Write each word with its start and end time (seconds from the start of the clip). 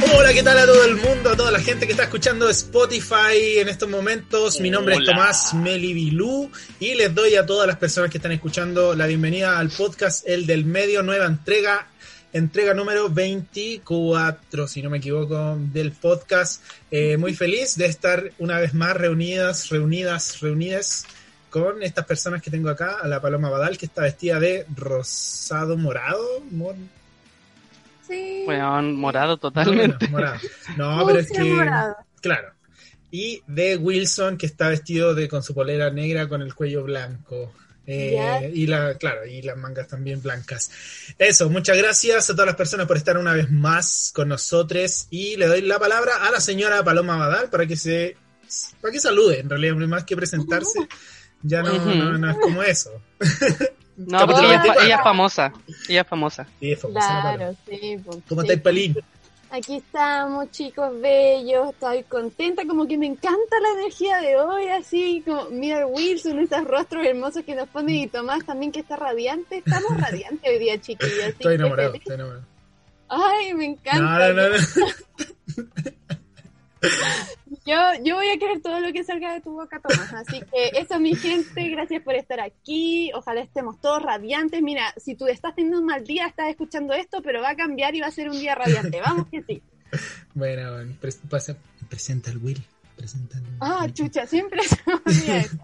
Hola, 0.00 0.32
¿qué 0.32 0.42
tal 0.42 0.58
a 0.58 0.64
todo 0.66 0.84
el 0.84 0.96
mundo, 0.96 1.30
a 1.30 1.36
toda 1.36 1.50
la 1.50 1.60
gente 1.60 1.86
que 1.86 1.92
está 1.92 2.04
escuchando 2.04 2.48
Spotify 2.50 3.58
en 3.58 3.68
estos 3.68 3.88
momentos? 3.88 4.60
Mi 4.60 4.70
nombre 4.70 4.94
es 4.94 5.04
Tomás 5.04 5.54
Melibilú 5.54 6.50
y 6.78 6.94
les 6.94 7.12
doy 7.14 7.34
a 7.34 7.44
todas 7.44 7.66
las 7.66 7.76
personas 7.78 8.10
que 8.10 8.18
están 8.18 8.32
escuchando 8.32 8.94
la 8.94 9.06
bienvenida 9.06 9.58
al 9.58 9.70
podcast 9.70 10.26
El 10.28 10.46
del 10.46 10.64
Medio, 10.64 11.02
nueva 11.02 11.26
entrega, 11.26 11.88
entrega 12.32 12.74
número 12.74 13.08
24, 13.10 14.68
si 14.68 14.82
no 14.82 14.90
me 14.90 14.98
equivoco, 14.98 15.56
del 15.72 15.92
podcast. 15.92 16.62
Eh, 16.90 17.16
muy 17.16 17.34
feliz 17.34 17.76
de 17.76 17.86
estar 17.86 18.30
una 18.38 18.60
vez 18.60 18.74
más 18.74 18.96
reunidas, 18.96 19.68
reunidas, 19.68 20.40
reunidas 20.40 21.06
con 21.50 21.82
estas 21.82 22.04
personas 22.06 22.40
que 22.40 22.50
tengo 22.50 22.68
acá, 22.68 22.98
a 23.02 23.08
la 23.08 23.20
Paloma 23.20 23.50
Badal, 23.50 23.76
que 23.78 23.86
está 23.86 24.02
vestida 24.02 24.38
de 24.38 24.64
rosado 24.76 25.76
morado, 25.76 26.42
mor- 26.50 26.76
Sí. 28.08 28.44
Weón, 28.46 28.96
morado 28.96 29.36
totalmente. 29.36 30.06
Bueno, 30.08 30.32
morado. 30.32 30.40
No, 30.76 31.06
pero 31.06 31.18
es 31.20 31.30
que. 31.30 31.44
morado. 31.44 31.96
Claro. 32.20 32.52
Y 33.10 33.42
de 33.46 33.76
Wilson, 33.76 34.36
que 34.36 34.46
está 34.46 34.68
vestido 34.68 35.14
de 35.14 35.28
con 35.28 35.42
su 35.42 35.54
polera 35.54 35.90
negra 35.90 36.28
con 36.28 36.42
el 36.42 36.54
cuello 36.54 36.84
blanco. 36.84 37.52
Eh, 37.90 38.50
y 38.52 38.66
la, 38.66 38.96
claro, 38.96 39.24
y 39.24 39.40
las 39.40 39.56
mangas 39.56 39.88
también 39.88 40.20
blancas. 40.20 40.70
Eso, 41.16 41.48
muchas 41.48 41.78
gracias 41.78 42.28
a 42.28 42.34
todas 42.34 42.48
las 42.48 42.56
personas 42.56 42.86
por 42.86 42.98
estar 42.98 43.16
una 43.16 43.32
vez 43.32 43.50
más 43.50 44.12
con 44.14 44.28
nosotros. 44.28 45.06
Y 45.08 45.36
le 45.36 45.46
doy 45.46 45.62
la 45.62 45.78
palabra 45.78 46.26
a 46.26 46.30
la 46.30 46.40
señora 46.40 46.84
Paloma 46.84 47.16
Badal 47.16 47.48
para 47.48 47.66
que 47.66 47.76
se 47.76 48.16
para 48.82 48.92
que 48.92 49.00
salude, 49.00 49.40
en 49.40 49.48
realidad, 49.48 49.74
más 49.76 50.04
que 50.04 50.16
presentarse. 50.16 50.80
Ya 51.42 51.62
no, 51.62 51.72
no, 51.72 52.18
no 52.18 52.30
es 52.30 52.36
como 52.36 52.62
eso. 52.62 52.90
No, 53.98 54.26
porque 54.26 54.46
ella, 54.46 54.54
es 54.54 54.56
fa- 54.58 54.62
24. 54.62 54.82
ella 54.86 54.94
es 54.96 55.02
famosa. 55.02 55.52
Ella 55.88 56.00
es 56.02 56.06
famosa. 56.06 56.46
Sí, 56.60 56.72
es 56.72 56.80
famosa. 56.80 57.20
Claro, 57.20 57.56
sí. 57.68 57.96
pues, 58.04 58.18
¿Cómo 58.28 58.40
sí. 58.42 58.46
estáis, 58.46 58.60
Palín? 58.62 58.96
Aquí 59.50 59.76
estamos, 59.76 60.50
chicos 60.50 61.00
bellos. 61.00 61.70
Estoy 61.70 62.02
contenta, 62.04 62.66
como 62.66 62.86
que 62.86 62.98
me 62.98 63.06
encanta 63.06 63.58
la 63.62 63.80
energía 63.80 64.18
de 64.18 64.36
hoy, 64.36 64.68
así 64.68 65.22
como 65.26 65.46
mira 65.50 65.86
Wilson, 65.86 66.38
esos 66.38 66.64
rostros 66.64 67.04
hermosos 67.06 67.42
que 67.44 67.54
nos 67.54 67.66
pone 67.68 67.94
y 68.02 68.06
Tomás 68.08 68.44
también 68.44 68.70
que 68.72 68.80
está 68.80 68.96
radiante. 68.96 69.58
Estamos 69.58 69.90
radiantes 70.00 70.48
hoy 70.50 70.58
día, 70.58 70.78
chiquillos. 70.80 71.18
Estoy 71.28 71.54
enamorado, 71.54 71.94
estoy 71.94 72.14
enamorado. 72.14 72.44
Ay, 73.08 73.54
me 73.54 73.64
encanta. 73.64 74.02
No, 74.02 74.32
no, 74.34 74.48
no, 74.48 74.56
no. 74.56 75.64
Yo, 77.68 77.76
yo 78.02 78.14
voy 78.16 78.28
a 78.30 78.38
querer 78.38 78.62
todo 78.62 78.80
lo 78.80 78.92
que 78.94 79.04
salga 79.04 79.34
de 79.34 79.40
tu 79.42 79.52
boca, 79.52 79.78
Tomás. 79.80 80.12
Así 80.14 80.40
que 80.40 80.78
eso, 80.80 80.98
mi 80.98 81.14
gente, 81.14 81.68
gracias 81.68 82.02
por 82.02 82.14
estar 82.14 82.40
aquí. 82.40 83.12
Ojalá 83.14 83.42
estemos 83.42 83.78
todos 83.80 84.02
radiantes. 84.02 84.62
Mira, 84.62 84.94
si 84.96 85.14
tú 85.14 85.26
estás 85.26 85.54
teniendo 85.54 85.78
un 85.80 85.84
mal 85.86 86.04
día, 86.04 86.26
estás 86.26 86.48
escuchando 86.48 86.94
esto, 86.94 87.20
pero 87.22 87.42
va 87.42 87.50
a 87.50 87.56
cambiar 87.56 87.94
y 87.94 88.00
va 88.00 88.06
a 88.06 88.10
ser 88.10 88.30
un 88.30 88.38
día 88.38 88.54
radiante. 88.54 89.00
Vamos 89.02 89.26
que 89.28 89.42
sí. 89.42 89.62
Bueno, 90.34 90.72
bueno, 90.72 90.94
pasa- 91.28 91.56
presenta 91.90 92.30
al 92.30 92.38
Will. 92.38 92.64
Presenta 92.96 93.36
al 93.38 93.44
Ah, 93.60 93.86
chucha, 93.92 94.26
siempre 94.26 94.62
se 94.62 94.76
me 94.86 94.94
olvida 94.94 95.36
eso. 95.38 95.58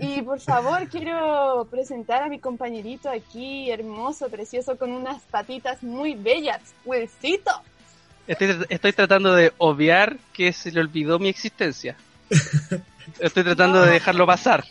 Y 0.00 0.22
por 0.22 0.40
favor, 0.40 0.88
quiero 0.88 1.68
presentar 1.70 2.22
a 2.22 2.28
mi 2.28 2.40
compañerito 2.40 3.08
aquí, 3.10 3.70
hermoso, 3.70 4.28
precioso, 4.28 4.76
con 4.76 4.90
unas 4.92 5.22
patitas 5.22 5.82
muy 5.82 6.14
bellas. 6.14 6.60
Wilcito. 6.84 7.50
Estoy, 8.26 8.56
estoy 8.68 8.92
tratando 8.92 9.34
de 9.34 9.52
obviar 9.58 10.16
que 10.32 10.52
se 10.52 10.70
le 10.72 10.80
olvidó 10.80 11.18
mi 11.18 11.28
existencia. 11.28 11.96
Estoy 13.18 13.44
tratando 13.44 13.82
de 13.82 13.92
dejarlo 13.92 14.26
pasar. 14.26 14.64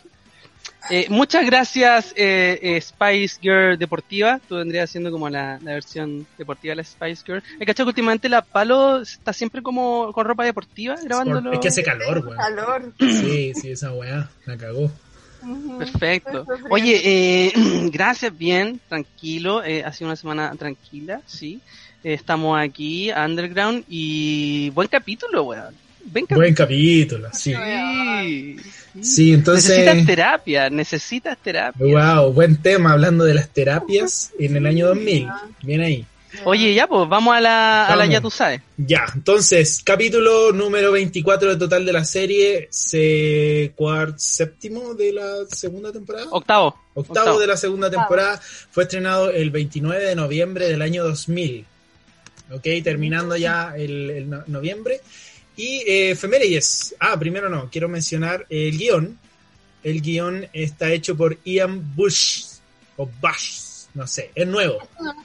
Eh, 0.90 1.06
muchas 1.08 1.46
gracias, 1.46 2.12
eh, 2.14 2.58
eh, 2.60 2.80
Spice 2.80 3.38
Girl 3.40 3.78
Deportiva. 3.78 4.38
Tú 4.46 4.56
vendrías 4.56 4.90
siendo 4.90 5.10
como 5.10 5.30
la, 5.30 5.58
la 5.62 5.74
versión 5.74 6.26
deportiva 6.36 6.72
de 6.72 6.76
la 6.76 6.84
Spice 6.84 7.22
Girl. 7.24 7.42
He 7.58 7.64
cachado 7.64 7.86
que 7.86 7.90
últimamente 7.90 8.28
la 8.28 8.42
Palo 8.42 9.00
está 9.00 9.32
siempre 9.32 9.62
como 9.62 10.12
con 10.12 10.26
ropa 10.26 10.44
deportiva 10.44 10.96
grabándolo. 11.02 11.52
Es 11.52 11.60
que 11.60 11.68
hace 11.68 11.82
calor, 11.82 12.18
weón. 12.18 12.36
Calor. 12.36 12.92
Sí, 12.98 13.54
sí, 13.54 13.70
esa 13.70 13.92
weá 13.92 14.28
la 14.44 14.58
cagó. 14.58 14.90
Perfecto. 15.78 16.46
Oye, 16.70 17.00
eh, 17.04 17.52
gracias, 17.92 18.36
bien, 18.36 18.80
tranquilo. 18.88 19.62
Eh, 19.64 19.84
ha 19.84 19.92
sido 19.92 20.08
una 20.08 20.16
semana 20.16 20.54
tranquila, 20.56 21.20
sí. 21.26 21.60
Estamos 22.04 22.60
aquí, 22.60 23.10
Underground, 23.10 23.84
y 23.88 24.68
buen 24.70 24.88
capítulo, 24.88 25.44
weón. 25.44 25.74
Buen 26.04 26.26
capítulo. 26.26 26.40
Buen 26.40 26.54
capítulo, 26.54 27.28
sí. 27.32 27.54
Sí. 27.54 28.56
Sí, 29.02 29.32
entonces. 29.32 29.78
Necesitas 29.78 30.06
terapia, 30.06 30.68
necesitas 30.70 31.38
terapia. 31.38 31.86
Wow, 31.86 32.32
buen 32.34 32.58
tema 32.60 32.92
hablando 32.92 33.24
de 33.24 33.32
las 33.32 33.48
terapias 33.48 34.32
en 34.38 34.54
el 34.54 34.66
año 34.66 34.88
2000. 34.88 35.28
Bien 35.62 35.80
ahí. 35.80 36.06
Oye, 36.44 36.74
ya, 36.74 36.86
pues, 36.86 37.08
vamos 37.08 37.34
a 37.34 37.40
la, 37.40 37.86
a 37.86 37.90
la 37.90 38.02
Vamos. 38.02 38.12
ya 38.12 38.20
tú 38.20 38.30
sabes. 38.30 38.60
Ya, 38.76 39.06
entonces, 39.14 39.80
capítulo 39.82 40.52
número 40.52 40.92
24 40.92 41.48
del 41.50 41.58
total 41.58 41.86
de 41.86 41.92
la 41.92 42.04
serie, 42.04 42.68
se, 42.70 43.72
cuart, 43.76 44.18
séptimo 44.18 44.92
de 44.94 45.12
la 45.12 45.46
segunda 45.48 45.90
temporada. 45.90 46.26
Octavo. 46.30 46.76
Octavo, 46.92 47.38
de 47.38 47.46
la 47.46 47.56
segunda 47.56 47.86
Octavo. 47.86 48.02
temporada 48.02 48.40
fue 48.70 48.82
estrenado 48.82 49.30
el 49.30 49.50
29 49.50 50.04
de 50.04 50.14
noviembre 50.16 50.68
del 50.68 50.82
año 50.82 51.04
2000. 51.04 51.64
Ok, 52.54 52.62
terminando 52.82 53.36
ya 53.36 53.74
el, 53.76 54.10
el 54.10 54.30
no- 54.30 54.44
noviembre. 54.46 55.00
Y 55.56 55.82
eh, 55.86 56.10
efemérides. 56.12 56.94
Ah, 56.98 57.18
primero 57.18 57.48
no, 57.48 57.68
quiero 57.70 57.88
mencionar 57.88 58.46
el 58.48 58.76
guion. 58.76 59.18
El 59.82 60.00
guion 60.00 60.46
está 60.52 60.90
hecho 60.92 61.16
por 61.16 61.38
Ian 61.44 61.94
Bush 61.94 62.44
o 62.96 63.06
Bush, 63.20 63.86
no 63.94 64.06
sé, 64.06 64.30
es 64.34 64.46
nuevo. 64.46 64.78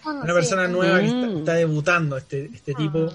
Una 0.06 0.34
persona 0.34 0.68
nueva 0.68 1.00
que 1.00 1.06
está, 1.08 1.18
Mm. 1.28 1.38
está 1.40 1.54
debutando, 1.54 2.18
este, 2.18 2.50
este 2.54 2.74
tipo. 2.74 3.12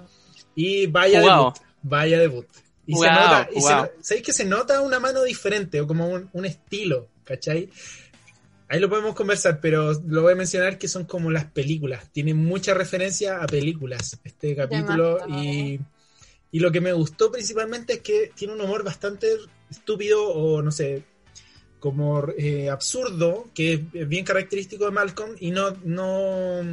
Y 0.55 0.87
vaya 0.87 1.21
Jugado. 1.21 1.45
debut. 1.53 1.69
Vaya 1.83 2.19
debut. 2.19 2.47
Y 2.87 2.93
se 2.93 2.97
Jugado, 2.97 3.21
nota, 3.39 3.49
y 3.51 3.55
se 3.55 3.61
jugado. 3.61 3.83
no- 3.85 3.91
¿sabéis 4.05 4.27
que 4.27 4.33
se 4.33 4.45
nota 4.45 4.81
una 4.81 4.99
mano 5.01 5.23
diferente 5.23 5.81
o 5.81 5.87
como 5.87 6.09
un, 6.09 6.29
un 6.33 6.45
estilo? 6.45 7.09
¿Cachai? 7.25 7.69
Ahí 8.75 8.81
lo 8.81 8.89
podemos 8.89 9.15
conversar, 9.15 9.61
pero 9.61 9.93
lo 10.09 10.23
voy 10.23 10.33
a 10.33 10.35
mencionar 10.35 10.79
que 10.79 10.89
son 10.89 11.05
como 11.05 11.31
las 11.31 11.45
películas. 11.45 12.11
Tiene 12.11 12.35
mucha 12.35 12.75
referencia 12.75 13.41
a 13.41 13.47
películas 13.47 14.19
este 14.25 14.57
capítulo. 14.57 15.21
Y, 15.29 15.79
y 16.51 16.59
lo 16.59 16.73
que 16.73 16.81
me 16.81 16.93
gustó 16.93 17.31
principalmente 17.31 17.93
es 17.93 18.01
que 18.01 18.33
tiene 18.35 18.53
un 18.53 18.61
humor 18.61 18.83
bastante 18.83 19.29
estúpido 19.71 20.29
o 20.29 20.61
no 20.61 20.73
sé, 20.73 21.05
como 21.79 22.27
eh, 22.37 22.69
absurdo, 22.69 23.47
que 23.55 23.85
es 23.93 24.09
bien 24.09 24.25
característico 24.25 24.87
de 24.87 24.91
Malcolm 24.91 25.37
y 25.39 25.53
no, 25.53 25.71
no, 25.85 26.65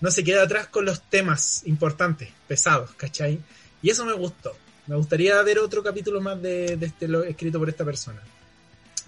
no 0.00 0.10
se 0.10 0.24
queda 0.24 0.44
atrás 0.44 0.68
con 0.68 0.86
los 0.86 1.02
temas 1.10 1.60
importantes, 1.66 2.30
pesados, 2.48 2.94
¿cachai? 2.94 3.38
Y 3.82 3.90
eso 3.90 4.06
me 4.06 4.14
gustó. 4.14 4.56
Me 4.86 4.96
gustaría 4.96 5.42
ver 5.42 5.58
otro 5.58 5.82
capítulo 5.82 6.22
más 6.22 6.40
de, 6.40 6.78
de 6.78 6.86
este 6.86 7.06
lo 7.06 7.22
escrito 7.22 7.58
por 7.58 7.68
esta 7.68 7.84
persona. 7.84 8.22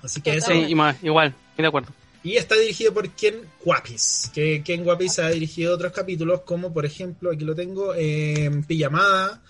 Así 0.02 0.20
que 0.20 0.36
eso. 0.36 0.52
Sí, 0.52 0.66
y 0.68 0.74
más, 0.74 1.02
igual, 1.02 1.34
estoy 1.52 1.62
de 1.62 1.68
acuerdo. 1.68 1.88
Y 2.22 2.36
está 2.36 2.56
dirigido 2.56 2.92
por 2.92 3.08
Ken 3.10 3.40
Guapis, 3.64 4.30
que 4.34 4.62
Ken 4.64 4.82
Guapis 4.82 5.20
ha 5.20 5.28
dirigido 5.28 5.74
otros 5.74 5.92
capítulos, 5.92 6.42
como 6.42 6.72
por 6.72 6.84
ejemplo, 6.84 7.30
aquí 7.30 7.44
lo 7.44 7.54
tengo, 7.54 7.94
eh, 7.94 8.50
Pijamada, 8.66 9.42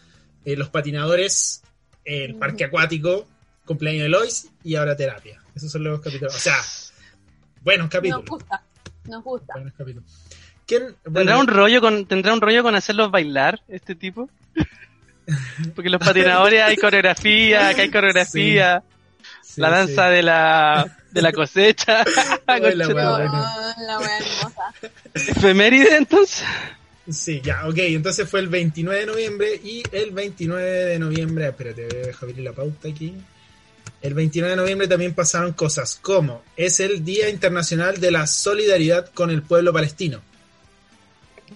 eh, 0.44 0.56
Los 0.56 0.68
Patinadores, 0.68 1.62
El 2.04 2.34
Parque 2.34 2.64
Acuático, 2.64 3.26
Cumpleaños 3.64 4.02
de 4.02 4.08
Lois 4.10 4.50
y 4.62 4.76
ahora 4.76 4.96
Terapia. 4.96 5.42
Esos 5.54 5.72
son 5.72 5.84
los 5.84 6.00
capítulos. 6.00 6.34
O 6.34 6.38
sea, 6.38 6.56
buenos 7.62 7.88
capítulos. 7.88 8.24
Nos 8.24 8.30
gusta, 8.30 8.62
nos 9.08 9.24
gusta. 9.24 9.54
Buenos 9.54 9.74
capítulos. 9.74 10.04
¿Tendrá 10.66 11.38
un 11.38 11.46
rollo 11.46 11.80
con, 11.80 12.06
tendrá 12.06 12.32
un 12.32 12.40
rollo 12.40 12.62
con 12.62 12.74
hacerlos 12.74 13.10
bailar, 13.10 13.62
este 13.68 13.94
tipo? 13.94 14.28
Porque 15.74 15.88
los 15.88 16.00
patinadores 16.00 16.62
hay 16.62 16.76
coreografía, 16.76 17.68
acá 17.68 17.82
hay 17.82 17.90
coreografía, 17.90 18.82
sí, 19.42 19.60
la 19.60 19.70
danza 19.70 20.08
sí. 20.08 20.14
de 20.14 20.22
la, 20.22 20.98
de 21.16 21.22
la 21.22 21.32
cosecha. 21.32 22.04
Hola, 22.46 22.60
Conchetumare. 22.60 23.28
weón. 23.28 23.34
Oh, 23.34 23.74
la 23.86 23.98
wea 23.98 24.18
hermosa. 24.18 24.74
Efeméride, 25.14 25.96
entonces. 25.96 26.44
Sí, 27.10 27.40
ya, 27.42 27.66
ok. 27.66 27.78
Entonces 27.78 28.28
fue 28.28 28.40
el 28.40 28.48
29 28.48 29.00
de 29.00 29.06
noviembre 29.06 29.60
y 29.64 29.82
el 29.92 30.10
29 30.10 30.62
de 30.62 30.98
noviembre, 30.98 31.48
espérate, 31.48 31.86
voy 31.86 32.02
a 32.02 32.06
dejar 32.06 32.28
abrir 32.28 32.44
la 32.44 32.52
pauta 32.52 32.88
aquí. 32.88 33.14
El 34.02 34.14
29 34.14 34.50
de 34.50 34.56
noviembre 34.56 34.88
también 34.88 35.14
pasaron 35.14 35.52
cosas 35.52 35.98
como 36.00 36.42
es 36.56 36.80
el 36.80 37.04
Día 37.04 37.30
Internacional 37.30 37.98
de 37.98 38.10
la 38.10 38.26
Solidaridad 38.26 39.10
con 39.12 39.30
el 39.30 39.42
Pueblo 39.42 39.72
Palestino. 39.72 40.20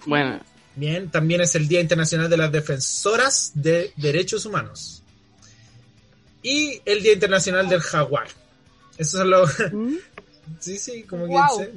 Bueno, 0.05 0.41
Bien, 0.75 1.09
también 1.09 1.41
es 1.41 1.53
el 1.55 1.67
Día 1.67 1.81
Internacional 1.81 2.29
de 2.29 2.37
las 2.37 2.51
Defensoras 2.51 3.51
de 3.55 3.91
Derechos 3.97 4.45
Humanos. 4.45 5.03
Y 6.41 6.81
el 6.85 7.03
Día 7.03 7.13
Internacional 7.13 7.67
del 7.67 7.81
Jaguar. 7.81 8.27
Eso 8.97 9.21
es 9.21 9.27
lo... 9.27 9.45
¿Mm? 9.71 9.95
sí, 10.59 10.77
sí, 10.77 11.03
como 11.03 11.27
que... 11.27 11.71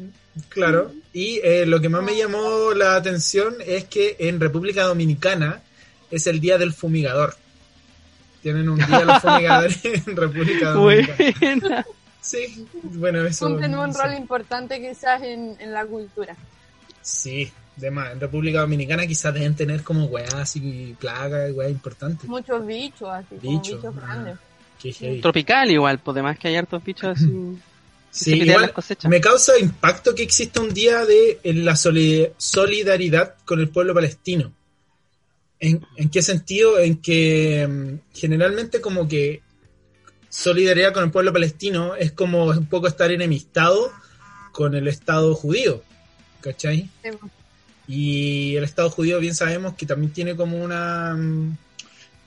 Claro. 0.49 0.93
Y 1.13 1.41
eh, 1.45 1.65
lo 1.65 1.81
que 1.81 1.89
más 1.89 2.03
me 2.03 2.17
llamó 2.17 2.73
la 2.75 2.97
atención 2.97 3.55
es 3.65 3.85
que 3.85 4.17
en 4.19 4.41
República 4.41 4.83
Dominicana 4.83 5.63
es 6.11 6.27
el 6.27 6.41
Día 6.41 6.59
del 6.59 6.73
Fumigador. 6.73 7.37
Tienen 8.43 8.69
un 8.69 8.77
día 8.77 9.05
los 9.05 9.19
fumigadores 9.23 9.85
en 9.85 10.17
República 10.17 10.71
Dominicana. 10.71 11.87
Sí, 12.21 12.67
bueno, 12.83 13.25
eso. 13.25 13.47
Cumplen 13.47 13.77
un 13.77 13.95
rol 13.95 14.15
importante 14.15 14.81
quizás 14.81 15.23
en, 15.23 15.57
en 15.61 15.73
la 15.73 15.87
cultura. 15.87 16.35
Sí, 17.01 17.53
Además, 17.77 18.13
en 18.13 18.21
República 18.21 18.61
Dominicana 18.61 19.07
quizás 19.07 19.35
deben 19.35 19.57
tener 19.57 19.83
como 19.83 20.05
weas 20.07 20.33
así, 20.35 20.97
plagas, 20.99 21.53
weas 21.53 21.71
importantes. 21.71 22.29
Muchos 22.29 22.65
bichos, 22.65 23.09
así, 23.09 23.37
bichos, 23.43 23.81
como 23.81 23.93
bichos 23.93 23.95
ah, 23.97 24.07
grandes. 24.07 24.39
Tropical 25.23 25.71
igual, 25.71 25.99
pues 25.99 26.15
además 26.15 26.39
que 26.39 26.49
hay 26.49 26.57
hartos 26.57 26.85
bichos 26.85 27.17
así. 27.17 27.31
sí, 28.11 28.35
igual 28.43 28.73
me 29.09 29.21
causa 29.21 29.59
impacto 29.59 30.15
que 30.15 30.23
exista 30.23 30.61
un 30.61 30.73
día 30.73 31.05
de 31.05 31.41
en 31.43 31.65
la 31.65 31.77
solidaridad 31.77 33.37
con 33.45 33.61
el 33.61 33.69
pueblo 33.69 33.95
palestino. 33.95 34.53
¿En, 35.61 35.85
¿En, 35.97 36.11
qué 36.11 36.21
sentido? 36.21 36.79
En 36.79 37.01
que 37.01 37.67
mm, 37.67 38.19
generalmente 38.19 38.81
como 38.81 39.09
que 39.09 39.41
solidaridad 40.29 40.93
con 40.93 41.05
el 41.05 41.11
pueblo 41.11 41.33
palestino 41.33 41.95
es 41.95 42.13
como 42.13 42.47
un 42.47 42.67
poco 42.67 42.89
estar 42.89 43.11
enemistado 43.11 43.93
con 44.53 44.75
el 44.75 44.89
Estado 44.89 45.35
judío. 45.35 45.83
¿Cachai? 46.41 46.91
Sí. 47.03 47.11
Y 47.87 48.57
el 48.57 48.65
Estado 48.65 48.91
judío 48.91 49.21
bien 49.21 49.35
sabemos 49.35 49.75
que 49.75 49.87
también 49.87 50.13
tiene 50.13 50.37
como 50.37 50.63
una, 50.63 51.15
mm, 51.15 51.57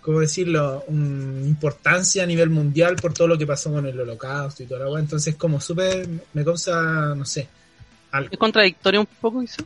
¿cómo 0.07 0.21
decirlo?, 0.21 0.85
una 0.87 1.45
importancia 1.45 2.23
a 2.23 2.25
nivel 2.25 2.49
mundial 2.49 2.95
por 2.95 3.13
todo 3.13 3.27
lo 3.27 3.37
que 3.37 3.45
pasó 3.45 3.73
con 3.73 3.85
el 3.85 3.99
holocausto 3.99 4.63
y 4.63 4.65
toda 4.65 4.79
la 4.79 4.85
agua. 4.85 5.01
Entonces 5.01 5.35
como 5.35 5.59
súper, 5.59 6.07
me 6.31 6.45
causa, 6.45 7.13
no 7.13 7.25
sé. 7.25 7.45
Algo. 8.11 8.29
¿Es 8.31 8.39
contradictorio 8.39 9.01
un 9.01 9.05
poco 9.19 9.41
eso? 9.41 9.61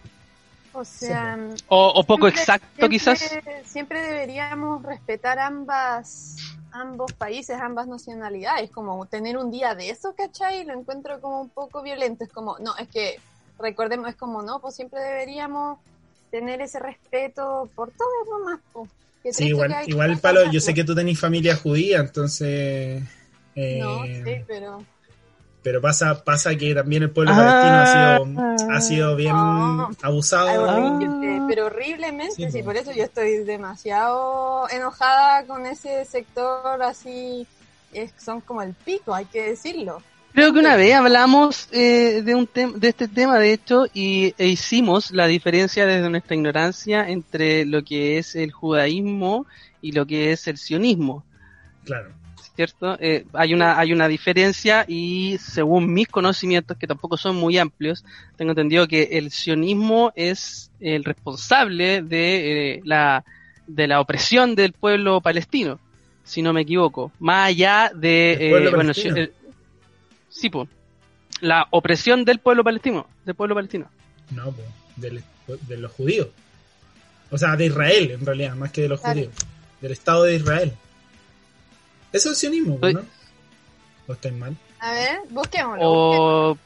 O 0.74 0.84
sea, 0.84 1.38
o, 1.68 2.04
poco 2.06 2.28
exacto 2.28 2.90
quizás. 2.90 3.24
Siempre 3.66 4.02
deberíamos 4.02 4.82
respetar 4.82 5.38
ambas 5.38 6.38
ambos 6.72 7.14
países, 7.14 7.60
ambas 7.62 7.86
nacionalidades, 7.86 8.72
como 8.72 9.06
tener 9.06 9.38
un 9.38 9.52
día 9.52 9.76
de 9.76 9.92
eso, 9.92 10.16
¿cachai? 10.16 10.64
Lo 10.66 10.74
encuentro 10.74 11.22
como 11.22 11.42
un 11.42 11.50
poco 11.50 11.84
violento, 11.84 12.24
es 12.24 12.32
como, 12.32 12.58
no, 12.58 12.76
es 12.78 12.88
que 12.88 13.20
recordemos, 13.60 14.10
es 14.10 14.16
como, 14.16 14.42
no, 14.42 14.60
pues 14.60 14.74
siempre 14.74 15.02
deberíamos 15.02 15.78
tener 16.32 16.62
ese 16.62 16.80
respeto 16.80 17.70
por 17.76 17.92
todo 17.92 18.40
nomás. 18.40 18.60
Pues. 18.74 18.90
Sí, 19.30 19.48
igual, 19.48 19.76
igual 19.86 20.18
Palo, 20.20 20.52
yo 20.52 20.60
sé 20.60 20.74
que 20.74 20.84
tú 20.84 20.96
tenés 20.96 21.20
familia 21.20 21.56
judía, 21.56 22.00
entonces... 22.00 23.04
Eh, 23.56 23.80
no, 23.80 24.04
sí, 24.04 24.44
pero... 24.48 24.84
Pero 25.64 25.80
pasa, 25.80 26.24
pasa 26.24 26.56
que 26.56 26.74
también 26.74 27.04
el 27.04 27.12
pueblo 27.12 27.36
palestino 27.36 27.76
ha 27.76 28.18
sido, 28.58 28.72
ha 28.72 28.82
sido 28.82 29.16
bien 29.16 29.36
abusado. 30.02 30.66
pero 31.48 31.68
horriblemente, 31.68 32.50
sí, 32.50 32.64
por 32.64 32.76
eso 32.78 32.92
yo 32.92 33.04
estoy 33.04 33.44
demasiado 33.44 34.68
enojada 34.70 35.46
con 35.46 35.68
ese 35.68 36.04
sector 36.06 36.82
así, 36.82 37.46
es, 37.94 38.12
son 38.18 38.42
como 38.42 38.64
el 38.64 38.74
pico, 38.74 39.14
hay 39.14 39.26
que 39.26 39.50
decirlo. 39.50 40.02
Creo 40.34 40.54
que 40.54 40.60
una 40.60 40.78
vez 40.78 40.94
hablamos 40.94 41.68
eh, 41.72 42.22
de, 42.24 42.36
un 42.36 42.50
de 42.54 42.88
este 42.88 43.10
tema, 43.10 43.38
de 43.38 43.52
hecho, 43.52 43.86
y 43.94 44.34
e 44.38 44.48
hicimos 44.48 45.12
la 45.12 45.28
diferencia 45.28 45.86
desde 45.86 46.10
nuestra 46.10 46.36
ignorancia 46.36 47.10
entre 47.10 47.66
lo 47.66 47.84
que 47.84 48.18
es 48.18 48.36
el 48.36 48.52
judaísmo 48.52 49.46
y 49.82 49.92
lo 49.92 50.06
que 50.06 50.32
es 50.32 50.48
el 50.48 50.58
sionismo. 50.58 51.26
Claro. 51.84 52.14
¿Cierto? 52.56 52.98
Eh, 53.00 53.26
hay, 53.34 53.54
una, 53.54 53.78
hay 53.78 53.92
una 53.92 54.08
diferencia 54.08 54.86
y 54.88 55.38
según 55.38 55.92
mis 55.92 56.08
conocimientos, 56.08 56.78
que 56.78 56.88
tampoco 56.88 57.18
son 57.18 57.36
muy 57.36 57.58
amplios, 57.58 58.06
tengo 58.38 58.52
entendido 58.52 58.88
que 58.88 59.10
el 59.14 59.32
sionismo 59.32 60.14
es 60.16 60.72
el 60.80 61.04
responsable 61.04 62.02
de, 62.04 62.76
eh, 62.76 62.82
la, 62.86 63.26
de 63.68 63.88
la 63.88 64.00
opresión 64.00 64.56
del 64.56 64.72
pueblo 64.72 65.20
palestino, 65.20 65.80
si 66.24 66.42
no 66.42 66.54
me 66.54 66.62
equivoco. 66.62 67.12
Más 67.20 67.50
allá 67.50 67.92
de... 67.94 68.70
bueno, 68.74 68.94
Sí, 70.32 70.50
pues. 70.50 70.68
La 71.42 71.68
opresión 71.70 72.26
del 72.26 72.40
pueblo 72.40 72.64
palestino. 72.64 73.08
Del 73.26 73.36
pueblo 73.36 73.54
palestino. 73.56 73.90
No, 74.32 74.52
pues. 74.52 75.24
De 75.68 75.78
los 75.78 75.92
judíos. 75.92 76.30
O 77.30 77.38
sea, 77.38 77.56
de 77.56 77.66
Israel, 77.68 78.12
en 78.12 78.26
realidad, 78.26 78.56
más 78.56 78.72
que 78.72 78.82
de 78.82 78.90
los 78.90 79.00
judíos. 79.00 79.34
Del 79.82 79.92
Estado 79.92 80.24
de 80.24 80.36
Israel. 80.36 80.74
Eso 82.12 82.32
es 82.32 82.38
sionismo, 82.38 82.80
¿no? 82.82 83.02
¿O 84.08 84.14
estoy 84.14 84.32
mal? 84.32 84.56
A 84.80 84.92
ver, 84.94 85.20
busquémoslo. 85.30 85.82
O, 85.84 86.58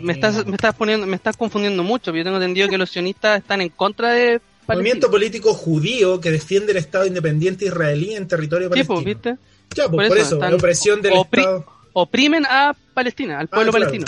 me, 0.00 0.12
estás, 0.12 0.46
me 0.46 0.54
estás 0.54 0.74
poniendo, 0.74 1.06
me 1.06 1.16
estás 1.16 1.36
confundiendo 1.36 1.82
mucho. 1.82 2.14
Yo 2.14 2.24
tengo 2.24 2.36
entendido 2.36 2.68
que 2.68 2.78
los 2.78 2.90
sionistas 2.90 3.40
están 3.40 3.60
en 3.60 3.70
contra 3.70 4.12
de 4.12 4.40
Movimiento 4.66 5.10
político 5.10 5.52
judío 5.52 6.20
que 6.20 6.30
defiende 6.30 6.72
el 6.72 6.78
Estado 6.78 7.06
independiente 7.06 7.64
israelí 7.64 8.14
en 8.14 8.28
territorio 8.28 8.68
pues, 8.68 8.86
palestino. 8.86 9.00
Sí, 9.00 9.04
¿viste? 9.04 9.36
Ya, 9.74 9.88
pues 9.88 10.08
por, 10.08 10.18
eso, 10.18 10.38
la 10.38 10.54
opresión 10.54 11.02
del 11.02 11.14
Estado 11.14 11.66
oprimen 11.92 12.44
a 12.46 12.74
Palestina, 12.94 13.38
al 13.38 13.48
pueblo 13.48 13.70
ah, 13.70 13.72
palestino. 13.72 14.06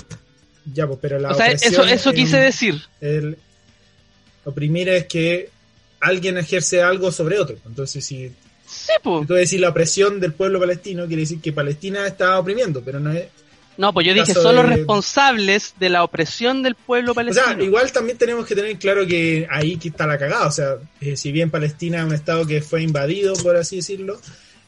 Ya, 0.73 0.87
pues, 0.87 0.99
pero 1.00 1.19
la 1.19 1.31
o 1.31 1.34
sea, 1.34 1.49
eso, 1.49 1.84
eso 1.84 2.12
quise 2.12 2.38
decir. 2.38 2.81
El 3.00 3.37
oprimir 4.44 4.88
es 4.88 5.06
que 5.06 5.50
alguien 6.00 6.38
ejerce 6.38 6.82
algo 6.82 7.11
sobre 7.11 7.38
otro. 7.38 7.56
Entonces, 7.67 8.05
si, 8.05 8.29
sí, 8.67 8.93
pues. 9.02 9.26
tú 9.26 9.34
decir 9.34 9.61
la 9.61 9.70
opresión 9.70 10.20
del 10.20 10.32
pueblo 10.32 10.61
palestino, 10.61 11.06
quiere 11.06 11.23
decir 11.23 11.40
que 11.40 11.52
Palestina 11.52 12.06
está 12.06 12.38
oprimiendo, 12.38 12.82
pero 12.84 13.00
no 13.00 13.12
es. 13.12 13.26
No, 13.79 13.94
pues 13.94 14.06
yo 14.06 14.12
dije, 14.12 14.34
son 14.34 14.55
los 14.55 14.67
responsables 14.67 15.75
de 15.81 15.88
la 15.88 16.05
opresión 16.05 16.62
del 16.62 16.75
pueblo 16.75 17.14
palestino. 17.14 17.46
O 17.46 17.55
sea, 17.55 17.62
igual 17.62 17.90
también 17.90 18.19
tenemos 18.19 18.46
que 18.46 18.55
tener 18.55 18.76
claro 18.79 19.06
que 19.06 19.49
ahí 19.50 19.79
está 19.82 20.06
la 20.06 20.19
cagada. 20.19 20.46
O 20.46 20.50
sea, 20.50 20.76
eh, 21.00 21.17
si 21.17 21.32
bien 21.32 21.50
Palestina 21.50 22.00
es 22.00 22.05
un 22.05 22.12
estado 22.12 22.46
que 22.46 22.61
fue 22.61 22.82
invadido, 22.82 23.32
por 23.37 23.56
así 23.56 23.76
decirlo, 23.76 24.20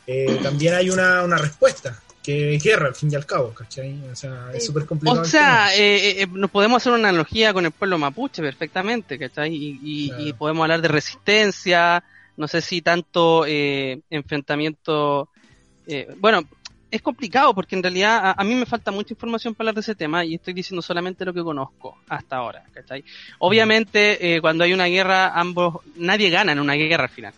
eh, 0.07 0.39
también 0.43 0.73
hay 0.73 0.89
una, 0.89 1.23
una 1.23 1.37
respuesta 1.37 2.03
que 2.25 2.55
es 2.55 2.65
guerra 2.65 2.89
al 2.89 2.95
fin 2.95 3.11
y 3.13 3.15
al 3.17 3.27
cabo, 3.27 3.53
¿cachai? 3.53 4.01
O 4.11 4.17
sea, 4.17 4.51
es 4.55 4.65
súper 4.65 4.87
complicado. 4.87 5.21
O 5.21 5.25
sea, 5.27 5.77
eh, 5.77 6.23
eh, 6.23 6.27
nos 6.27 6.51
podemos 6.51 6.79
hacer 6.79 6.93
una 6.93 7.11
analogía 7.11 7.53
con 7.53 7.67
el 7.67 7.71
pueblo 7.71 7.99
mapuche 7.99 8.41
perfectamente, 8.41 9.19
¿cachai? 9.19 9.51
Y, 9.55 10.33
podemos 10.39 10.63
hablar 10.63 10.81
de 10.81 10.89
resistencia, 10.89 12.03
no 12.39 12.49
sé 12.49 12.63
si 12.63 12.81
tanto 12.81 13.45
eh, 13.47 14.01
enfrentamiento. 14.09 15.29
bueno, 16.19 16.43
es 16.91 17.03
complicado 17.03 17.55
porque 17.55 17.77
en 17.77 17.83
realidad 17.83 18.35
a, 18.35 18.43
mí 18.43 18.55
me 18.55 18.65
falta 18.65 18.91
mucha 18.91 19.13
información 19.13 19.55
para 19.55 19.69
hablar 19.69 19.75
de 19.75 19.81
ese 19.83 19.95
tema 19.95 20.25
y 20.25 20.37
estoy 20.37 20.55
diciendo 20.55 20.81
solamente 20.81 21.27
lo 21.27 21.35
que 21.35 21.43
conozco 21.43 21.99
hasta 22.09 22.37
ahora, 22.37 22.65
¿cachai? 22.73 23.05
Obviamente, 23.39 24.39
cuando 24.41 24.65
hay 24.65 24.73
una 24.73 24.87
guerra, 24.87 25.39
ambos, 25.39 25.83
nadie 25.97 26.31
gana 26.31 26.53
en 26.53 26.61
una 26.61 26.73
guerra 26.73 27.05
al 27.05 27.11
final, 27.11 27.35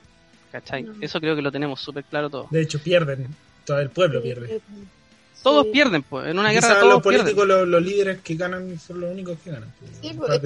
¿cachai? 0.52 0.87
Eso 1.00 1.20
creo 1.20 1.34
que 1.34 1.42
lo 1.42 1.50
tenemos 1.50 1.80
súper 1.80 2.04
claro 2.04 2.30
todo. 2.30 2.46
De 2.52 2.62
hecho, 2.62 2.78
pierden 2.78 3.26
todo 3.66 3.80
el 3.80 3.90
pueblo 3.90 4.23
pierde. 4.23 4.61
Todos 5.42 5.66
pierden, 5.66 6.02
pues. 6.02 6.26
En 6.26 6.38
una 6.38 6.50
guerra 6.50 6.80
todos 6.80 6.94
los 6.94 7.02
políticos, 7.02 7.46
los, 7.46 7.82
líderes 7.82 8.20
que 8.20 8.35
ganan 8.35 8.78
son 8.78 9.00
los 9.00 9.12
únicos 9.12 9.38
que 9.44 9.50
ganan. 9.50 9.73
Sí, 10.00 10.12
pues, 10.16 10.40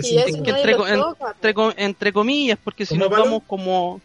entre, 1.77 2.13
comillas, 2.13 2.59
porque 2.63 2.85
si 2.85 2.99
nos 2.99 3.09
vamos 3.09 3.43
como... 3.47 4.01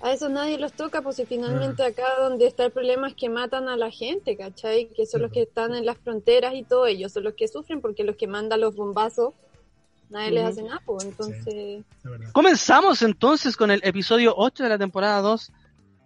A 0.00 0.12
eso 0.12 0.28
nadie 0.28 0.58
los 0.58 0.72
toca, 0.74 1.02
pues 1.02 1.16
si 1.16 1.26
finalmente 1.26 1.82
ah. 1.82 1.86
acá 1.86 2.04
donde 2.20 2.46
está 2.46 2.64
el 2.64 2.70
problema 2.70 3.08
es 3.08 3.14
que 3.14 3.28
matan 3.28 3.68
a 3.68 3.76
la 3.76 3.90
gente, 3.90 4.36
¿cachai? 4.36 4.88
Que 4.94 5.06
son 5.06 5.22
los 5.22 5.32
que 5.32 5.42
están 5.42 5.74
en 5.74 5.84
las 5.84 5.98
fronteras 5.98 6.54
y 6.54 6.62
todo 6.62 6.86
ellos 6.86 7.12
son 7.12 7.24
los 7.24 7.34
que 7.34 7.48
sufren 7.48 7.80
porque 7.80 8.04
los 8.04 8.14
que 8.14 8.28
mandan 8.28 8.60
los 8.60 8.76
bombazos 8.76 9.34
nadie 10.10 10.30
les 10.30 10.44
hace 10.44 10.62
nada, 10.62 10.80
pues 10.84 11.04
entonces... 11.04 11.84
Comenzamos 12.32 13.02
entonces 13.02 13.56
con 13.56 13.70
el 13.70 13.80
episodio 13.84 14.34
8 14.36 14.62
de 14.62 14.68
la 14.68 14.78
temporada 14.78 15.20
2, 15.20 15.52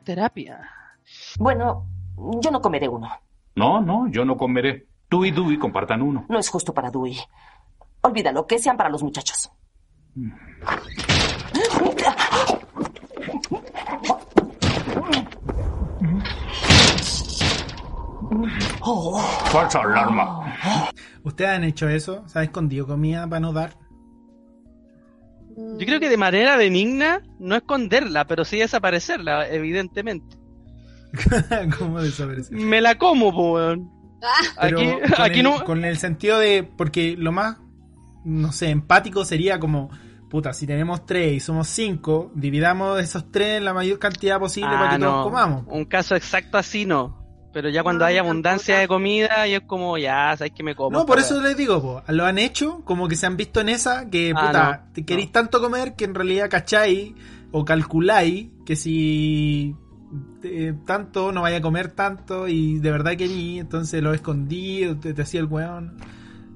Terapia. 0.04 0.68
Bueno, 1.38 1.86
yo 2.16 2.50
no 2.50 2.60
comeré 2.60 2.88
uno. 2.88 3.08
No, 3.54 3.80
no, 3.80 4.08
yo 4.08 4.24
no 4.24 4.36
comeré. 4.36 4.86
Tú 5.08 5.24
y 5.24 5.30
Dewey 5.30 5.58
compartan 5.58 6.02
uno. 6.02 6.24
No 6.28 6.38
es 6.38 6.48
justo 6.48 6.72
para 6.72 6.90
Dewey. 6.90 7.18
Olvídalo, 8.02 8.46
que 8.46 8.58
sean 8.58 8.76
para 8.76 8.88
los 8.88 9.02
muchachos. 9.02 9.50
Falsa 19.50 19.80
alarma. 19.80 20.90
¿Ustedes 21.22 21.50
han 21.50 21.64
hecho 21.64 21.88
eso? 21.88 22.26
¿Se 22.26 22.38
han 22.38 22.46
escondido 22.46 22.86
comida 22.86 23.26
para 23.26 23.40
no 23.40 23.52
dar? 23.52 23.74
Yo 25.56 25.86
creo 25.86 26.00
que 26.00 26.08
de 26.08 26.16
manera 26.16 26.56
benigna 26.56 27.22
no 27.38 27.54
esconderla, 27.54 28.26
pero 28.26 28.44
sí 28.44 28.58
desaparecerla, 28.58 29.48
evidentemente. 29.48 30.41
¿Cómo 31.78 32.00
desaparecer? 32.00 32.56
Me 32.56 32.80
la 32.80 32.96
como, 32.96 33.32
po, 33.32 33.52
weón. 33.54 33.90
Aquí, 34.56 34.88
aquí 35.18 35.42
no. 35.42 35.64
Con 35.64 35.84
el 35.84 35.98
sentido 35.98 36.38
de. 36.38 36.62
Porque 36.62 37.16
lo 37.16 37.32
más, 37.32 37.58
no 38.24 38.52
sé, 38.52 38.70
empático 38.70 39.24
sería 39.24 39.58
como 39.58 39.90
puta, 40.30 40.54
si 40.54 40.66
tenemos 40.66 41.04
tres 41.04 41.34
y 41.34 41.40
somos 41.40 41.68
cinco, 41.68 42.30
dividamos 42.34 42.98
esos 43.00 43.30
tres 43.30 43.58
en 43.58 43.66
la 43.66 43.74
mayor 43.74 43.98
cantidad 43.98 44.38
posible 44.38 44.70
Ah, 44.72 44.78
para 44.78 44.92
que 44.92 44.98
no. 44.98 45.10
todos 45.10 45.24
comamos. 45.26 45.64
Un 45.68 45.84
caso 45.84 46.14
exacto 46.16 46.56
así 46.56 46.86
no. 46.86 47.20
Pero 47.52 47.68
ya 47.68 47.82
cuando 47.82 48.04
No, 48.04 48.08
hay 48.08 48.16
abundancia 48.16 48.78
de 48.78 48.88
comida, 48.88 49.46
y 49.46 49.52
es 49.52 49.60
como, 49.66 49.98
ya, 49.98 50.34
sabes 50.38 50.54
que 50.56 50.62
me 50.62 50.74
como. 50.74 50.96
No, 50.98 51.04
por 51.04 51.18
eso 51.18 51.38
les 51.42 51.54
digo, 51.54 51.82
po, 51.82 52.02
lo 52.08 52.24
han 52.24 52.38
hecho, 52.38 52.80
como 52.86 53.08
que 53.08 53.16
se 53.16 53.26
han 53.26 53.36
visto 53.36 53.60
en 53.60 53.68
esa, 53.68 54.08
que 54.08 54.32
Ah, 54.34 54.46
puta, 54.46 54.82
no, 54.86 54.92
te 54.94 55.04
queréis 55.04 55.26
no. 55.28 55.32
tanto 55.32 55.60
comer 55.60 55.94
que 55.94 56.06
en 56.06 56.14
realidad 56.14 56.48
cacháis 56.48 57.12
o 57.50 57.66
calculáis 57.66 58.46
que 58.64 58.74
si 58.74 59.76
eh, 60.42 60.74
tanto 60.86 61.32
no 61.32 61.42
vaya 61.42 61.58
a 61.58 61.62
comer 61.62 61.92
tanto 61.92 62.48
y 62.48 62.78
de 62.78 62.90
verdad 62.90 63.16
querí, 63.16 63.58
entonces 63.58 64.02
lo 64.02 64.12
escondí, 64.14 64.94
te, 65.00 65.14
te 65.14 65.22
hacía 65.22 65.40
el 65.40 65.46
weón. 65.46 65.96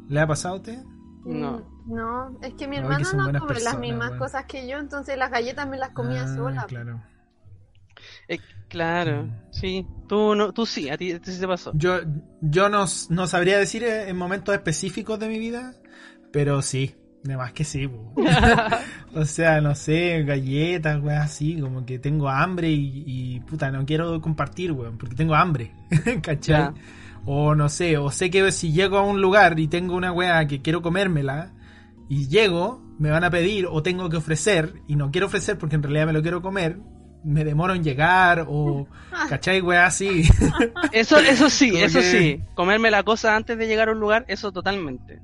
¿Le 0.08 0.20
ha 0.20 0.26
pasado 0.26 0.54
a 0.54 0.58
usted? 0.58 0.78
No. 1.24 1.58
Mm, 1.58 1.94
No, 1.94 2.38
es 2.42 2.54
que 2.54 2.66
mi 2.68 2.76
que 2.76 2.82
hermano 2.82 3.04
son 3.04 3.32
no 3.32 3.40
come 3.40 3.60
las 3.60 3.78
mismas 3.78 4.10
cosas 4.12 4.44
que 4.46 4.68
yo, 4.68 4.78
entonces 4.78 5.16
las 5.16 5.30
galletas 5.30 5.68
me 5.68 5.76
las 5.78 5.90
comía 5.90 6.22
Ah, 6.22 6.34
sola. 6.36 6.66
Claro. 6.66 7.00
Eh, 8.28 8.38
claro, 8.68 9.28
sí. 9.50 9.86
Tú, 10.08 10.34
no, 10.34 10.52
tú 10.52 10.66
sí, 10.66 10.88
a 10.88 10.96
ti, 10.96 11.12
a 11.12 11.20
ti 11.20 11.32
sí 11.32 11.40
te 11.40 11.46
pasó. 11.46 11.72
Yo, 11.74 11.98
yo 12.40 12.68
no, 12.68 12.84
no 13.10 13.26
sabría 13.26 13.58
decir 13.58 13.84
eh, 13.84 14.08
en 14.08 14.16
momentos 14.16 14.54
específicos 14.54 15.18
de 15.18 15.28
mi 15.28 15.38
vida, 15.38 15.74
pero 16.32 16.62
sí, 16.62 16.94
de 17.26 17.36
más 17.36 17.52
que 17.52 17.64
sí. 17.64 17.88
o 19.14 19.24
sea, 19.24 19.60
no 19.60 19.74
sé, 19.74 20.22
galletas, 20.24 21.00
weón, 21.02 21.18
así, 21.18 21.60
como 21.60 21.84
que 21.84 21.98
tengo 21.98 22.28
hambre 22.28 22.70
y, 22.70 23.04
y, 23.06 23.40
puta, 23.40 23.70
no 23.70 23.84
quiero 23.84 24.20
compartir, 24.20 24.72
weón, 24.72 24.98
porque 24.98 25.14
tengo 25.14 25.34
hambre, 25.34 25.72
¿cachai? 26.22 26.70
O 27.24 27.54
no 27.54 27.68
sé, 27.68 27.98
o 27.98 28.10
sé 28.10 28.30
que 28.30 28.52
si 28.52 28.72
llego 28.72 28.98
a 28.98 29.02
un 29.02 29.20
lugar 29.20 29.58
y 29.58 29.68
tengo 29.68 29.96
una 29.96 30.12
weá 30.12 30.46
que 30.46 30.62
quiero 30.62 30.82
comérmela, 30.82 31.52
y 32.08 32.28
llego, 32.28 32.82
me 32.98 33.10
van 33.10 33.24
a 33.24 33.30
pedir 33.30 33.66
o 33.68 33.82
tengo 33.82 34.08
que 34.08 34.16
ofrecer, 34.16 34.74
y 34.86 34.94
no 34.96 35.10
quiero 35.10 35.26
ofrecer 35.26 35.58
porque 35.58 35.74
en 35.76 35.82
realidad 35.82 36.06
me 36.06 36.12
lo 36.12 36.22
quiero 36.22 36.40
comer, 36.40 36.78
me 37.24 37.42
demoro 37.44 37.74
en 37.74 37.82
llegar, 37.82 38.46
o, 38.48 38.86
¿cachai, 39.28 39.60
weá, 39.60 39.86
así? 39.86 40.22
Eso, 40.92 41.18
eso 41.18 41.50
sí, 41.50 41.70
Como 41.72 41.84
eso 41.84 41.98
que- 41.98 42.04
sí. 42.04 42.40
Comerme 42.54 42.90
la 42.92 43.02
cosa 43.02 43.34
antes 43.34 43.58
de 43.58 43.66
llegar 43.66 43.88
a 43.88 43.92
un 43.92 43.98
lugar, 43.98 44.24
eso 44.28 44.52
totalmente. 44.52 45.20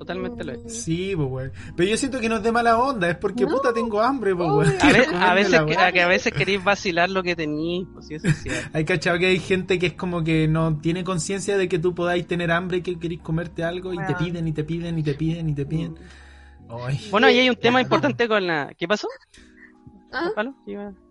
Totalmente 0.00 0.44
lo 0.44 0.52
es. 0.52 0.82
Sí, 0.82 1.14
pues. 1.14 1.52
Pero 1.76 1.90
yo 1.90 1.94
siento 1.98 2.20
que 2.20 2.30
no 2.30 2.36
es 2.36 2.42
de 2.42 2.50
mala 2.50 2.78
onda, 2.78 3.10
es 3.10 3.18
porque 3.18 3.44
No. 3.44 3.50
puta 3.50 3.70
tengo 3.74 4.00
hambre, 4.00 4.34
pues. 4.34 4.82
A, 4.82 5.34
veces, 5.34 5.60
que, 5.60 5.76
a 5.76 5.92
que 5.92 6.00
a 6.00 6.08
veces 6.08 6.32
queréis 6.32 6.64
vacilar 6.64 7.10
lo 7.10 7.22
que 7.22 7.36
tenéis, 7.36 7.86
pues 7.92 8.06
sí, 8.06 8.14
eso 8.14 8.28
es 8.28 8.42
cierto. 8.42 8.70
Hay 8.72 8.86
cachado 8.86 9.18
que 9.18 9.26
hay 9.26 9.38
gente 9.38 9.78
que 9.78 9.88
es 9.88 9.92
como 9.92 10.24
que 10.24 10.48
no 10.48 10.78
tiene 10.78 11.04
conciencia 11.04 11.58
de 11.58 11.68
que 11.68 11.78
tú 11.78 11.94
podáis 11.94 12.26
tener 12.26 12.50
hambre 12.50 12.78
y 12.78 12.80
que 12.80 12.98
queréis 12.98 13.20
comerte 13.20 13.62
algo 13.62 13.92
y 13.92 13.98
te 13.98 14.14
piden 14.14 14.48
y 14.48 14.52
te 14.52 14.64
piden 14.64 14.98
y 14.98 15.02
te 15.02 15.12
piden 15.12 15.50
y 15.50 15.54
te 15.54 15.66
piden. 15.66 15.94
Ay. 16.70 17.06
Bueno, 17.10 17.26
ahí 17.26 17.38
hay 17.40 17.50
un 17.50 17.56
tema 17.56 17.82
importante 17.82 18.26
con 18.26 18.46
la... 18.46 18.72
¿Qué 18.78 18.88
pasó? 18.88 19.06
¿Ah? 20.14 20.30
Palo? 20.34 20.54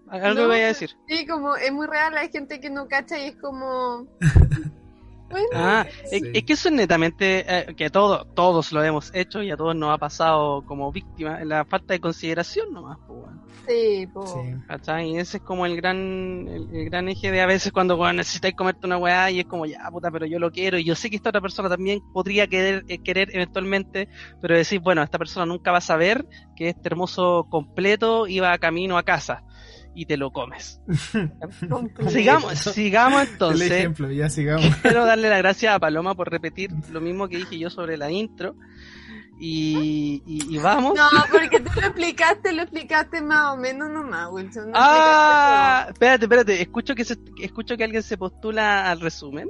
Algo 0.09 0.33
No, 0.33 0.47
voy 0.47 0.61
a 0.61 0.67
decir. 0.67 0.89
Sí, 1.07 1.27
como 1.27 1.55
es 1.55 1.71
muy 1.71 1.85
real, 1.85 2.17
hay 2.17 2.31
gente 2.31 2.59
que 2.59 2.71
no 2.71 2.87
cacha 2.87 3.19
y 3.19 3.27
es 3.27 3.35
como... 3.35 4.07
Bueno, 5.29 5.47
Ah, 5.53 5.85
Sí. 6.09 6.17
es, 6.17 6.23
es 6.33 6.43
que 6.43 6.53
eso 6.53 6.69
es 6.69 6.75
netamente 6.75 7.45
eh, 7.47 7.75
que 7.75 7.89
todo, 7.89 8.25
todos 8.35 8.71
lo 8.71 8.83
hemos 8.83 9.13
hecho 9.13 9.43
y 9.43 9.51
a 9.51 9.57
todos 9.57 9.75
nos 9.75 9.91
ha 9.93 9.97
pasado 9.97 10.63
como 10.65 10.91
víctima, 10.91 11.43
la 11.43 11.65
falta 11.65 11.93
de 11.93 11.99
consideración 11.99 12.71
nomás, 12.73 12.97
pues, 13.07 13.19
sí, 13.67 14.07
po. 14.07 14.25
Sí. 14.25 14.55
¿Cachai? 14.67 15.09
Y 15.11 15.17
ese 15.17 15.37
es 15.37 15.43
como 15.43 15.65
el 15.67 15.75
gran, 15.75 16.47
el, 16.47 16.67
el 16.75 16.85
gran 16.89 17.07
eje 17.09 17.31
de 17.31 17.41
a 17.41 17.45
veces 17.45 17.71
cuando 17.71 17.95
weón, 17.97 18.15
necesitáis 18.15 18.55
comerte 18.55 18.87
una 18.87 18.97
weá 18.97 19.29
y 19.29 19.39
es 19.41 19.45
como, 19.45 19.65
ya 19.67 19.87
puta, 19.91 20.09
pero 20.09 20.25
yo 20.25 20.39
lo 20.39 20.51
quiero 20.51 20.77
y 20.79 20.83
yo 20.83 20.95
sé 20.95 21.09
que 21.09 21.17
esta 21.17 21.29
otra 21.29 21.41
persona 21.41 21.69
también 21.69 22.01
podría 22.11 22.47
querer, 22.47 22.83
eh, 22.87 22.97
querer 23.03 23.29
eventualmente, 23.33 24.07
pero 24.41 24.55
decir, 24.55 24.79
bueno, 24.79 25.03
esta 25.03 25.19
persona 25.19 25.45
nunca 25.45 25.71
va 25.71 25.77
a 25.77 25.81
saber 25.81 26.25
que 26.55 26.69
este 26.69 26.87
hermoso 26.89 27.45
completo 27.49 28.25
iba 28.27 28.57
camino 28.57 28.97
a 28.97 29.03
casa 29.03 29.43
y 29.99 30.05
te 30.05 30.15
lo 30.15 30.31
comes. 30.31 30.79
Sigamos, 32.07 32.57
sigamos 32.57 33.23
El 33.23 33.29
entonces. 33.29 33.71
ejemplo, 33.71 34.09
ya 34.09 34.29
sigamos. 34.29 34.73
Quiero 34.81 35.03
darle 35.03 35.29
las 35.29 35.39
gracias 35.39 35.75
a 35.75 35.79
Paloma 35.79 36.15
por 36.15 36.31
repetir 36.31 36.71
lo 36.89 37.01
mismo 37.01 37.27
que 37.27 37.35
dije 37.35 37.59
yo 37.59 37.69
sobre 37.69 37.97
la 37.97 38.09
intro. 38.09 38.55
Y, 39.41 40.23
y, 40.25 40.55
y 40.55 40.57
vamos. 40.57 40.95
No, 40.95 41.09
porque 41.31 41.59
tú 41.59 41.69
lo 41.75 41.87
explicaste, 41.87 42.53
lo 42.53 42.61
explicaste 42.61 43.21
más 43.21 43.53
o 43.53 43.57
menos 43.57 43.89
nomás, 43.89 44.29
Wilson. 44.31 44.71
no 44.71 44.73
ah, 44.75 45.87
espérate, 45.89 46.25
espérate. 46.25 46.61
Escucho 46.61 46.95
que, 46.95 47.03
se, 47.03 47.17
escucho 47.41 47.75
que 47.75 47.83
alguien 47.83 48.03
se 48.03 48.17
postula 48.17 48.89
al 48.89 49.01
resumen. 49.01 49.49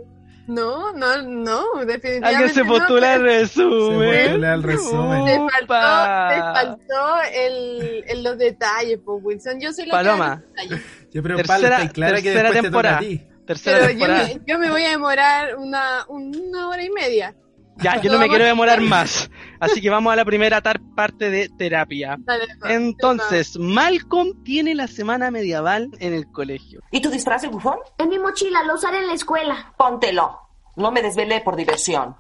No, 0.49 0.91
no, 0.93 1.21
no, 1.21 1.63
definitivamente 1.85 2.25
Alguien 2.27 2.53
se 2.55 2.63
no, 2.63 2.69
postula 2.69 3.13
al 3.13 3.21
pero 3.21 3.33
resumen. 3.39 4.11
Se 4.13 4.23
postula 4.25 4.53
al 4.53 4.63
resumen. 4.63 5.25
Te 5.25 5.37
faltó, 5.37 6.29
te 6.33 6.39
faltó 6.41 7.21
el, 7.35 8.03
el- 8.07 8.23
los 8.23 8.37
detalles, 8.37 8.99
pues, 9.05 9.19
Wilson. 9.23 9.59
Yo 9.59 9.71
soy 9.73 9.85
la 9.85 9.91
Paloma. 9.91 10.43
que. 10.57 10.69
Yo, 11.11 11.21
pero 11.23 11.35
Tercera- 11.37 11.77
está 11.81 11.93
clara 11.93 12.15
que 12.17 12.23
tercera 12.23 12.43
después 12.49 12.61
temporada. 12.63 12.99
te 12.99 13.05
toca 13.05 13.23
a 13.23 13.27
ti. 13.27 13.45
Tercera 13.45 13.77
Pero 13.79 13.91
yo 13.91 13.97
temporada. 13.99 14.23
me, 14.27 14.41
yo 14.45 14.59
me 14.59 14.69
voy 14.71 14.83
a 14.85 14.89
demorar 14.89 15.55
una, 15.57 16.05
una 16.07 16.67
hora 16.69 16.83
y 16.83 16.89
media. 16.89 17.35
Ya, 17.81 18.00
yo 18.01 18.12
no 18.12 18.19
me 18.19 18.27
quiero 18.27 18.45
demorar 18.45 18.81
más. 18.81 19.29
Así 19.59 19.81
que 19.81 19.89
vamos 19.89 20.12
a 20.13 20.15
la 20.15 20.25
primera 20.25 20.62
tar- 20.62 20.81
parte 20.95 21.29
de 21.29 21.50
terapia. 21.50 22.17
Dale. 22.25 22.45
Entonces, 22.69 23.57
Malcolm 23.59 24.43
tiene 24.43 24.75
la 24.75 24.88
semana 24.88 25.31
medieval 25.31 25.89
en 26.00 26.13
el 26.13 26.27
colegio. 26.31 26.81
¿Y 26.91 27.01
tu 27.01 27.09
disfraz 27.09 27.41
de 27.41 27.48
bufón? 27.50 27.77
En 27.98 28.09
mi 28.09 28.19
mochila, 28.19 28.63
lo 28.63 28.75
usaré 28.75 29.00
en 29.00 29.07
la 29.07 29.13
escuela. 29.13 29.74
Póntelo. 29.77 30.39
No 30.75 30.91
me 30.91 31.01
desvelé 31.01 31.41
por 31.41 31.55
diversión. 31.55 32.15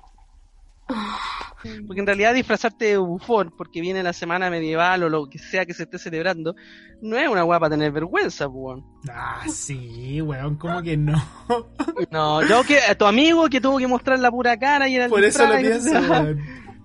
Porque 1.87 1.99
en 1.99 2.05
realidad 2.07 2.33
disfrazarte 2.33 2.85
de 2.85 2.97
bufón 2.97 3.53
porque 3.57 3.81
viene 3.81 4.01
la 4.01 4.13
semana 4.13 4.49
medieval 4.49 5.03
o 5.03 5.09
lo 5.09 5.27
que 5.29 5.37
sea 5.39 5.65
que 5.65 5.73
se 5.73 5.83
esté 5.83 5.97
celebrando, 5.97 6.55
no 7.01 7.17
es 7.17 7.27
una 7.27 7.43
guapa 7.43 7.69
tener 7.69 7.91
vergüenza, 7.91 8.45
pues, 8.47 8.55
weón. 8.77 8.85
Ah, 9.09 9.43
sí, 9.49 10.21
weón, 10.21 10.55
como 10.55 10.81
que 10.81 10.95
no. 10.95 11.21
No, 12.11 12.41
yo 12.47 12.63
que 12.63 12.79
a 12.79 12.95
tu 12.95 13.05
amigo 13.05 13.49
que 13.49 13.59
tuvo 13.59 13.77
que 13.77 13.87
mostrar 13.87 14.19
la 14.19 14.31
pura 14.31 14.57
cara 14.57 14.87
y 14.87 14.95
era 14.95 15.05
el 15.05 15.09
Por 15.11 15.23
eso 15.23 15.45
lo 15.45 15.57
pienso, 15.57 15.91
weón. 15.99 16.39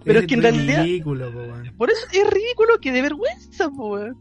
Pero 0.04 0.20
es 0.20 0.26
que 0.26 0.34
en 0.34 0.42
realidad- 0.42 0.82
ridículo, 0.82 1.32
po, 1.32 1.38
weón. 1.38 1.74
Por 1.78 1.90
eso 1.90 2.06
es 2.12 2.30
ridículo 2.30 2.78
que 2.80 2.90
de 2.92 3.02
vergüenza, 3.02 3.68
weón. 3.68 4.16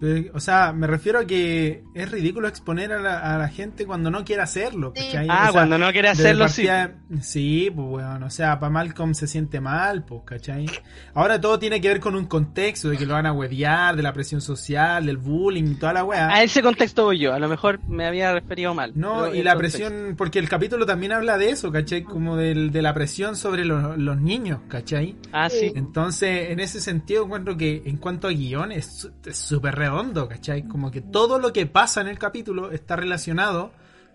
Pero, 0.00 0.30
O 0.34 0.40
sea, 0.40 0.72
me 0.72 0.86
refiero 0.86 1.18
a 1.18 1.26
que 1.26 1.84
es 1.94 2.10
ridículo 2.10 2.48
exponer 2.48 2.92
a 2.92 3.00
la, 3.00 3.18
a 3.34 3.38
la 3.38 3.48
gente 3.48 3.84
cuando 3.86 4.10
no 4.10 4.24
quiere 4.24 4.42
hacerlo. 4.42 4.92
Sí. 4.96 5.08
Ah, 5.28 5.40
O 5.40 5.42
sea, 5.44 5.52
cuando 5.52 5.78
no 5.78 5.92
quiere 5.92 6.08
hacerlo, 6.08 6.48
sí. 6.48 6.66
partida- 6.66 6.96
Sí, 7.20 7.70
pues 7.74 7.86
weón, 7.90 8.22
o 8.22 8.30
sea, 8.30 8.58
para 8.58 8.70
Malcolm 8.70 9.14
se 9.14 9.26
siente 9.26 9.60
mal, 9.60 10.04
pues, 10.04 10.22
¿cachai? 10.24 10.66
Ahora 11.14 11.40
todo 11.40 11.58
tiene 11.58 11.80
que 11.80 11.88
ver 11.88 12.00
con 12.00 12.14
un 12.16 12.26
contexto 12.26 12.88
de 12.88 12.96
que 12.96 13.04
lo 13.04 13.14
van 13.14 13.26
a 13.26 13.32
huevear, 13.32 13.96
de 13.96 14.02
la 14.02 14.12
presión 14.12 14.40
social, 14.40 15.04
del 15.06 15.16
bullying 15.18 15.72
y 15.72 15.74
toda 15.74 15.92
la 15.92 16.04
weá. 16.04 16.28
A 16.28 16.42
ese 16.42 16.62
contexto 16.62 17.04
voy 17.04 17.18
yo, 17.18 17.34
a 17.34 17.38
lo 17.38 17.48
mejor 17.48 17.80
me 17.88 18.06
había 18.06 18.32
referido 18.32 18.74
mal. 18.74 18.92
No, 18.94 19.32
y 19.34 19.42
la 19.42 19.54
contexto. 19.54 19.78
presión, 19.88 20.14
porque 20.16 20.38
el 20.38 20.48
capítulo 20.48 20.86
también 20.86 21.12
habla 21.12 21.36
de 21.36 21.50
eso, 21.50 21.70
¿cachai? 21.72 22.02
Como 22.04 22.36
del, 22.36 22.70
de 22.70 22.80
la 22.82 22.94
presión 22.94 23.36
sobre 23.36 23.64
los, 23.64 23.98
los 23.98 24.20
niños, 24.20 24.60
¿cachai? 24.68 25.16
Ah, 25.32 25.50
sí. 25.50 25.72
Entonces, 25.74 26.50
en 26.50 26.60
ese 26.60 26.80
sentido, 26.80 27.24
encuentro 27.24 27.56
que 27.56 27.82
en 27.84 27.96
cuanto 27.96 28.28
a 28.28 28.30
guion 28.30 28.72
es 28.72 29.10
súper 29.32 29.74
redondo, 29.90 30.28
¿cachai? 30.28 30.62
Como 30.66 30.90
que 30.90 31.00
todo 31.00 31.38
lo 31.38 31.52
que 31.52 31.66
pasa 31.66 32.00
en 32.00 32.08
el 32.08 32.18
capítulo 32.18 32.70
está 32.70 32.96
relacionado 32.96 33.72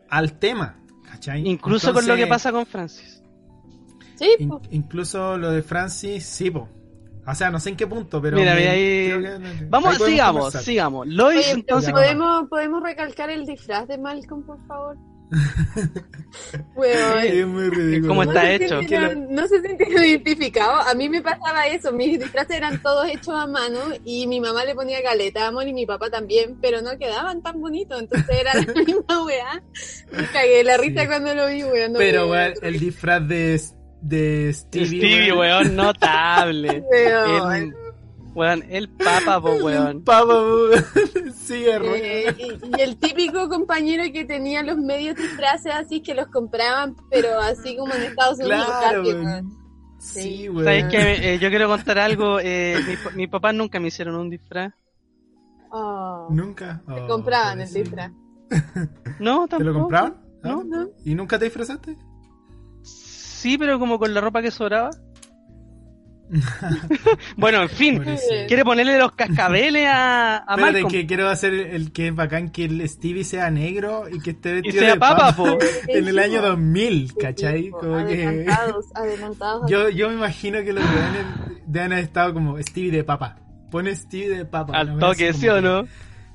al 0.10 0.34
tema, 0.39 0.77
¿cachai? 1.10 1.48
Incluso 1.48 1.94
con 1.94 2.08
lo 2.08 2.15
que 2.15 2.27
pasa 2.27 2.51
con 2.51 2.65
Francis. 2.65 3.22
Sí, 4.15 4.29
in- 4.39 4.51
incluso 4.72 5.38
lo 5.38 5.51
de 5.51 5.62
Francis, 5.62 6.25
sí, 6.25 6.50
po. 6.51 6.70
O 7.27 7.34
sea, 7.34 7.50
no 7.50 7.60
sé 7.60 7.70
en 7.72 7.75
qué 7.75 7.88
punto, 7.88 8.22
pero... 8.22 8.38
Mira, 8.38 8.53
ahí- 8.53 9.10
creo 9.12 9.22
que- 9.41 9.65
Vamos, 9.67 10.00
ahí 10.00 10.12
sigamos, 10.12 10.41
conversar. 10.44 10.62
sigamos. 10.62 11.08
Lois, 11.08 11.39
Oye, 11.39 11.51
entonces, 11.51 11.91
¿podemos, 11.91 12.48
¿podemos 12.50 12.84
recalcar 12.84 13.29
el 13.32 13.46
disfraz 13.46 13.88
de 13.88 13.98
Malcolm, 13.98 14.44
por 14.46 14.63
favor? 14.67 14.96
Weón. 16.75 17.20
Es 17.24 17.48
muy 17.48 17.70
ridículo. 17.70 18.08
¿Cómo 18.10 18.25
No 18.25 18.32
está 18.32 18.41
se 18.44 18.55
hecho? 18.55 18.79
sintieron- 18.82 19.27
no 19.29 19.48
se 19.48 19.62
sintieron 19.62 20.03
identificados. 20.03 20.88
A 20.88 20.94
mí 20.94 21.10
me 21.10 21.22
pasaba 21.22 21.67
eso. 21.67 21.91
Mis 21.91 22.20
disfraces 22.20 22.58
eran 22.58 22.82
todos 22.82 23.08
hechos 23.08 23.29
a 23.36 23.48
mano 23.48 23.79
y 24.03 24.27
mi 24.27 24.39
mamá 24.39 24.65
le 24.65 24.75
ponía 24.75 25.01
galeta 25.01 25.48
amor 25.48 25.67
y 25.67 25.74
mi 25.74 25.86
papá 25.86 26.10
también, 26.10 26.58
pero 26.62 26.82
no 26.82 26.98
quedaban 26.98 27.41
tan 27.41 27.60
bonitos. 27.62 28.00
Entonces 28.00 28.29
era 28.39 28.53
la 28.74 28.74
misma 28.84 29.25
weá. 29.25 29.63
Me 30.12 30.25
cagué 30.27 30.63
la 30.63 30.77
risa 30.77 31.01
Sí. 31.01 31.08
cuando 31.08 31.34
lo 31.36 31.48
vi, 31.48 31.63
weón. 31.63 31.94
no 31.94 32.00
Pero, 32.00 32.29
weón, 32.29 32.53
el 32.62 32.79
disfraz 32.79 33.27
de, 33.27 33.60
de 34.01 34.53
Stevie, 34.53 34.88
Stevie, 35.00 35.34
weón, 35.34 35.75
notable. 35.75 36.84
Weón. 36.91 37.53
El, 37.53 37.74
weón, 38.35 38.63
el 38.69 38.89
papa, 38.89 39.41
po, 39.41 39.53
weón. 39.55 40.03
Pavo, 40.03 40.67
sí, 41.35 41.65
error. 41.65 41.95
Eh, 41.95 42.35
y, 42.37 42.81
el 42.81 42.97
típico 42.97 43.47
compañero 43.49 44.03
que 44.13 44.25
tenía 44.25 44.61
los 44.63 44.77
medios 44.77 45.15
disfraces 45.15 45.73
así 45.73 46.01
que 46.01 46.13
los 46.13 46.27
compraban, 46.27 46.95
pero 47.09 47.39
así 47.39 47.75
como 47.77 47.93
en 47.93 48.03
Estados 48.03 48.39
Unidos. 48.39 48.65
Claro, 48.65 48.99
casi, 49.03 49.13
weón. 49.13 49.25
weón. 49.25 49.49
Sí, 49.99 50.21
Sí. 50.21 50.49
weón. 50.49 50.65
¿Sabes 50.65 50.85
qué? 50.91 51.33
Eh, 51.33 51.39
yo 51.39 51.49
quiero 51.49 51.67
contar 51.67 51.97
algo. 51.97 52.39
Eh, 52.39 52.77
mis, 52.87 52.97
pa- 52.99 53.11
mis 53.11 53.29
papás 53.29 53.53
nunca 53.55 53.79
me 53.79 53.87
hicieron 53.87 54.15
un 54.15 54.29
disfraz. 54.29 54.73
Oh, 55.71 56.27
Nunca. 56.31 56.81
te 56.87 57.01
Oh, 57.01 57.07
compraban 57.07 57.59
el 57.61 57.73
disfraz. 57.73 58.11
No, 59.19 59.45
¿Te 59.47 59.51
tampoco. 59.57 59.63
lo 59.63 59.73
compraban? 59.73 60.17
No, 60.43 60.59
Ah, 60.59 60.63
no. 60.65 60.87
¿Y 61.03 61.15
nunca 61.15 61.39
te 61.39 61.45
disfrazaste? 61.45 61.97
Sí, 62.83 63.57
pero 63.57 63.79
como 63.79 63.97
con 63.99 64.13
la 64.13 64.21
ropa 64.21 64.41
que 64.41 64.51
sobraba. 64.51 64.89
bueno, 67.38 67.63
en 67.63 67.70
fin, 67.70 68.03
quiere 68.48 68.63
ponerle 68.63 68.98
los 68.98 69.12
cascabeles 69.12 69.88
a, 69.88 70.38
a 70.38 70.58
Malcolm. 70.58 70.89
que 70.89 71.05
quiero 71.05 71.29
hacer 71.29 71.53
el 71.53 71.91
que 71.91 72.08
es 72.08 72.15
bacán 72.15 72.50
que 72.50 72.65
el 72.65 72.88
Stevie 72.89 73.24
sea 73.24 73.51
negro 73.51 74.05
y 74.12 74.20
que 74.20 74.32
esté 74.32 74.53
vestido 74.53 74.75
y 74.75 74.79
sea 74.79 74.94
de 74.94 75.00
papa, 75.00 75.36
po. 75.38 75.58
en 75.88 76.08
el 76.08 76.17
año 76.17 76.41
2000, 76.41 77.13
¿cachai? 77.15 77.70
Como 77.70 77.96
adelantados, 77.96 78.86
que... 78.88 79.00
adelantados. 79.00 79.63
Yo, 79.70 79.89
yo 79.89 80.10
me 80.10 80.15
imagino 80.15 80.63
que 80.63 80.74
los 80.74 80.84
de 81.65 81.82
haber 81.82 82.00
estado 82.00 82.34
como 82.34 82.62
Stevie 82.62 82.91
de 82.91 83.03
papa. 83.03 83.38
Pone 83.72 83.96
Stevie 83.96 84.29
de 84.29 84.46
papa. 84.46 84.77
Al 84.77 84.98
toque, 84.98 85.34
¿sí 85.34 85.48
o 85.48 85.62
no? 85.62 85.86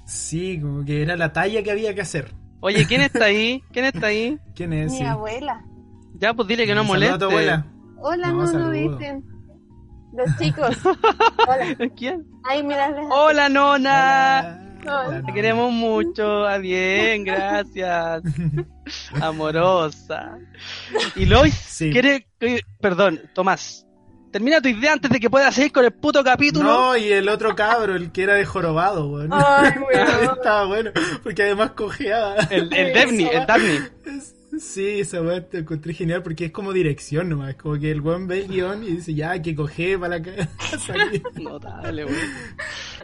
Sí, 0.05 0.59
como 0.61 0.85
que 0.85 1.03
era 1.03 1.17
la 1.17 1.33
talla 1.33 1.63
que 1.63 1.71
había 1.71 1.95
que 1.95 2.01
hacer. 2.01 2.35
Oye, 2.61 2.87
¿quién 2.87 3.01
está 3.01 3.27
ahí? 3.27 3.63
¿Quién 3.73 3.87
está 3.87 4.09
ahí? 4.09 4.39
¿Quién 4.55 4.73
es? 4.73 4.93
Mi 4.93 5.03
abuela. 5.03 5.65
Ya, 6.15 6.35
pues 6.35 6.47
dile 6.49 6.67
que 6.67 6.75
no 6.75 6.85
moleste. 6.85 7.15
a 7.15 7.19
tu 7.19 7.25
abuela. 7.27 7.67
Hola, 8.03 8.33
no, 8.33 8.53
no, 8.53 8.71
dicen. 8.71 9.25
Los 10.12 10.37
chicos. 10.38 10.76
Hola. 10.85 11.90
¿Quién? 11.97 12.26
Ay, 12.49 12.62
mira. 12.62 12.95
Hola, 13.11 13.49
nona. 13.49 14.67
Te 15.26 15.33
queremos 15.33 15.73
mucho. 15.73 16.47
A 16.47 16.59
bien, 16.59 17.25
gracias. 17.25 18.23
Amorosa. 19.21 20.38
Y 21.17 21.26
Lois 21.26 21.76
quiere. 21.79 22.26
Perdón, 22.81 23.21
Tomás. 23.35 23.87
Termina 24.33 24.61
tu 24.61 24.69
idea 24.69 24.93
antes 24.93 25.11
de 25.11 25.19
que 25.19 25.29
puedas 25.29 25.52
seguir 25.52 25.73
con 25.73 25.85
el 25.85 25.90
puto 25.93 26.23
capítulo. 26.23 26.71
No, 26.71 26.97
y 26.97 27.11
el 27.11 27.29
otro 27.29 27.57
cabro, 27.57 27.97
el 27.97 28.12
que 28.12 28.23
era 28.23 28.35
de 28.35 28.45
jorobado, 28.45 29.09
weón. 29.09 29.31
Ay, 29.33 29.73
Estaba 30.37 30.67
bueno, 30.67 30.93
porque 31.25 31.43
además 31.43 31.73
cojeaba. 31.73 32.37
El, 32.49 32.73
el 32.73 32.95
Devni, 32.95 33.25
el 33.25 33.45
Devni. 33.45 33.81
Sí, 34.59 35.00
esa 35.00 35.23
weá 35.23 35.47
te 35.47 35.59
encontré 35.59 35.95
genial 35.95 36.23
porque 36.23 36.47
es 36.47 36.50
como 36.50 36.73
dirección 36.73 37.28
nomás. 37.28 37.54
Como 37.54 37.78
que 37.78 37.90
el 37.90 38.00
weón 38.00 38.26
ve 38.26 38.40
el 38.40 38.49
guion 38.49 38.83
y 38.83 38.88
dice, 38.97 39.14
ya, 39.14 39.40
que 39.40 39.54
coge 39.54 39.99
para 39.99 40.19
la 40.19 40.23
casa. 40.23 40.95
Notable, 41.40 42.04
weón. 42.07 42.19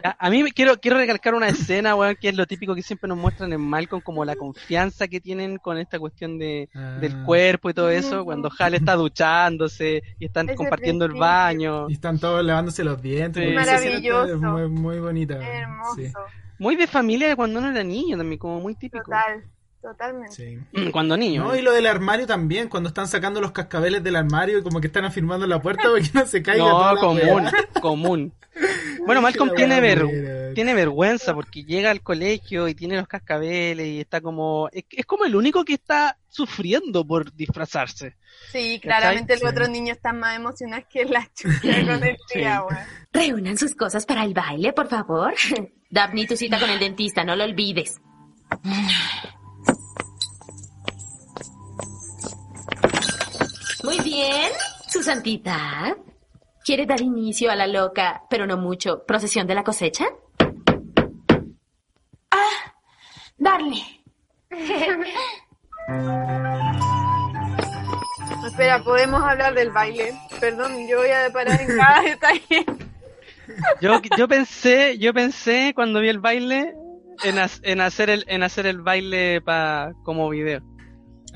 A, 0.03 0.29
mí 0.29 0.51
quiero, 0.51 0.79
quiero 0.79 0.97
recalcar 0.97 1.33
una 1.33 1.47
escena, 1.47 1.95
weón, 1.95 2.15
que 2.19 2.29
es 2.29 2.35
lo 2.35 2.45
típico 2.45 2.75
que 2.75 2.83
siempre 2.83 3.07
nos 3.07 3.17
muestran 3.17 3.53
en 3.53 3.61
Malcolm, 3.61 4.01
como 4.01 4.25
la 4.25 4.35
confianza 4.35 5.07
que 5.07 5.21
tienen 5.21 5.57
con 5.57 5.77
esta 5.77 5.99
cuestión 5.99 6.37
de, 6.37 6.69
del 6.99 7.13
ah. 7.13 7.23
cuerpo 7.25 7.69
y 7.69 7.73
todo 7.73 7.89
eso, 7.89 8.25
cuando 8.25 8.51
Hal 8.57 8.75
está 8.75 8.95
duchándose 8.95 10.03
y 10.19 10.25
están 10.25 10.47
compartiendo 10.55 11.05
el 11.05 11.13
baño. 11.13 11.89
Y 11.89 11.93
están 11.93 12.19
todos 12.19 12.43
lavándose 12.43 12.83
los 12.83 13.01
dientes. 13.01 13.55
Maravilloso. 13.55 14.37
muy, 14.37 14.67
muy 14.67 14.99
bonita. 14.99 15.35
Hermoso. 15.35 16.19
Muy 16.59 16.75
de 16.75 16.87
familia 16.87 17.27
de 17.27 17.35
cuando 17.35 17.59
uno 17.59 17.69
era 17.69 17.83
niño 17.83 18.17
también, 18.17 18.39
como 18.39 18.59
muy 18.59 18.75
típico. 18.75 19.05
Total. 19.05 19.43
Totalmente. 19.87 20.35
Sí. 20.35 20.59
Mm, 20.73 20.89
cuando 20.89 21.15
niño. 21.15 21.45
No, 21.45 21.55
y 21.55 21.61
lo 21.61 21.71
del 21.71 21.85
armario 21.85 22.27
también, 22.27 22.67
cuando 22.67 22.89
están 22.89 23.07
sacando 23.07 23.39
los 23.39 23.53
cascabeles 23.53 24.03
del 24.03 24.17
armario 24.17 24.57
y 24.57 24.61
como 24.61 24.81
que 24.81 24.87
están 24.87 25.05
afirmando 25.05 25.47
la 25.47 25.61
puerta 25.61 25.83
para 25.83 26.03
que 26.03 26.09
no 26.13 26.25
se 26.25 26.43
caiga. 26.43 26.65
No, 26.65 26.97
común, 26.97 27.45
común. 27.81 28.33
Bueno, 29.05 29.21
Malcolm 29.21 29.51
tiene, 29.55 29.79
ver, 29.79 30.03
tiene 30.55 30.73
vergüenza 30.73 31.33
porque 31.35 31.63
llega 31.63 31.91
al 31.91 32.01
colegio 32.01 32.67
y 32.67 32.73
tiene 32.73 32.97
los 32.97 33.07
cascabeles 33.07 33.87
y 33.87 33.99
está 34.01 34.19
como... 34.19 34.67
Es, 34.71 35.05
como 35.05 35.23
el 35.23 35.35
único 35.35 35.63
que 35.63 35.75
está 35.75 36.17
sufriendo 36.27 37.05
por 37.05 37.31
disfrazarse. 37.33 38.15
Sí, 38.51 38.79
claramente 38.81 39.37
los 39.39 39.51
otros 39.51 39.69
niños 39.69 39.97
están 39.97 40.19
más 40.19 40.35
emocionados 40.35 40.87
que 40.89 41.05
la 41.05 41.29
chucha 41.35 41.85
con 41.85 42.03
el 42.03 42.17
día, 42.33 42.63
Reúnan 43.13 43.57
sus 43.57 43.75
cosas 43.75 44.05
para 44.07 44.23
el 44.23 44.33
baile, 44.33 44.73
por 44.73 44.89
favor. 44.89 45.35
Daphne, 45.91 46.25
tu 46.25 46.35
cita 46.35 46.59
con 46.59 46.71
el 46.71 46.79
dentista, 46.79 47.23
no 47.23 47.35
lo 47.35 47.45
olvides. 47.45 48.01
Muy 53.87 54.01
bien, 54.01 54.51
su 54.89 55.01
santidad. 55.01 55.95
¿Quiere 56.65 56.85
dar 56.85 56.99
inicio 56.99 57.49
a 57.49 57.55
la 57.55 57.67
loca, 57.67 58.23
pero 58.29 58.45
no 58.45 58.57
mucho, 58.57 59.05
procesión 59.05 59.47
de 59.47 59.55
la 59.55 59.63
cosecha? 59.63 60.07
Ah, 62.29 62.73
darle. 63.37 63.81
Espera, 68.45 68.83
podemos 68.83 69.23
hablar 69.23 69.53
del 69.55 69.71
baile. 69.71 70.13
Perdón, 70.41 70.85
yo 70.89 70.97
voy 70.97 71.11
a 71.11 71.31
parar 71.31 71.61
en 71.61 71.77
cada 71.77 72.01
detalle. 72.01 72.65
Yo, 73.79 74.01
yo 74.17 74.27
pensé, 74.27 74.97
yo 74.97 75.13
pensé 75.13 75.71
cuando 75.73 76.01
vi 76.01 76.09
el 76.09 76.19
baile 76.19 76.75
en, 77.23 77.37
en 77.61 77.79
hacer 77.79 78.09
el 78.09 78.25
en 78.27 78.43
hacer 78.43 78.65
el 78.65 78.81
baile 78.81 79.39
pa, 79.39 79.93
como 80.03 80.27
video. 80.27 80.61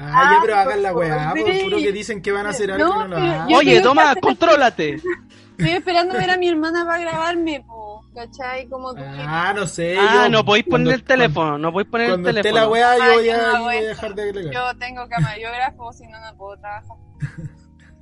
Ah, 0.04 0.34
ya, 0.34 0.40
pero 0.42 0.58
hagan 0.58 0.84
la 0.84 0.94
weá, 0.94 1.34
por 1.36 1.62
puro 1.64 1.78
que 1.78 1.92
dicen 1.92 2.22
que 2.22 2.32
van 2.32 2.48
a 2.48 2.50
hacer 2.50 2.72
algo 2.72 2.88
no, 2.88 3.08
no 3.08 3.20
lo 3.20 3.58
Oye, 3.58 3.82
toma, 3.82 4.16
contrólate. 4.16 4.96
Estoy 4.96 5.76
esperando 5.78 6.16
ver 6.16 6.32
a 6.32 6.38
mi 6.38 6.48
hermana 6.48 6.86
para 6.86 7.00
grabarme, 7.00 7.64
po, 7.68 8.04
¿cachai? 8.16 8.68
Como 8.68 8.96
tú 8.96 9.02
Ah, 9.06 9.54
no 9.56 9.68
sé. 9.68 9.96
Ah, 10.00 10.28
no 10.30 10.44
podéis 10.44 10.66
poner 10.66 10.96
el 10.96 11.04
teléfono, 11.04 11.58
no 11.60 11.72
podéis 11.72 11.92
poner 11.92 12.10
el 12.10 12.24
teléfono. 12.24 12.56
La 12.56 12.68
weá, 12.68 12.98
yo 12.98 13.14
voy 13.14 13.30
a, 13.30 13.60
voy 13.60 13.76
a 13.76 13.82
dejar 13.82 14.16
de 14.16 14.32
grabar. 14.32 14.54
Yo 14.54 14.80
tengo 14.80 15.08
cámara, 15.08 15.38
yo 15.38 15.50
grafo, 15.52 15.94
si 15.94 16.08
no, 16.08 16.20
no 16.20 16.36
puedo 16.36 16.58
trabajar. 16.58 16.98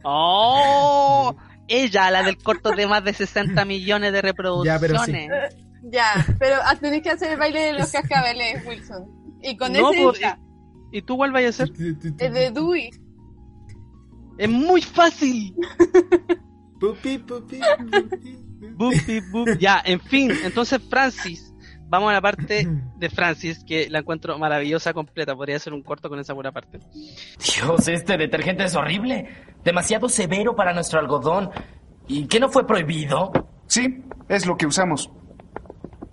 ¡Oh! 0.03 1.35
Ella, 1.67 2.09
la 2.11 2.23
del 2.23 2.37
corto 2.37 2.71
de 2.71 2.87
más 2.87 3.03
de 3.03 3.13
60 3.13 3.65
millones 3.65 4.13
de 4.13 4.21
reproducciones. 4.21 4.81
Ya, 4.81 4.87
pero 4.87 5.03
sí. 5.03 5.27
Ya, 5.83 6.25
pero 6.39 6.57
tenés 6.79 7.01
que 7.01 7.09
hacer 7.09 7.31
el 7.31 7.37
baile 7.37 7.59
de 7.59 7.73
los 7.73 7.91
cascabeles, 7.91 8.65
Wilson. 8.65 9.37
Y 9.41 9.57
con 9.57 9.73
no, 9.73 9.91
ese... 9.91 10.03
Pues, 10.03 10.21
¿Y 10.91 11.01
tú 11.01 11.17
cuál 11.17 11.31
vayas 11.31 11.59
a 11.59 11.63
hacer? 11.63 11.75
Es 12.17 12.33
de 12.33 12.51
Dewey. 12.51 12.89
Es 14.37 14.49
muy 14.49 14.81
fácil. 14.81 15.53
pupi, 16.79 17.17
pupi, 17.19 17.59
pupi. 19.31 19.57
Ya, 19.59 19.81
en 19.85 19.99
fin, 19.99 20.31
entonces 20.43 20.81
Francis, 20.89 21.53
vamos 21.89 22.09
a 22.09 22.13
la 22.13 22.21
parte 22.21 22.67
de 22.97 23.09
Francis, 23.09 23.63
que 23.65 23.89
la 23.89 23.99
encuentro 23.99 24.37
maravillosa, 24.39 24.93
completa. 24.93 25.35
Podría 25.35 25.59
ser 25.59 25.73
un 25.73 25.83
corto 25.83 26.09
con 26.09 26.19
esa 26.19 26.33
buena 26.33 26.51
parte. 26.51 26.79
Dios, 26.89 27.87
este 27.87 28.17
detergente 28.17 28.63
es 28.63 28.75
horrible. 28.75 29.27
Demasiado 29.63 30.07
severo 30.07 30.55
para 30.55 30.73
nuestro 30.73 30.99
algodón. 30.99 31.49
¿Y 32.07 32.27
qué 32.27 32.39
no 32.39 32.49
fue 32.49 32.65
prohibido? 32.65 33.31
Sí, 33.67 34.03
es 34.29 34.45
lo 34.45 34.55
que 34.55 34.65
usamos. 34.65 35.11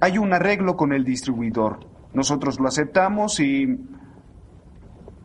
Hay 0.01 0.19
un 0.19 0.33
arreglo 0.33 0.77
con 0.77 0.93
el 0.93 1.05
distribuidor. 1.05 1.89
Nosotros 2.13 2.59
lo 2.59 2.69
aceptamos 2.69 3.41
y 3.41 3.67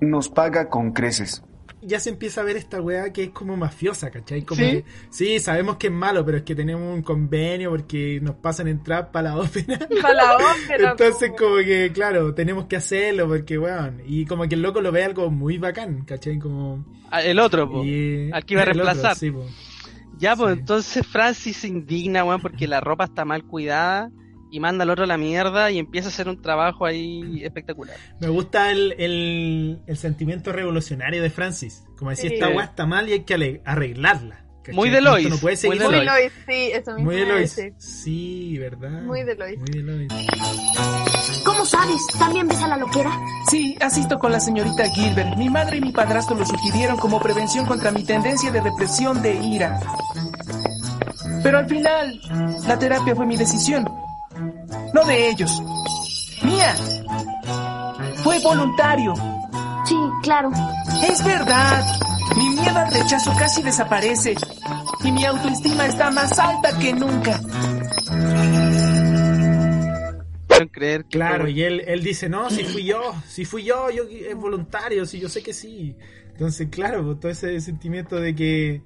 nos 0.02 0.30
paga 0.30 0.68
con 0.70 0.92
creces. 0.92 1.44
Ya 1.84 2.00
se 2.00 2.12
empieza 2.12 2.42
a 2.42 2.44
ver 2.44 2.58
esta 2.58 2.80
weá 2.80 3.12
que 3.12 3.24
es 3.24 3.30
como 3.32 3.58
mafiosa, 3.58 4.12
¿cachai? 4.12 4.44
Como 4.44 4.62
¿Sí? 4.62 4.84
sí, 5.10 5.40
sabemos 5.40 5.78
que 5.78 5.88
es 5.88 5.94
malo, 5.94 6.24
pero 6.24 6.38
es 6.38 6.44
que 6.44 6.54
tenemos 6.54 6.94
un 6.94 7.02
convenio 7.02 7.72
porque 7.72 8.20
nos 8.22 8.36
pasan 8.36 8.68
entrar 8.68 9.10
para 9.10 9.30
la 9.30 9.38
ópera. 9.38 9.80
Para 10.02 10.14
la 10.14 10.36
ópera. 10.36 10.92
Entonces, 10.92 11.32
como 11.36 11.56
que, 11.58 11.92
claro, 11.92 12.36
tenemos 12.36 12.66
que 12.66 12.76
hacerlo 12.76 13.28
porque, 13.28 13.58
weón. 13.58 14.04
Y 14.06 14.26
como 14.26 14.48
que 14.48 14.54
el 14.54 14.62
loco 14.62 14.80
lo 14.80 14.92
ve 14.92 15.04
algo 15.04 15.32
muy 15.32 15.58
bacán, 15.58 16.06
¿cachai? 16.06 16.38
Como. 16.38 16.86
Ah, 17.10 17.24
el 17.24 17.40
otro, 17.40 17.68
po. 17.68 17.80
Al 17.80 17.86
que 18.46 18.54
iba 18.54 18.62
a 18.62 18.66
reemplazar. 18.66 19.16
sí, 19.16 19.34
Ya, 20.20 20.36
pues 20.36 20.60
entonces 20.60 21.06
Francis 21.08 21.58
se 21.58 21.68
indigna, 21.68 22.24
weón, 22.24 22.42
porque 22.42 22.68
la 22.68 22.80
ropa 22.80 23.06
está 23.06 23.26
mal 23.26 23.44
cuidada 23.44 24.12
y 24.52 24.60
manda 24.60 24.84
al 24.84 24.90
otro 24.90 25.06
a 25.06 25.08
la 25.08 25.18
mierda 25.18 25.72
y 25.72 25.80
empieza 25.80 26.10
a 26.10 26.12
hacer 26.12 26.28
un 26.28 26.42
trabajo 26.42 26.86
ahí 26.86 27.42
espectacular. 27.44 27.96
Me 28.20 28.28
gusta 28.28 28.72
el, 28.72 28.94
el, 29.88 29.98
sentimiento 29.98 30.52
revolucionario 30.52 31.24
de 31.24 31.30
Francis. 31.30 31.86
Como 31.98 32.12
decía, 32.12 32.30
esta 32.32 32.50
weá 32.50 32.66
está 32.66 32.86
mal 32.86 33.08
y 33.08 33.14
hay 33.14 33.22
que 33.22 33.62
arreglarla. 33.66 34.46
Muy 34.74 34.90
de 34.90 35.02
Lois. 35.02 35.42
muy 35.42 35.78
de 35.78 36.04
Lois. 36.04 36.32
sí, 36.48 36.72
eso 36.72 36.94
mismo. 36.94 37.06
Muy 37.06 37.16
de 37.16 37.26
Lois. 37.26 37.60
Sí, 37.78 38.58
¿verdad? 38.60 39.02
Muy 39.02 39.24
de 39.24 39.36
Lois. 39.36 39.58
Muy 39.58 39.70
de 39.70 39.82
Lois. 39.82 40.14
¿Cómo 41.44 41.66
sabes? 41.66 42.00
¿También 42.20 42.48
ves 42.48 42.62
a 42.62 42.68
la 42.68 42.78
loquera? 42.78 43.12
Sí, 43.50 43.76
asisto 43.82 44.20
con 44.20 44.32
la 44.32 44.40
señorita 44.40 44.88
Gilbert. 44.90 45.36
Mi 45.38 45.50
madre 45.50 45.78
y 45.78 45.82
mi 45.82 45.92
padrastro 45.92 46.38
lo 46.38 46.46
sugirieron 46.46 46.98
como 46.98 47.20
prevención 47.20 47.66
contra 47.66 47.92
mi 47.92 48.04
tendencia 48.04 48.52
de 48.52 48.62
represión 48.62 49.22
de 49.22 49.34
ira. 49.34 49.80
Pero 51.42 51.58
al 51.58 51.68
final, 51.68 52.22
la 52.68 52.78
terapia 52.78 53.16
fue 53.16 53.26
mi 53.26 53.38
decisión 53.38 53.86
no 54.94 55.04
de 55.06 55.30
ellos. 55.30 55.62
Mía. 56.44 56.76
Fue 58.24 58.40
voluntario. 58.40 59.14
Sí, 59.86 59.96
claro. 60.24 60.52
Es 61.08 61.24
verdad. 61.24 61.84
Mi 62.38 62.50
miedo 62.50 62.78
al 62.78 62.92
rechazo 62.94 63.34
casi 63.38 63.62
desaparece. 63.62 64.36
Y 65.04 65.12
mi 65.12 65.26
autoestima 65.26 65.86
está 65.88 66.12
más 66.12 66.38
alta 66.38 66.78
que 66.80 66.94
nunca. 66.94 67.40
creer 70.72 71.06
claro, 71.06 71.48
y 71.48 71.64
él, 71.64 71.82
él 71.88 72.04
dice, 72.04 72.30
no, 72.30 72.52
si 72.52 72.64
fui 72.64 72.84
yo, 72.84 73.16
si 73.28 73.46
fui 73.46 73.64
yo, 73.64 73.90
yo 73.90 74.04
es 74.04 74.36
voluntario, 74.36 75.08
si 75.08 75.20
yo 75.20 75.28
sé 75.28 75.42
que 75.42 75.54
sí. 75.54 75.96
Entonces, 76.32 76.70
claro, 76.70 77.04
pues, 77.04 77.20
todo 77.20 77.32
ese 77.32 77.60
sentimiento 77.62 78.18
de 78.18 78.36
que, 78.36 78.84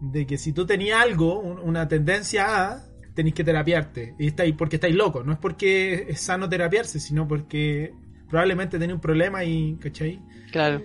de 0.00 0.26
que 0.26 0.38
si 0.38 0.52
tú 0.52 0.66
tenías 0.66 1.00
algo, 1.00 1.38
una 1.40 1.88
tendencia 1.88 2.72
a, 2.72 2.89
tenéis 3.20 3.34
que 3.34 3.44
terapiarte. 3.44 4.14
Y 4.18 4.28
estáis, 4.28 4.54
porque 4.54 4.76
estáis 4.76 4.94
locos. 4.94 5.26
No 5.26 5.32
es 5.32 5.38
porque 5.38 6.06
es 6.08 6.20
sano 6.20 6.48
terapiarse, 6.48 6.98
sino 6.98 7.28
porque 7.28 7.92
probablemente 8.28 8.78
tenéis 8.78 8.94
un 8.94 9.00
problema 9.00 9.44
y, 9.44 9.76
¿cachai? 9.76 10.18
Claro. 10.50 10.82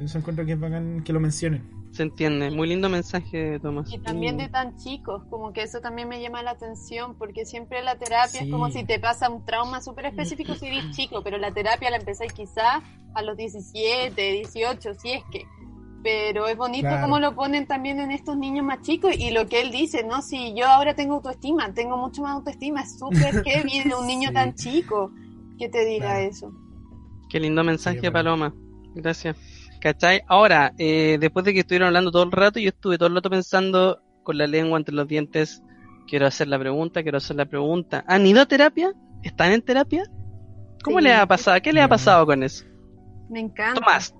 Eso 0.00 0.18
encuentro 0.18 0.46
que 0.46 0.52
es 0.52 0.60
bacán 0.60 1.02
que 1.02 1.12
lo 1.12 1.18
mencionen. 1.18 1.76
Se 1.90 2.04
entiende, 2.04 2.50
muy 2.52 2.68
lindo 2.68 2.88
mensaje, 2.88 3.58
Tomás. 3.58 3.92
Y 3.92 3.98
también 3.98 4.36
de 4.36 4.48
tan 4.48 4.76
chicos, 4.76 5.24
como 5.30 5.52
que 5.52 5.62
eso 5.62 5.80
también 5.80 6.06
me 6.06 6.20
llama 6.20 6.44
la 6.44 6.52
atención, 6.52 7.16
porque 7.16 7.44
siempre 7.44 7.82
la 7.82 7.96
terapia 7.96 8.42
es 8.42 8.50
como 8.50 8.70
si 8.70 8.84
te 8.84 9.00
pasa 9.00 9.28
un 9.28 9.44
trauma 9.44 9.80
súper 9.80 10.06
específico 10.06 10.54
si 10.54 10.66
eres 10.66 10.90
chico, 10.92 11.22
pero 11.24 11.38
la 11.38 11.52
terapia 11.52 11.90
la 11.90 11.96
empezáis 11.96 12.32
quizás 12.32 12.84
a 13.14 13.22
los 13.22 13.36
17, 13.36 14.14
18, 14.14 14.94
si 14.94 15.10
es 15.10 15.24
que. 15.32 15.46
Pero 16.02 16.46
es 16.46 16.56
bonito 16.56 16.88
como 17.00 17.18
lo 17.18 17.34
ponen 17.34 17.66
también 17.66 17.98
en 18.00 18.12
estos 18.12 18.36
niños 18.36 18.64
más 18.64 18.82
chicos 18.82 19.12
y 19.18 19.30
lo 19.30 19.48
que 19.48 19.60
él 19.60 19.70
dice, 19.70 20.04
¿no? 20.04 20.22
Si 20.22 20.54
yo 20.54 20.66
ahora 20.66 20.94
tengo 20.94 21.14
autoestima, 21.14 21.72
tengo 21.74 21.96
mucho 21.96 22.22
más 22.22 22.32
autoestima, 22.32 22.82
es 22.82 22.98
súper 22.98 23.42
heavy 23.44 23.82
de 23.88 23.94
un 23.94 24.06
niño 24.06 24.30
tan 24.32 24.54
chico 24.54 25.10
que 25.58 25.68
te 25.68 25.84
diga 25.84 26.20
eso. 26.20 26.52
Qué 27.28 27.40
lindo 27.40 27.64
mensaje, 27.64 28.10
Paloma. 28.10 28.54
Gracias. 28.94 29.36
¿Cachai? 29.80 30.22
Ahora, 30.26 30.72
eh, 30.78 31.18
después 31.20 31.44
de 31.44 31.52
que 31.52 31.60
estuvieron 31.60 31.88
hablando 31.88 32.10
todo 32.10 32.24
el 32.24 32.32
rato, 32.32 32.58
yo 32.58 32.68
estuve 32.68 32.98
todo 32.98 33.08
el 33.08 33.14
rato 33.14 33.30
pensando 33.30 34.00
con 34.22 34.38
la 34.38 34.46
lengua 34.46 34.78
entre 34.78 34.94
los 34.94 35.06
dientes, 35.06 35.62
quiero 36.08 36.26
hacer 36.26 36.48
la 36.48 36.58
pregunta, 36.58 37.02
quiero 37.02 37.18
hacer 37.18 37.36
la 37.36 37.46
pregunta. 37.46 38.04
¿Han 38.08 38.26
ido 38.26 38.42
a 38.42 38.46
terapia? 38.46 38.92
¿Están 39.22 39.52
en 39.52 39.62
terapia? 39.62 40.04
¿Cómo 40.82 41.00
le 41.00 41.12
ha 41.12 41.26
pasado? 41.26 41.60
¿Qué 41.62 41.72
le 41.72 41.80
ha 41.80 41.88
pasado 41.88 42.26
con 42.26 42.42
eso? 42.42 42.64
Me 43.30 43.40
encanta. 43.40 43.80
Tomás, 43.80 44.14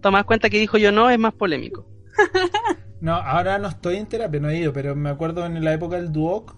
Tomás 0.00 0.24
cuenta 0.24 0.50
que 0.50 0.58
dijo 0.58 0.78
yo 0.78 0.92
no, 0.92 1.10
es 1.10 1.18
más 1.18 1.34
polémico. 1.34 1.86
no, 3.00 3.14
ahora 3.14 3.58
no 3.58 3.68
estoy 3.68 3.96
en 3.96 4.06
terapia, 4.06 4.40
no 4.40 4.50
he 4.50 4.58
ido, 4.58 4.72
pero 4.72 4.94
me 4.96 5.10
acuerdo 5.10 5.46
en 5.46 5.62
la 5.64 5.72
época 5.72 5.96
del 5.96 6.12
Duoc, 6.12 6.56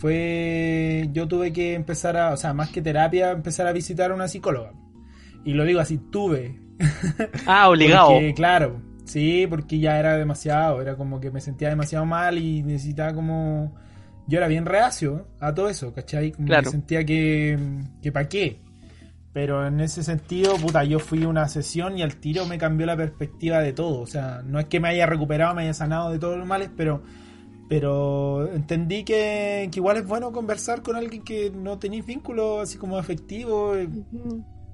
fue, 0.00 1.08
yo 1.12 1.28
tuve 1.28 1.52
que 1.52 1.74
empezar 1.74 2.16
a, 2.16 2.32
o 2.32 2.36
sea, 2.36 2.54
más 2.54 2.70
que 2.70 2.80
terapia, 2.82 3.32
empezar 3.32 3.66
a 3.66 3.72
visitar 3.72 4.10
a 4.10 4.14
una 4.14 4.28
psicóloga. 4.28 4.72
Y 5.44 5.52
lo 5.54 5.64
digo 5.64 5.80
así, 5.80 5.98
tuve, 5.98 6.58
Ah, 7.46 7.68
obligado. 7.68 8.10
claro, 8.34 8.80
sí, 9.04 9.46
porque 9.48 9.78
ya 9.78 9.98
era 9.98 10.16
demasiado, 10.16 10.80
era 10.80 10.96
como 10.96 11.20
que 11.20 11.30
me 11.30 11.40
sentía 11.40 11.68
demasiado 11.68 12.06
mal 12.06 12.38
y 12.38 12.62
necesitaba 12.62 13.12
como... 13.14 13.74
Yo 14.26 14.38
era 14.38 14.46
bien 14.46 14.64
reacio 14.64 15.26
a 15.40 15.52
todo 15.52 15.68
eso, 15.68 15.92
¿cachai? 15.92 16.30
Como 16.32 16.46
que 16.46 16.70
sentía 16.70 17.04
que, 17.04 17.58
que 18.00 18.12
pa' 18.12 18.28
qué. 18.28 18.60
Pero 19.32 19.66
en 19.66 19.80
ese 19.80 20.02
sentido, 20.02 20.56
puta, 20.56 20.82
yo 20.84 20.98
fui 20.98 21.22
a 21.22 21.28
una 21.28 21.48
sesión 21.48 21.96
y 21.96 22.02
al 22.02 22.16
tiro 22.16 22.46
me 22.46 22.58
cambió 22.58 22.86
la 22.86 22.96
perspectiva 22.96 23.60
de 23.60 23.72
todo. 23.72 24.00
O 24.00 24.06
sea, 24.06 24.42
no 24.44 24.58
es 24.58 24.66
que 24.66 24.80
me 24.80 24.88
haya 24.88 25.06
recuperado, 25.06 25.54
me 25.54 25.62
haya 25.62 25.74
sanado 25.74 26.10
de 26.10 26.18
todos 26.18 26.36
los 26.36 26.46
males, 26.46 26.70
pero 26.76 27.02
pero 27.70 28.52
entendí 28.52 29.04
que, 29.04 29.70
igual 29.72 29.98
es 29.98 30.04
bueno 30.04 30.32
conversar 30.32 30.82
con 30.82 30.96
alguien 30.96 31.22
que 31.22 31.52
no 31.52 31.78
tenéis 31.78 32.04
vínculo 32.04 32.62
así 32.62 32.78
como 32.78 32.98
afectivo. 32.98 33.74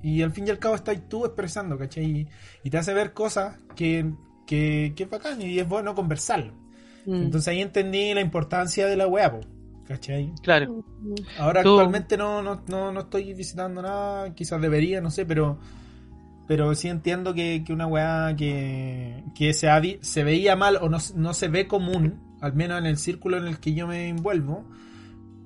Y 0.02 0.22
al 0.22 0.32
fin 0.32 0.46
y 0.46 0.50
al 0.50 0.58
cabo 0.58 0.76
estás 0.76 1.06
tú 1.06 1.26
expresando, 1.26 1.76
¿cachai? 1.76 2.26
Y, 2.64 2.70
te 2.70 2.78
hace 2.78 2.94
ver 2.94 3.12
cosas 3.12 3.58
que, 3.76 4.14
que, 4.46 4.94
es 4.96 5.10
bacán 5.10 5.42
y 5.42 5.58
es 5.58 5.68
bueno 5.68 5.94
conversarlo. 5.94 6.54
Mm. 7.04 7.24
Entonces 7.24 7.48
ahí 7.48 7.60
entendí 7.60 8.14
la 8.14 8.22
importancia 8.22 8.86
de 8.86 8.96
la 8.96 9.06
web, 9.06 9.46
¿cachai? 9.86 10.32
Claro. 10.42 10.84
Ahora 11.38 11.60
actualmente 11.60 12.16
no, 12.16 12.42
no, 12.42 12.62
no, 12.68 13.00
estoy 13.00 13.34
visitando 13.34 13.82
nada, 13.82 14.34
quizás 14.34 14.60
debería, 14.60 15.00
no 15.00 15.10
sé, 15.10 15.24
pero 15.24 15.58
pero 16.46 16.74
sí 16.76 16.88
entiendo 16.88 17.34
que, 17.34 17.64
que 17.64 17.72
una 17.72 17.86
weá 17.86 18.34
que, 18.36 19.24
que 19.34 19.52
se, 19.52 19.68
se 20.00 20.24
veía 20.24 20.54
mal 20.54 20.78
o 20.80 20.88
no, 20.88 20.98
no 21.16 21.34
se 21.34 21.48
ve 21.48 21.66
común, 21.66 22.20
al 22.40 22.54
menos 22.54 22.78
en 22.78 22.86
el 22.86 22.98
círculo 22.98 23.36
en 23.36 23.48
el 23.48 23.58
que 23.58 23.74
yo 23.74 23.88
me 23.88 24.08
envuelvo, 24.08 24.64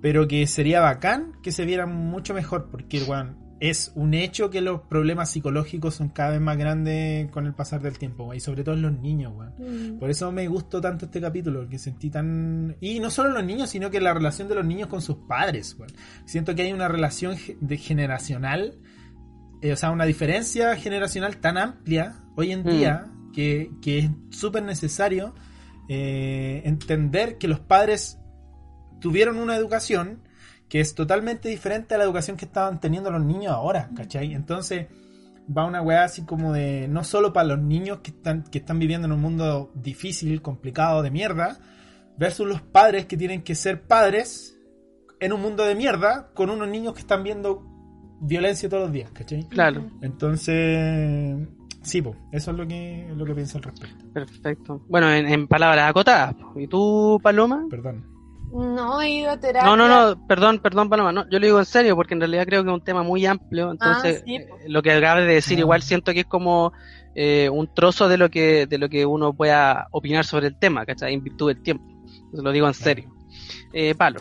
pero 0.03 0.29
que 0.29 0.47
sería 0.47 0.81
bacán 0.81 1.33
que 1.43 1.53
se 1.53 1.65
viera 1.65 1.87
mucho 1.87 2.35
mejor, 2.35 2.69
porque, 2.71 3.03
bueno, 3.05 3.35
es 3.61 3.93
un 3.95 4.15
hecho 4.15 4.49
que 4.49 4.63
los 4.63 4.81
problemas 4.81 5.31
psicológicos 5.31 5.95
son 5.95 6.09
cada 6.09 6.31
vez 6.31 6.41
más 6.41 6.57
grandes 6.57 7.31
con 7.31 7.47
el 7.47 7.53
pasar 7.53 7.83
del 7.83 7.99
tiempo, 7.99 8.33
y 8.33 8.41
sobre 8.41 8.65
todo 8.65 8.75
en 8.75 8.83
los 8.83 8.99
niños, 8.99 9.35
weón. 9.37 9.53
Mm. 9.59 9.99
Por 9.99 10.09
eso 10.09 10.33
me 10.33 10.49
gustó 10.49 10.81
tanto 10.81 11.05
este 11.05 11.21
capítulo, 11.21 11.69
que 11.69 11.79
sentí 11.79 12.09
tan... 12.09 12.77
Y 12.81 13.01
no 13.01 13.11
solo 13.11 13.31
los 13.31 13.45
niños, 13.45 13.69
sino 13.69 13.91
que 13.91 14.01
la 14.01 14.15
relación 14.15 14.49
de 14.49 14.55
los 14.55 14.65
niños 14.65 14.89
con 14.89 15.03
sus 15.03 15.17
padres, 15.29 15.77
weón. 15.79 15.93
Siento 16.25 16.55
que 16.55 16.63
hay 16.63 16.73
una 16.73 16.89
relación 16.89 17.37
de 17.61 17.77
generacional, 17.77 18.79
eh, 19.61 19.73
o 19.75 19.77
sea, 19.77 19.91
una 19.91 20.07
diferencia 20.07 20.75
generacional 20.77 21.37
tan 21.37 21.59
amplia 21.59 22.25
hoy 22.37 22.53
en 22.53 22.61
mm. 22.61 22.71
día, 22.71 23.11
que, 23.35 23.71
que, 23.83 23.99
es 23.99 24.11
súper 24.31 24.63
necesario 24.63 25.35
eh, 25.91 26.63
entender 26.65 27.37
que 27.37 27.47
los 27.47 27.61
padres 27.61 28.19
tuvieron 29.01 29.37
una 29.37 29.55
educación 29.55 30.23
que 30.71 30.81
es 30.81 30.95
totalmente 30.95 31.49
diferente 31.49 31.97
a 31.97 31.99
la 31.99 32.05
educación 32.05 32.37
que 32.37 32.45
estaban 32.45 32.79
teniendo 32.81 33.11
los 33.11 33.23
niños 33.23 33.53
ahora, 33.53 33.91
¿cachai? 33.95 34.33
Entonces 34.33 34.87
va 35.55 35.67
una 35.67 35.83
weá 35.83 36.05
así 36.05 36.23
como 36.23 36.53
de, 36.53 36.87
no 36.87 37.03
solo 37.03 37.33
para 37.33 37.49
los 37.49 37.59
niños 37.59 37.99
que 37.99 38.13
están, 38.13 38.45
que 38.45 38.59
están 38.59 38.79
viviendo 38.79 39.07
en 39.07 39.13
un 39.13 39.21
mundo 39.21 39.73
difícil, 39.75 40.41
complicado, 40.43 41.03
de 41.03 41.11
mierda, 41.11 41.59
versus 42.17 42.47
los 42.47 42.63
padres 42.63 43.07
que 43.07 43.17
tienen 43.17 43.43
que 43.43 43.57
ser 43.57 43.83
padres 43.83 44.57
en 45.19 45.33
un 45.33 45.43
mundo 45.43 45.65
de 45.65 45.75
mierda 45.75 46.31
con 46.35 46.51
unos 46.51 46.69
niños 46.69 46.95
que 46.95 47.01
están 47.01 47.25
viendo 47.25 47.67
violencia 48.21 48.69
todos 48.69 48.85
los 48.85 48.93
días, 48.93 49.11
¿cachai? 49.11 49.49
Claro. 49.49 49.91
Entonces, 50.03 51.49
sí, 51.83 52.01
pues, 52.01 52.17
eso 52.31 52.53
es 52.53 52.57
lo 52.57 52.69
que, 52.69 53.13
lo 53.17 53.25
que 53.25 53.35
pienso 53.35 53.59
al 53.59 53.65
respecto. 53.65 54.05
Perfecto. 54.13 54.85
Bueno, 54.89 55.13
en, 55.13 55.27
en 55.27 55.49
palabras 55.49 55.91
acotadas. 55.91 56.37
¿Y 56.55 56.69
tú, 56.69 57.19
Paloma? 57.21 57.67
Perdón. 57.69 58.20
No 58.53 59.01
he 59.01 59.11
ido 59.11 59.31
a 59.31 59.37
terapia. 59.39 59.69
No, 59.69 59.77
no, 59.77 59.89
no, 59.89 60.27
perdón, 60.27 60.59
perdón, 60.59 60.89
Paloma. 60.89 61.13
No, 61.13 61.25
yo 61.31 61.39
lo 61.39 61.47
digo 61.47 61.59
en 61.61 61.65
serio 61.65 61.95
porque 61.95 62.15
en 62.15 62.21
realidad 62.21 62.47
creo 62.47 62.65
que 62.65 62.71
es 62.71 62.75
un 62.75 62.85
tema 62.85 63.03
muy 63.03 63.25
amplio. 63.25 63.71
Entonces, 63.71 64.25
ah, 64.27 64.31
eh, 64.31 64.49
lo 64.67 64.83
que 64.83 64.91
acabas 64.91 65.25
de 65.25 65.35
decir, 65.35 65.59
igual 65.59 65.83
siento 65.83 66.13
que 66.13 66.21
es 66.21 66.27
como 66.27 66.73
eh, 67.15 67.49
un 67.49 67.73
trozo 67.73 68.09
de 68.09 68.19
lo 68.19 68.29
que 68.29 68.67
de 68.67 68.79
lo 68.79 68.89
que 68.89 69.07
uno 69.07 69.33
pueda 69.33 69.87
opinar 69.93 70.25
sobre 70.25 70.49
el 70.49 70.59
tema, 70.59 70.85
¿cachai? 70.85 71.15
En 71.15 71.23
virtud 71.23 71.49
del 71.49 71.63
tiempo. 71.63 71.85
Entonces, 71.87 72.43
lo 72.43 72.53
digo 72.53 72.67
en 72.67 72.75
serio. 72.75 73.15
Eh, 73.73 73.95
Palo. 73.95 74.21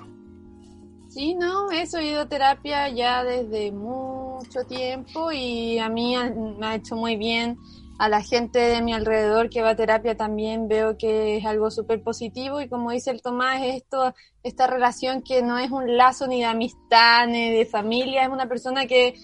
Sí, 1.07 1.33
no, 1.33 1.71
eso 1.71 1.97
he 1.97 2.11
ido 2.11 2.21
a 2.21 2.29
terapia 2.29 2.87
ya 2.89 3.23
desde 3.23 3.71
mucho 3.71 4.63
tiempo 4.67 5.31
y 5.31 5.79
a 5.79 5.89
mí 5.89 6.15
me 6.59 6.67
ha 6.67 6.75
hecho 6.75 6.95
muy 6.95 7.15
bien 7.15 7.57
a 7.99 8.07
la 8.07 8.23
gente 8.23 8.59
de 8.59 8.81
mi 8.81 8.93
alrededor 8.93 9.49
que 9.49 9.61
va 9.61 9.71
a 9.71 9.75
terapia 9.75 10.15
también 10.15 10.69
veo 10.69 10.97
que 10.97 11.35
es 11.35 11.45
algo 11.45 11.69
súper 11.69 12.01
positivo 12.01 12.61
y 12.61 12.69
como 12.69 12.91
dice 12.91 13.11
el 13.11 13.21
Tomás, 13.21 13.61
esto, 13.61 14.15
esta 14.41 14.67
relación 14.67 15.21
que 15.21 15.41
no 15.41 15.57
es 15.57 15.69
un 15.69 15.97
lazo 15.97 16.25
ni 16.25 16.39
de 16.39 16.45
amistad 16.45 17.27
ni 17.27 17.51
de 17.51 17.65
familia, 17.65 18.23
es 18.23 18.29
una 18.29 18.47
persona 18.47 18.85
que 18.85 19.15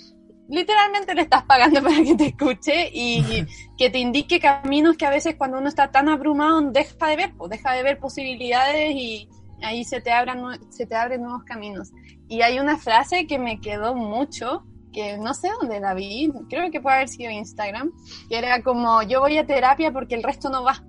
literalmente 0.50 1.16
le 1.16 1.22
estás 1.22 1.44
pagando 1.44 1.82
para 1.84 2.04
que 2.04 2.16
te 2.16 2.26
escuche 2.28 2.90
y 2.94 3.46
que 3.78 3.90
te 3.90 3.98
indique 3.98 4.42
caminos 4.42 4.98
que 4.98 5.06
a 5.06 5.10
veces 5.10 5.36
cuando 5.36 5.58
uno 5.58 5.70
está 5.70 5.90
tan 5.90 6.10
abrumado 6.10 6.62
deja 6.62 7.08
de 7.08 7.16
ver, 7.16 7.34
pues 7.38 7.52
deja 7.52 7.72
de 7.72 7.84
ver 7.84 7.98
posibilidades 7.98 8.94
y 8.94 9.30
ahí 9.64 9.86
se 9.86 10.02
te 10.02 10.12
abran, 10.12 10.60
se 10.70 10.86
te 10.86 10.96
abren 10.96 11.22
nuevos 11.22 11.46
caminos. 11.46 11.94
Y 12.28 12.42
hay 12.42 12.60
una 12.60 12.78
frase 12.78 13.26
que 13.26 13.40
me 13.40 13.62
quedó 13.62 13.96
mucho, 13.96 14.66
que 14.96 15.18
no 15.18 15.34
sé 15.34 15.50
dónde 15.60 15.82
la 15.82 15.94
vi, 15.94 16.32
creo 16.50 16.72
que 16.72 16.80
puede 16.80 16.96
haber 16.96 17.10
sido 17.10 17.30
Instagram, 17.30 17.92
que 18.30 18.38
era 18.38 18.64
como 18.64 19.04
yo 19.04 19.20
voy 19.20 19.38
a 19.38 19.46
terapia 19.46 19.92
porque 19.92 20.16
el 20.16 20.24
resto 20.24 20.50
no 20.50 20.64
va. 20.64 20.82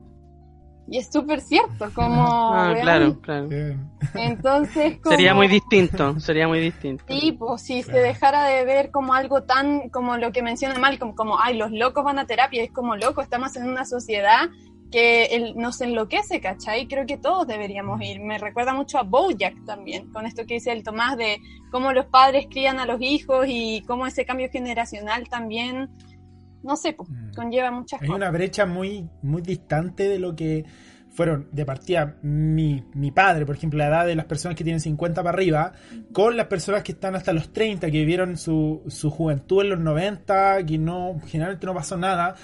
Y 0.88 0.98
es 0.98 1.10
súper 1.12 1.40
cierto, 1.40 1.90
como... 1.92 2.54
Ah, 2.54 2.72
claro, 2.80 3.20
claro. 3.20 3.48
Entonces... 4.14 5.00
Sería 5.04 5.34
muy 5.34 5.48
distinto, 5.48 6.20
sería 6.20 6.46
muy 6.46 6.60
distinto. 6.60 7.04
Sí, 7.08 7.32
pues 7.32 7.62
si 7.62 7.82
se 7.82 7.98
dejara 7.98 8.44
de 8.44 8.64
ver 8.64 8.92
como 8.92 9.12
algo 9.12 9.42
tan, 9.42 9.88
como 9.88 10.16
lo 10.16 10.30
que 10.30 10.44
menciona 10.44 10.78
Malcolm, 10.78 11.12
como, 11.16 11.40
ay, 11.40 11.56
los 11.56 11.72
locos 11.72 12.04
van 12.04 12.20
a 12.20 12.26
terapia, 12.26 12.62
es 12.62 12.70
como 12.70 12.94
loco, 12.94 13.20
estamos 13.20 13.56
en 13.56 13.68
una 13.68 13.84
sociedad 13.84 14.48
que 14.90 15.52
nos 15.56 15.80
enloquece, 15.80 16.40
¿cachai? 16.40 16.86
Creo 16.86 17.06
que 17.06 17.16
todos 17.16 17.46
deberíamos 17.46 18.00
ir. 18.02 18.20
Me 18.20 18.38
recuerda 18.38 18.74
mucho 18.74 18.98
a 18.98 19.02
Bojack 19.02 19.64
también, 19.64 20.10
con 20.12 20.26
esto 20.26 20.46
que 20.46 20.54
dice 20.54 20.72
el 20.72 20.82
Tomás 20.82 21.16
de 21.16 21.38
cómo 21.70 21.92
los 21.92 22.06
padres 22.06 22.46
crían 22.50 22.78
a 22.78 22.86
los 22.86 23.00
hijos 23.00 23.46
y 23.48 23.82
cómo 23.86 24.06
ese 24.06 24.24
cambio 24.24 24.48
generacional 24.50 25.28
también, 25.28 25.90
no 26.62 26.76
sé, 26.76 26.92
pues, 26.92 27.08
conlleva 27.34 27.70
muchas 27.70 28.00
cosas. 28.00 28.10
Hay 28.10 28.16
una 28.16 28.30
brecha 28.30 28.66
muy, 28.66 29.08
muy 29.22 29.42
distante 29.42 30.08
de 30.08 30.18
lo 30.18 30.36
que 30.36 30.64
fueron 31.16 31.48
de 31.50 31.64
partida 31.64 32.18
mi, 32.20 32.84
mi 32.92 33.10
padre, 33.10 33.46
por 33.46 33.56
ejemplo, 33.56 33.78
la 33.78 33.86
edad 33.86 34.06
de 34.06 34.14
las 34.14 34.26
personas 34.26 34.54
que 34.54 34.64
tienen 34.64 34.80
50 34.80 35.22
para 35.22 35.34
arriba, 35.34 35.72
con 36.12 36.36
las 36.36 36.46
personas 36.46 36.82
que 36.82 36.92
están 36.92 37.16
hasta 37.16 37.32
los 37.32 37.54
30, 37.54 37.90
que 37.90 37.98
vivieron 37.98 38.36
su, 38.36 38.82
su 38.88 39.10
juventud 39.10 39.62
en 39.62 39.70
los 39.70 39.80
90, 39.80 40.66
que 40.66 40.76
no, 40.76 41.18
generalmente 41.26 41.66
no 41.66 41.74
pasó 41.74 41.96
nada, 41.96 42.36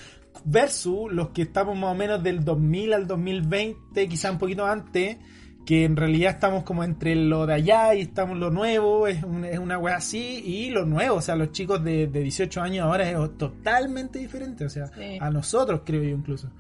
versus 0.45 1.13
los 1.13 1.31
que 1.31 1.43
estamos 1.43 1.77
más 1.77 1.93
o 1.93 1.95
menos 1.95 2.23
del 2.23 2.45
2000 2.45 2.93
al 2.93 3.07
2020, 3.07 4.09
quizá 4.09 4.31
un 4.31 4.39
poquito 4.39 4.67
antes, 4.67 5.19
que 5.65 5.85
en 5.85 5.97
realidad 5.97 6.33
estamos 6.33 6.65
como 6.65 6.83
entre 6.83 7.15
lo 7.15 7.47
de 7.47 7.55
allá 7.55 7.95
y 7.95 8.01
estamos 8.01 8.37
lo 8.39 8.51
nuevo, 8.51 9.07
es, 9.07 9.19
es 9.51 9.59
una 9.59 9.79
wea 9.79 9.97
así, 9.97 10.43
y 10.45 10.71
lo 10.71 10.85
nuevo, 10.85 11.17
o 11.17 11.23
sea, 11.23 11.37
los 11.37 11.53
chicos 11.53 11.83
de, 11.85 12.09
de 12.09 12.21
18 12.21 12.61
años 12.61 12.85
ahora 12.87 13.09
es 13.09 13.39
totalmente 13.39 14.19
diferente, 14.19 14.65
o 14.65 14.71
sea, 14.71 14.91
a 15.21 15.31
nosotros 15.31 15.83
creo 15.85 16.03
yo 16.03 16.11
incluso. 16.11 16.51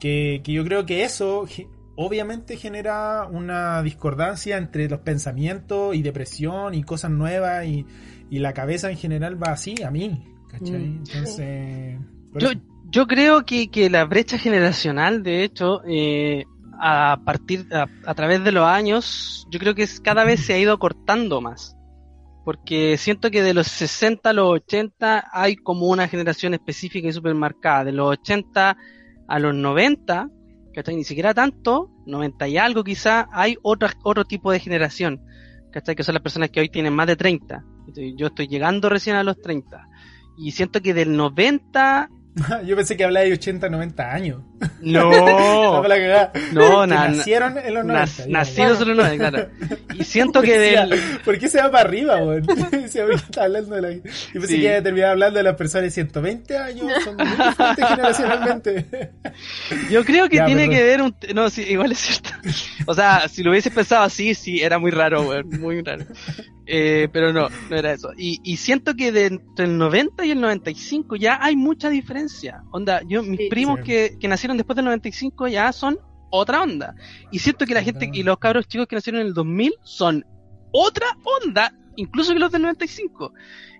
Que, 0.00 0.42
que 0.44 0.52
yo 0.52 0.64
creo 0.64 0.84
que 0.84 1.04
eso 1.04 1.46
obviamente 1.96 2.56
genera 2.56 3.26
una 3.30 3.82
discordancia 3.82 4.58
entre 4.58 4.88
los 4.88 5.00
pensamientos 5.00 5.94
y 5.94 6.02
depresión 6.02 6.74
y 6.74 6.82
cosas 6.82 7.12
nuevas 7.12 7.64
y, 7.66 7.86
y 8.28 8.40
la 8.40 8.52
cabeza 8.52 8.90
en 8.90 8.96
general 8.96 9.40
va 9.40 9.52
así 9.52 9.82
a 9.82 9.90
mí, 9.90 10.24
¿cachai? 10.50 10.88
Mm. 10.88 11.02
Entonces... 11.06 11.98
Yo, 12.36 12.48
Yo 12.94 13.08
creo 13.08 13.44
que, 13.44 13.72
que 13.72 13.90
la 13.90 14.04
brecha 14.04 14.38
generacional, 14.38 15.24
de 15.24 15.42
hecho, 15.42 15.82
eh, 15.84 16.44
a 16.80 17.18
partir, 17.24 17.66
a, 17.72 18.14
través 18.14 18.44
de 18.44 18.52
los 18.52 18.64
años, 18.64 19.48
yo 19.50 19.58
creo 19.58 19.74
que 19.74 19.82
es, 19.82 19.98
cada 19.98 20.22
vez 20.22 20.46
se 20.46 20.54
ha 20.54 20.58
ido 20.60 20.78
cortando 20.78 21.40
más. 21.40 21.76
Porque 22.44 22.96
siento 22.96 23.32
que 23.32 23.42
de 23.42 23.52
los 23.52 23.66
60 23.66 24.30
a 24.30 24.32
los 24.32 24.48
80 24.48 25.28
hay 25.32 25.56
como 25.56 25.88
una 25.88 26.06
generación 26.06 26.54
específica 26.54 27.08
y 27.08 27.12
súper 27.12 27.34
marcada. 27.34 27.82
De 27.82 27.90
los 27.90 28.12
80 28.12 28.76
a 29.26 29.38
los 29.40 29.56
90, 29.56 30.28
¿cachai? 30.72 30.94
Ni 30.94 31.02
siquiera 31.02 31.34
tanto, 31.34 31.90
90 32.06 32.46
y 32.46 32.58
algo 32.58 32.84
quizá, 32.84 33.26
hay 33.32 33.56
otra, 33.64 33.92
otro 34.04 34.24
tipo 34.24 34.52
de 34.52 34.60
generación, 34.60 35.20
¿cachai? 35.72 35.96
Que 35.96 36.04
son 36.04 36.14
las 36.14 36.22
personas 36.22 36.50
que 36.50 36.60
hoy 36.60 36.68
tienen 36.68 36.94
más 36.94 37.08
de 37.08 37.16
30. 37.16 37.64
Yo 38.16 38.28
estoy 38.28 38.46
llegando 38.46 38.88
recién 38.88 39.16
a 39.16 39.24
los 39.24 39.40
30. 39.40 39.84
Y 40.38 40.52
siento 40.52 40.80
que 40.80 40.94
del 40.94 41.16
90 41.16 42.08
Yo 42.66 42.74
pensé 42.76 42.96
que 42.96 43.04
hablaba 43.04 43.26
de 43.26 43.32
80, 43.32 43.68
90 43.68 44.12
años. 44.12 44.42
No. 44.80 45.10
no, 46.52 46.86
nacieron 46.86 47.58
en 47.58 47.74
los 47.74 47.84
90. 47.84 48.26
nacidos 48.28 48.80
en 48.80 48.88
los 48.88 48.96
90, 48.96 49.30
claro. 49.30 49.48
Y 49.94 50.04
siento 50.04 50.42
que 50.42 50.58
del... 50.58 51.00
¿Por 51.24 51.38
qué 51.38 51.48
se 51.48 51.60
va 51.60 51.70
para 51.70 51.88
arriba, 51.88 52.16
weón? 52.16 52.44
hablando 53.40 53.76
de 53.76 53.82
la... 53.82 53.92
Yo 53.92 54.02
pensé 54.40 54.56
que 54.56 54.64
iba 54.64 54.76
a 54.76 54.82
terminar 54.82 55.10
hablando 55.10 55.38
de 55.38 55.44
las 55.44 55.54
personas 55.54 55.84
de 55.84 55.90
120 55.90 56.58
años. 56.58 56.92
Son 57.04 57.16
muy 57.16 57.26
generacionalmente. 57.76 59.12
Yo 59.90 60.04
creo 60.04 60.28
que 60.28 60.40
tiene 60.40 60.68
que 60.68 60.82
ver 60.82 61.02
un... 61.02 61.14
No, 61.34 61.48
sí, 61.50 61.62
igual 61.62 61.92
es 61.92 61.98
cierto. 61.98 62.30
O 62.86 62.94
sea, 62.94 63.28
si 63.28 63.42
lo 63.42 63.52
hubiese 63.52 63.70
pensado 63.70 64.02
así, 64.02 64.34
sí, 64.34 64.60
era 64.60 64.78
muy 64.78 64.90
raro, 64.90 65.22
weón. 65.22 65.48
Muy 65.60 65.82
raro. 65.82 66.04
Eh, 66.66 67.08
pero 67.12 67.32
no, 67.32 67.48
no 67.70 67.76
era 67.76 67.92
eso. 67.92 68.10
Y, 68.16 68.40
y 68.42 68.56
siento 68.56 68.94
que 68.94 69.12
de 69.12 69.26
entre 69.26 69.66
el 69.66 69.76
90 69.76 70.24
y 70.24 70.30
el 70.30 70.40
95 70.40 71.16
ya 71.16 71.38
hay 71.40 71.56
mucha 71.56 71.90
diferencia. 71.90 72.23
Onda, 72.72 73.02
yo, 73.06 73.22
mis 73.22 73.48
primos 73.48 73.80
Que, 73.80 74.16
que 74.18 74.28
nacieron 74.28 74.56
después 74.56 74.76
del 74.76 74.84
95 74.84 75.48
ya 75.48 75.72
son 75.72 75.98
otra 76.30 76.62
onda. 76.62 76.94
Y 77.30 77.38
siento 77.38 77.64
que 77.66 77.74
la 77.74 77.82
gente 77.82 78.10
y 78.12 78.22
los 78.22 78.38
cabros 78.38 78.66
chicos 78.66 78.86
que 78.86 78.96
nacieron 78.96 79.20
en 79.20 79.28
el 79.28 79.34
2000 79.34 79.74
son 79.82 80.24
otra 80.72 81.06
onda, 81.40 81.72
incluso 81.96 82.32
que 82.32 82.40
los 82.40 82.50
del 82.50 82.62
95. 82.62 83.32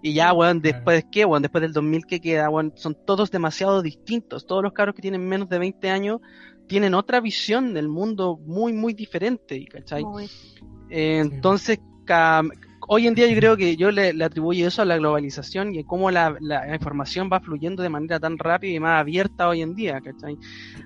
Y 0.02 0.14
ya, 0.14 0.32
weón, 0.32 0.60
después 0.60 1.04
qué, 1.10 1.24
weón, 1.24 1.42
después 1.42 1.62
del 1.62 1.72
2000 1.72 2.06
que 2.06 2.20
queda, 2.20 2.48
weón, 2.50 2.72
son 2.76 2.96
todos 3.06 3.30
demasiado 3.30 3.82
distintos. 3.82 4.46
Todos 4.46 4.62
los 4.62 4.72
cabros 4.72 4.94
que 4.94 5.02
tienen 5.02 5.28
menos 5.28 5.48
de 5.48 5.58
20 5.58 5.90
años 5.90 6.20
tienen 6.68 6.94
otra 6.94 7.20
visión 7.20 7.74
del 7.74 7.88
mundo 7.88 8.38
muy, 8.46 8.72
muy 8.72 8.94
diferente, 8.94 9.64
¿cachai? 9.66 10.04
Eh, 10.90 11.18
entonces, 11.18 11.80
hoy 12.88 13.06
en 13.06 13.14
día 13.14 13.26
yo 13.26 13.36
creo 13.36 13.56
que 13.56 13.76
yo 13.76 13.90
le, 13.90 14.12
atribuyo 14.24 14.66
eso 14.66 14.82
a 14.82 14.84
la 14.84 14.96
globalización 14.96 15.74
y 15.74 15.84
cómo 15.84 16.10
la, 16.10 16.36
información 16.72 17.30
va 17.32 17.40
fluyendo 17.40 17.82
de 17.82 17.88
manera 17.88 18.20
tan 18.20 18.38
rápida 18.38 18.72
y 18.72 18.80
más 18.80 19.00
abierta 19.00 19.48
hoy 19.48 19.62
en 19.62 19.74
día, 19.74 20.00
¿cachai? 20.00 20.38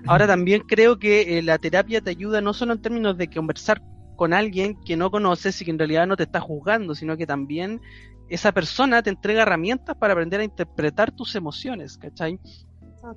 Ahora 0.07 0.27
también 0.27 0.63
creo 0.63 0.99
que 0.99 1.39
eh, 1.39 1.43
la 1.43 1.59
terapia 1.59 2.01
te 2.01 2.11
ayuda 2.11 2.41
no 2.41 2.53
solo 2.53 2.75
en 2.75 2.83
términos 2.83 3.17
de 3.17 3.29
conversar 3.29 3.83
con 4.17 4.33
alguien 4.33 4.77
que 4.85 4.97
no 4.97 5.11
conoces 5.11 5.61
y 5.61 5.65
que 5.65 5.71
en 5.71 5.79
realidad 5.79 6.07
no 6.07 6.17
te 6.17 6.25
está 6.25 6.41
juzgando, 6.41 6.95
sino 6.95 7.17
que 7.17 7.27
también 7.27 7.81
esa 8.29 8.53
persona 8.53 9.03
te 9.03 9.11
entrega 9.11 9.43
herramientas 9.43 9.97
para 9.97 10.13
aprender 10.13 10.41
a 10.41 10.45
interpretar 10.45 11.13
tus 11.13 11.35
emociones, 11.35 11.97
¿cachai? 11.97 12.39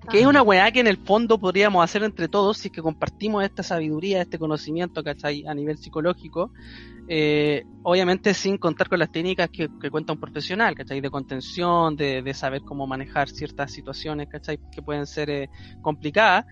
Que 0.10 0.22
es 0.22 0.26
una 0.26 0.42
weá 0.42 0.72
que 0.72 0.80
en 0.80 0.88
el 0.88 0.98
fondo 0.98 1.38
podríamos 1.40 1.84
hacer 1.84 2.04
entre 2.04 2.28
todos 2.28 2.58
si 2.58 2.68
es 2.68 2.72
que 2.74 2.82
compartimos 2.82 3.44
esta 3.44 3.64
sabiduría, 3.64 4.22
este 4.22 4.40
conocimiento, 4.40 5.04
¿cachai? 5.04 5.46
A 5.48 5.54
nivel 5.54 5.78
psicológico. 5.78 6.52
Eh, 7.08 7.66
obviamente 7.84 8.34
sin 8.34 8.58
contar 8.58 8.88
con 8.88 9.00
las 9.00 9.12
técnicas 9.12 9.50
que, 9.50 9.70
cuenta 9.90 10.14
un 10.14 10.20
profesional, 10.20 10.76
¿cachai? 10.76 11.02
De 11.02 11.10
contención, 11.10 11.96
de, 11.96 12.34
saber 12.34 12.62
cómo 12.62 12.88
manejar 12.88 13.30
ciertas 13.30 13.72
situaciones, 13.72 14.30
¿cachai? 14.30 14.60
Que 14.72 14.82
pueden 14.82 15.06
ser 15.06 15.30
eh, 15.30 15.50
complicadas. 15.82 16.46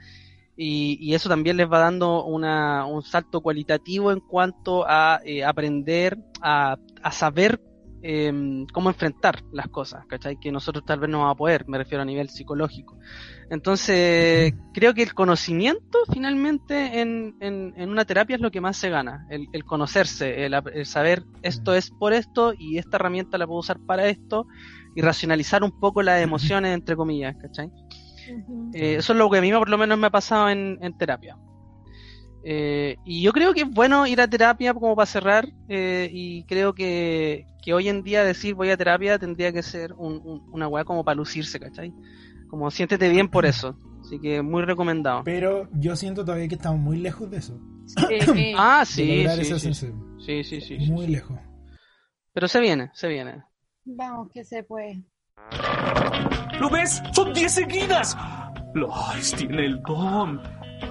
Y, 0.62 1.14
eso 1.14 1.30
también 1.30 1.56
les 1.56 1.72
va 1.72 1.80
dando 1.80 2.26
una, 2.26 2.86
un 2.86 3.02
salto 3.02 3.40
cualitativo 3.40 4.12
en 4.12 4.20
cuanto 4.20 4.86
a 4.86 5.22
eh, 5.24 5.46
aprender 5.46 6.18
a, 6.42 6.78
a 7.02 7.12
saber 7.12 7.62
Em, 8.02 8.66
cómo 8.68 8.90
enfrentar 8.90 9.44
las 9.52 9.68
cosas, 9.68 10.06
¿cachai? 10.06 10.40
Que 10.40 10.54
nosotros 10.54 10.86
tal 10.86 11.02
vez 11.02 11.10
no 11.10 11.20
vamos 11.20 11.34
a 11.34 11.38
poder, 11.38 11.68
me 11.68 11.78
refiero 11.78 12.02
a 12.02 12.06
nivel 12.06 12.30
psicológico. 12.30 12.98
Entonces, 13.50 14.54
creo 14.74 14.94
que 14.94 15.04
el 15.04 15.14
conocimiento 15.14 16.00
finalmente 16.10 17.02
en, 17.02 17.36
en, 17.42 17.90
una 17.90 18.06
terapia 18.06 18.38
es 18.38 18.42
lo 18.42 18.52
que 18.52 18.62
más 18.62 18.78
se 18.78 18.90
gana, 18.90 19.28
el, 19.30 19.66
conocerse, 19.66 20.46
el, 20.46 20.86
saber 20.86 21.24
esto 21.42 21.76
es 21.76 21.92
por 21.92 22.14
esto 22.14 22.54
y 22.58 22.78
esta 22.78 22.96
herramienta 22.96 23.38
la 23.38 23.46
puedo 23.46 23.60
usar 23.60 23.80
para 23.80 24.08
esto 24.08 24.48
y 24.96 25.02
racionalizar 25.02 25.62
un 25.64 25.78
poco 25.78 26.02
las 26.02 26.22
emociones, 26.22 26.74
entre 26.74 26.96
comillas, 26.96 27.36
¿cachai? 27.36 27.70
Eh, 28.74 28.96
eso 29.00 29.12
es 29.12 29.20
lo 29.20 29.30
que 29.30 29.40
a 29.40 29.42
mí 29.42 29.52
por 29.52 29.70
lo 29.70 29.78
menos 29.78 29.98
me 29.98 30.08
ha 30.08 30.12
pasado 30.12 30.50
en, 30.50 30.78
en 30.82 30.98
terapia. 30.98 31.36
Eh, 32.44 32.96
y 33.06 33.22
yo 33.22 33.34
creo 33.34 33.54
que 33.54 33.62
es 33.62 33.70
bueno 33.70 34.08
ir 34.08 34.22
a 34.22 34.28
terapia 34.28 34.74
como 34.74 34.96
para 34.96 35.06
cerrar 35.06 35.50
eh, 35.68 36.10
y 36.12 36.44
creo 36.46 36.74
que, 36.74 37.46
que, 37.62 37.74
hoy 37.74 37.90
en 37.90 38.02
día 38.02 38.24
decir 38.24 38.56
voy 38.56 38.70
a 38.70 38.78
terapia 38.78 39.20
tendría 39.20 39.52
que 39.52 39.62
ser 39.62 39.94
una 39.94 40.68
weá 40.68 40.86
como 40.86 41.04
para 41.04 41.16
lucirse, 41.16 41.60
¿cachai? 41.60 41.94
Como 42.50 42.72
siéntete 42.72 43.10
bien 43.10 43.28
por 43.28 43.46
eso. 43.46 43.78
Así 44.02 44.20
que 44.20 44.42
muy 44.42 44.64
recomendado. 44.64 45.24
Pero 45.24 45.70
yo 45.74 45.96
siento 45.96 46.24
todavía 46.24 46.48
que 46.48 46.56
estamos 46.56 46.80
muy 46.80 46.98
lejos 46.98 47.30
de 47.30 47.38
eso. 47.38 47.60
ah, 48.58 48.84
sí, 48.86 49.26
sí, 49.44 49.60
sí. 49.74 50.44
sí, 50.44 50.62
sí, 50.62 50.78
Muy 50.90 51.08
lejos. 51.08 51.38
Pero 52.34 52.48
se 52.48 52.60
viene, 52.60 52.90
se 52.94 53.08
viene. 53.08 53.44
Vamos, 53.86 54.30
que 54.34 54.44
se 54.44 54.64
puede. 54.64 55.04
¿Lo 56.60 56.70
ves? 56.70 57.02
Son 57.14 57.34
10 57.34 57.52
seguidas. 57.52 58.18
Lois 58.74 59.34
tiene 59.36 59.66
el 59.66 59.82
don. 59.82 60.42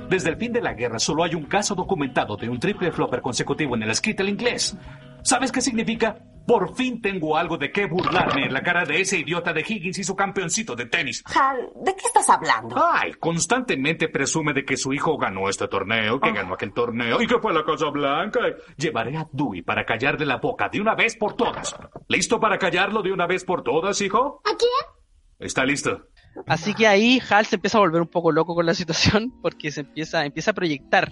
Desde 0.09 0.31
el 0.31 0.37
fin 0.37 0.53
de 0.53 0.61
la 0.61 0.74
guerra 0.74 0.98
solo 0.98 1.24
hay 1.24 1.35
un 1.35 1.44
caso 1.44 1.74
documentado 1.74 2.37
de 2.37 2.48
un 2.48 2.59
triple 2.59 2.92
flopper 2.92 3.20
consecutivo 3.20 3.77
en 3.77 3.83
el 3.83 3.90
escrito 3.90 4.24
inglés. 4.24 4.77
¿Sabes 5.22 5.53
qué 5.53 5.61
significa? 5.61 6.16
Por 6.46 6.74
fin 6.74 7.03
tengo 7.03 7.37
algo 7.37 7.59
de 7.59 7.70
qué 7.70 7.85
burlarme 7.85 8.46
en 8.46 8.55
la 8.55 8.62
cara 8.62 8.87
de 8.87 9.03
ese 9.03 9.18
idiota 9.18 9.53
de 9.53 9.61
Higgins 9.61 9.98
y 9.98 10.05
su 10.05 10.16
campeoncito 10.16 10.74
de 10.74 10.87
tenis. 10.87 11.22
Hal, 11.27 11.68
¿de 11.85 11.94
qué 11.94 12.07
estás 12.07 12.31
hablando? 12.31 12.74
Ay, 12.90 13.12
constantemente 13.20 14.09
presume 14.09 14.55
de 14.55 14.64
que 14.64 14.79
su 14.79 14.94
hijo 14.94 15.18
ganó 15.18 15.51
este 15.51 15.68
torneo, 15.68 16.18
que 16.18 16.31
ah. 16.31 16.33
ganó 16.33 16.55
aquel 16.55 16.72
torneo 16.72 17.20
y 17.20 17.27
que 17.27 17.38
fue 17.38 17.51
a 17.51 17.55
la 17.55 17.64
Casa 17.66 17.90
Blanca. 17.90 18.40
Llevaré 18.79 19.18
a 19.18 19.29
Dewey 19.31 19.61
para 19.61 19.85
callarle 19.85 20.24
la 20.24 20.38
boca 20.38 20.70
de 20.70 20.81
una 20.81 20.94
vez 20.94 21.16
por 21.16 21.35
todas. 21.35 21.77
¿Listo 22.09 22.40
para 22.40 22.57
callarlo 22.57 23.03
de 23.03 23.12
una 23.12 23.27
vez 23.27 23.44
por 23.44 23.62
todas, 23.62 24.01
hijo? 24.01 24.40
¿A 24.46 24.57
quién? 24.57 24.98
Está 25.38 25.66
listo. 25.66 26.07
Así 26.46 26.74
que 26.74 26.87
ahí 26.87 27.20
Hal 27.29 27.46
se 27.46 27.57
empieza 27.57 27.79
a 27.79 27.81
volver 27.81 28.01
un 28.01 28.09
poco 28.09 28.33
loco 28.33 28.55
con 28.55 28.66
la 28.66 28.74
situación 28.74 29.33
porque 29.42 29.70
se 29.70 29.81
empieza, 29.81 30.24
empieza 30.24 30.53
a 30.53 30.55
proyectar 30.55 31.11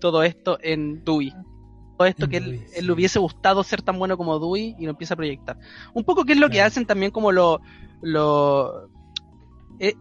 todo 0.00 0.22
esto 0.22 0.58
en 0.62 1.04
Dewey. 1.04 1.32
Todo 1.96 2.06
esto 2.06 2.28
que 2.28 2.36
él, 2.36 2.64
le 2.80 2.92
hubiese 2.92 3.18
gustado 3.18 3.64
ser 3.64 3.82
tan 3.82 3.98
bueno 3.98 4.16
como 4.16 4.38
Dewey 4.38 4.76
y 4.78 4.84
lo 4.84 4.90
empieza 4.90 5.14
a 5.14 5.16
proyectar. 5.16 5.58
Un 5.94 6.04
poco 6.04 6.24
que 6.24 6.32
es 6.32 6.38
lo 6.38 6.48
que 6.48 6.62
hacen 6.62 6.86
también 6.86 7.10
como 7.10 7.32
lo... 7.32 7.60
lo 8.02 8.88
eh, 9.80 9.94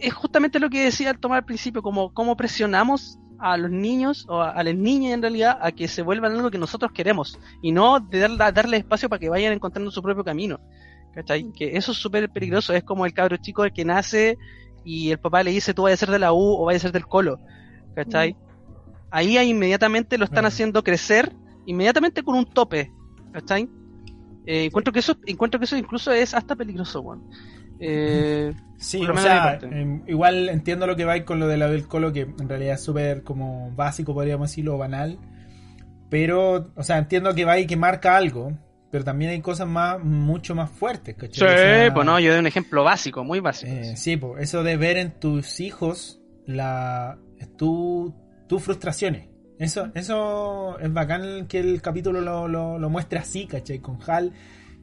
es 0.00 0.12
justamente 0.12 0.58
lo 0.58 0.68
que 0.68 0.84
decía 0.84 1.10
al 1.10 1.18
tomar 1.18 1.38
al 1.38 1.44
principio, 1.44 1.82
como 1.82 2.12
cómo 2.12 2.36
presionamos 2.36 3.18
a 3.38 3.56
los 3.56 3.70
niños 3.70 4.26
o 4.28 4.40
a, 4.40 4.62
las 4.62 4.74
niñas 4.74 5.14
en 5.14 5.22
realidad 5.22 5.58
a 5.60 5.72
que 5.72 5.88
se 5.88 6.02
vuelvan 6.02 6.32
algo 6.32 6.50
que 6.50 6.58
nosotros 6.58 6.92
queremos 6.92 7.38
y 7.62 7.72
no 7.72 8.00
de 8.00 8.28
darle 8.36 8.78
espacio 8.78 9.08
para 9.08 9.20
que 9.20 9.28
vayan 9.28 9.52
encontrando 9.52 9.90
su 9.90 10.02
propio 10.02 10.24
camino. 10.24 10.60
¿Cachai? 11.16 11.50
Que 11.52 11.76
eso 11.76 11.92
es 11.92 11.98
súper 11.98 12.28
peligroso, 12.28 12.74
es 12.74 12.84
como 12.84 13.06
el 13.06 13.14
cabro 13.14 13.38
chico 13.38 13.64
que 13.74 13.84
nace 13.84 14.36
y 14.84 15.10
el 15.10 15.18
papá 15.18 15.42
le 15.42 15.50
dice 15.50 15.72
tú 15.72 15.82
vas 15.82 15.94
a 15.94 15.96
ser 15.96 16.10
de 16.10 16.18
la 16.18 16.32
U 16.32 16.60
o 16.60 16.66
vas 16.66 16.76
a 16.76 16.80
ser 16.80 16.92
del 16.92 17.06
colo, 17.06 17.40
¿cachai? 17.94 18.34
Mm. 18.34 18.36
Ahí, 19.10 19.38
inmediatamente 19.38 20.18
lo 20.18 20.26
están 20.26 20.44
haciendo 20.44 20.84
crecer, 20.84 21.32
inmediatamente 21.64 22.22
con 22.22 22.36
un 22.36 22.44
tope, 22.44 22.92
¿cachai? 23.32 23.68
Eh, 24.44 24.66
encuentro 24.66 24.92
que 24.92 24.98
eso 24.98 25.16
encuentro 25.26 25.58
que 25.58 25.64
eso 25.64 25.76
incluso 25.76 26.12
es 26.12 26.34
hasta 26.34 26.54
peligroso, 26.54 27.02
Juan. 27.02 27.22
Eh, 27.80 28.52
sí, 28.76 29.04
o 29.06 29.16
sea, 29.16 29.58
em, 29.62 30.02
igual 30.06 30.50
entiendo 30.50 30.86
lo 30.86 30.96
que 30.96 31.04
va 31.04 31.24
con 31.24 31.40
lo 31.40 31.48
de 31.48 31.56
la 31.56 31.68
del 31.68 31.88
colo, 31.88 32.12
que 32.12 32.22
en 32.22 32.48
realidad 32.48 32.74
es 32.74 32.82
súper 32.82 33.22
como 33.22 33.70
básico, 33.74 34.12
podríamos 34.12 34.50
decirlo, 34.50 34.76
banal. 34.76 35.18
Pero, 36.10 36.72
o 36.76 36.82
sea, 36.82 36.98
entiendo 36.98 37.34
que 37.34 37.44
va 37.44 37.58
y 37.58 37.66
que 37.66 37.76
marca 37.76 38.16
algo, 38.16 38.52
pero 38.90 39.04
también 39.04 39.30
hay 39.30 39.40
cosas 39.40 39.66
más 39.66 40.02
mucho 40.02 40.54
más 40.54 40.70
fuertes, 40.70 41.16
¿cachai? 41.16 41.86
Sí, 41.86 41.90
pues 41.92 42.06
no, 42.06 42.18
yo 42.20 42.30
doy 42.30 42.40
un 42.40 42.46
ejemplo 42.46 42.84
básico, 42.84 43.24
muy 43.24 43.40
básico. 43.40 43.72
Eh, 43.72 43.96
sí, 43.96 44.16
pues 44.16 44.42
eso 44.42 44.62
de 44.62 44.76
ver 44.76 44.96
en 44.96 45.18
tus 45.18 45.60
hijos 45.60 46.20
la 46.46 47.18
tu, 47.56 48.14
tus 48.46 48.62
frustraciones. 48.62 49.28
Eso, 49.58 49.88
eso 49.94 50.78
es 50.78 50.92
bacán 50.92 51.46
que 51.46 51.58
el 51.58 51.80
capítulo 51.80 52.20
lo, 52.20 52.46
lo, 52.46 52.90
muestre 52.90 53.18
así, 53.18 53.46
¿cachai? 53.46 53.78
Con 53.78 53.98
Hal 54.06 54.32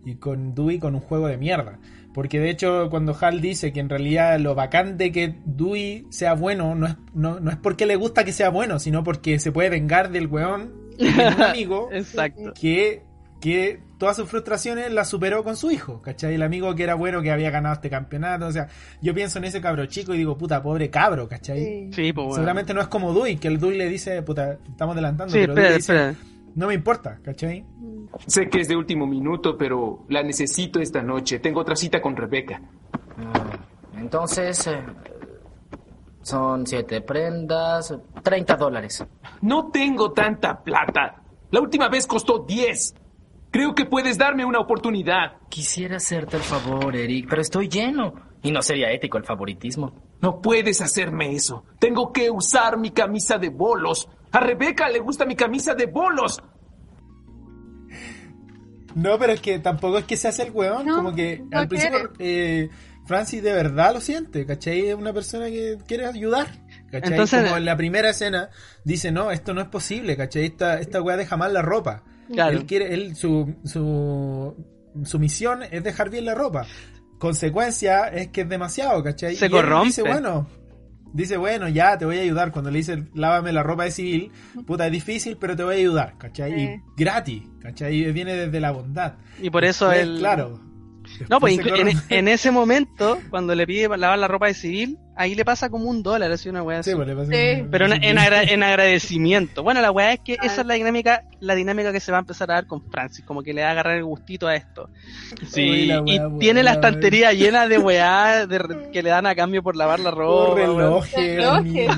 y 0.03 0.15
con 0.15 0.55
Dewey 0.55 0.79
con 0.79 0.95
un 0.95 1.01
juego 1.01 1.27
de 1.27 1.37
mierda. 1.37 1.79
Porque 2.13 2.39
de 2.39 2.49
hecho, 2.49 2.89
cuando 2.89 3.15
Hal 3.19 3.39
dice 3.39 3.71
que 3.71 3.79
en 3.79 3.89
realidad 3.89 4.39
lo 4.39 4.55
bacán 4.55 4.97
de 4.97 5.11
que 5.11 5.35
Dewey 5.45 6.05
sea 6.09 6.33
bueno 6.33 6.75
no 6.75 6.87
es, 6.87 6.95
no, 7.13 7.39
no 7.39 7.51
es 7.51 7.57
porque 7.57 7.85
le 7.85 7.95
gusta 7.95 8.23
que 8.23 8.31
sea 8.31 8.49
bueno, 8.49 8.79
sino 8.79 9.03
porque 9.03 9.39
se 9.39 9.51
puede 9.51 9.69
vengar 9.69 10.11
del 10.11 10.27
weón 10.27 10.73
de 10.97 11.09
un 11.09 11.19
amigo 11.43 11.89
Exacto. 11.91 12.53
que, 12.59 13.03
que 13.41 13.79
todas 14.03 14.17
sus 14.17 14.27
frustraciones 14.27 14.91
las 14.91 15.07
superó 15.07 15.45
con 15.45 15.55
su 15.55 15.71
hijo, 15.71 16.01
¿cachai? 16.01 16.35
El 16.35 16.41
amigo 16.43 16.75
que 16.75 16.83
era 16.83 16.93
bueno, 16.95 17.21
que 17.21 17.31
había 17.31 17.49
ganado 17.51 17.75
este 17.75 17.89
campeonato, 17.89 18.47
o 18.47 18.51
sea, 18.51 18.67
yo 19.01 19.13
pienso 19.13 19.37
en 19.39 19.45
ese 19.45 19.61
cabro 19.61 19.85
chico 19.85 20.13
y 20.13 20.17
digo, 20.17 20.37
puta, 20.37 20.61
pobre 20.61 20.89
cabro, 20.89 21.29
¿cachai? 21.29 21.87
Sí, 21.93 22.11
pues 22.11 22.15
bueno. 22.15 22.33
Seguramente 22.33 22.73
no 22.73 22.81
es 22.81 22.87
como 22.87 23.13
Dui, 23.13 23.37
que 23.37 23.47
el 23.47 23.61
Dui 23.61 23.77
le 23.77 23.87
dice, 23.87 24.21
puta, 24.21 24.57
estamos 24.69 24.91
adelantando, 24.91 25.31
Sí, 25.31 25.39
pero 25.39 25.53
espera, 25.53 25.69
le 25.69 25.75
dice, 25.77 26.09
espera. 26.09 26.15
no 26.53 26.67
me 26.67 26.73
importa, 26.73 27.17
¿cachai? 27.23 27.65
Sé 28.27 28.49
que 28.49 28.59
es 28.59 28.67
de 28.67 28.75
último 28.75 29.07
minuto, 29.07 29.57
pero 29.57 30.03
la 30.09 30.21
necesito 30.21 30.81
esta 30.81 31.01
noche. 31.01 31.39
Tengo 31.39 31.61
otra 31.61 31.77
cita 31.77 32.01
con 32.01 32.13
Rebeca. 32.17 32.59
Entonces, 33.97 34.67
eh, 34.67 34.83
son 36.23 36.67
siete 36.67 36.99
prendas, 36.99 37.95
30 38.21 38.57
dólares. 38.57 39.05
No 39.43 39.71
tengo 39.71 40.11
tanta 40.11 40.61
plata. 40.61 41.21
La 41.51 41.61
última 41.61 41.87
vez 41.87 42.05
costó 42.05 42.39
10. 42.39 42.95
Creo 43.53 43.75
que 43.75 43.85
puedes 43.85 44.17
darme 44.17 44.43
una 44.45 44.59
oportunidad. 44.59 45.33
Quisiera 45.47 45.97
hacerte 45.97 46.37
el 46.37 46.41
favor, 46.43 46.95
Eric, 46.95 47.27
pero 47.29 47.39
estoy 47.43 47.69
lleno. 47.69 48.15
Y 48.41 48.51
no 48.51 48.63
sería 48.63 48.91
ético 48.91 49.19
el 49.19 49.23
favoritismo. 49.25 49.93
No 50.21 50.41
puedes 50.41 50.81
hacerme 50.81 51.35
eso. 51.35 51.63
Tengo 51.79 52.11
que 52.11 52.31
usar 52.31 52.79
mi 52.79 52.89
camisa 52.89 53.37
de 53.37 53.49
bolos. 53.49 54.09
A 54.31 54.39
Rebeca 54.39 54.89
le 54.89 54.97
gusta 54.99 55.25
mi 55.25 55.35
camisa 55.35 55.75
de 55.75 55.85
bolos. 55.85 56.41
No, 58.95 59.19
pero 59.19 59.33
es 59.33 59.39
que 59.41 59.59
tampoco 59.59 59.99
es 59.99 60.05
que 60.05 60.17
se 60.17 60.27
hace 60.29 60.43
el 60.43 60.51
weón, 60.51 60.85
No, 60.87 60.95
como 60.95 61.13
que 61.15 61.43
no 61.51 61.59
al 61.59 61.67
principio 61.67 62.11
eh, 62.19 62.69
Francis 63.05 63.43
de 63.43 63.53
verdad 63.53 63.93
lo 63.93 64.01
siente, 64.01 64.45
¿cachai? 64.47 64.87
Es 64.89 64.95
una 64.95 65.13
persona 65.13 65.45
que 65.47 65.77
quiere 65.87 66.05
ayudar, 66.07 66.47
¿cachai? 66.91 67.11
Entonces- 67.11 67.43
como 67.43 67.57
en 67.57 67.65
la 67.65 67.77
primera 67.77 68.09
escena 68.09 68.49
dice, 68.83 69.11
no, 69.11 69.29
esto 69.31 69.53
no 69.53 69.61
es 69.61 69.67
posible, 69.67 70.17
¿cachai? 70.17 70.45
Esta, 70.45 70.79
esta 70.79 71.01
weá 71.03 71.17
deja 71.17 71.37
mal 71.37 71.53
la 71.53 71.61
ropa. 71.61 72.03
Claro. 72.31 72.57
Él 72.57 72.65
quiere, 72.65 72.93
él, 72.93 73.15
su, 73.15 73.55
su, 73.63 74.55
su 75.03 75.19
misión 75.19 75.63
es 75.63 75.83
dejar 75.83 76.09
bien 76.09 76.25
la 76.25 76.35
ropa. 76.35 76.65
Consecuencia 77.17 78.07
es 78.07 78.29
que 78.29 78.41
es 78.41 78.49
demasiado, 78.49 79.01
¿cachai? 79.03 79.35
Se 79.35 79.45
Y 79.45 79.49
corrompe. 79.49 79.87
Dice, 79.87 80.01
bueno, 80.01 80.47
dice, 81.13 81.37
bueno, 81.37 81.69
ya 81.69 81.97
te 81.97 82.05
voy 82.05 82.17
a 82.17 82.21
ayudar. 82.21 82.51
Cuando 82.51 82.69
le 82.69 82.79
dice, 82.79 83.05
lávame 83.13 83.51
la 83.53 83.63
ropa 83.63 83.85
de 83.85 83.91
civil, 83.91 84.31
puta, 84.65 84.87
es 84.87 84.91
difícil, 84.91 85.37
pero 85.39 85.55
te 85.55 85.63
voy 85.63 85.75
a 85.75 85.77
ayudar, 85.77 86.17
¿cachai? 86.17 86.61
Y 86.61 86.81
gratis, 86.97 87.43
¿cachai? 87.61 87.95
Y 87.95 88.11
viene 88.11 88.35
desde 88.35 88.59
la 88.59 88.71
bondad. 88.71 89.13
Y 89.41 89.49
por 89.49 89.63
eso 89.63 89.91
él... 89.91 90.17
Claro. 90.19 90.59
No, 91.29 91.39
pues 91.39 91.57
en, 91.57 91.63
corrompe. 91.63 91.93
en 92.09 92.27
ese 92.27 92.51
momento, 92.51 93.19
cuando 93.29 93.55
le 93.55 93.65
pide 93.67 93.87
lavar 93.97 94.17
la 94.19 94.27
ropa 94.27 94.47
de 94.47 94.53
civil, 94.53 94.97
ahí 95.15 95.35
le 95.35 95.45
pasa 95.45 95.69
como 95.69 95.89
un 95.89 96.01
dólar, 96.03 96.31
así 96.31 96.49
una 96.49 96.63
weá 96.63 96.79
así. 96.79 96.89
Sí, 96.91 96.95
pues, 96.95 97.07
le 97.07 97.15
pasa 97.15 97.31
Sí. 97.31 97.61
un- 97.61 97.69
Pero 97.71 97.85
en, 97.85 98.03
en 98.03 98.17
agra- 98.17 98.43
en 98.43 98.63
agradecimiento. 98.63 99.63
Bueno, 99.63 99.81
la 99.81 99.91
weá 99.91 100.13
es 100.13 100.19
que 100.21 100.33
esa 100.41 100.61
es 100.61 100.67
la 100.67 100.73
dinámica, 100.73 101.23
la 101.39 101.55
dinámica 101.55 101.91
que 101.91 101.99
se 101.99 102.11
va 102.11 102.17
a 102.17 102.21
empezar 102.21 102.49
a 102.51 102.55
dar 102.55 102.67
con 102.67 102.81
Francis, 102.89 103.23
como 103.25 103.43
que 103.43 103.53
le 103.53 103.61
va 103.61 103.69
a 103.69 103.71
agarrar 103.71 103.97
el 103.97 104.03
gustito 104.05 104.47
a 104.47 104.55
esto. 104.55 104.89
Uy, 105.41 105.47
Sí, 105.47 105.61
y 106.05 106.19
weá 106.19 106.29
tiene 106.39 106.63
la 106.63 106.73
estantería 106.73 107.31
llena 107.33 107.67
de 107.67 107.77
weá 107.77 108.47
de 108.47 108.89
que 108.91 109.03
le 109.03 109.09
dan 109.09 109.25
a 109.25 109.35
cambio 109.35 109.61
por 109.63 109.75
lavar 109.75 109.99
la 109.99 110.11
ropa. 110.11 110.55
Relojes. 110.55 111.39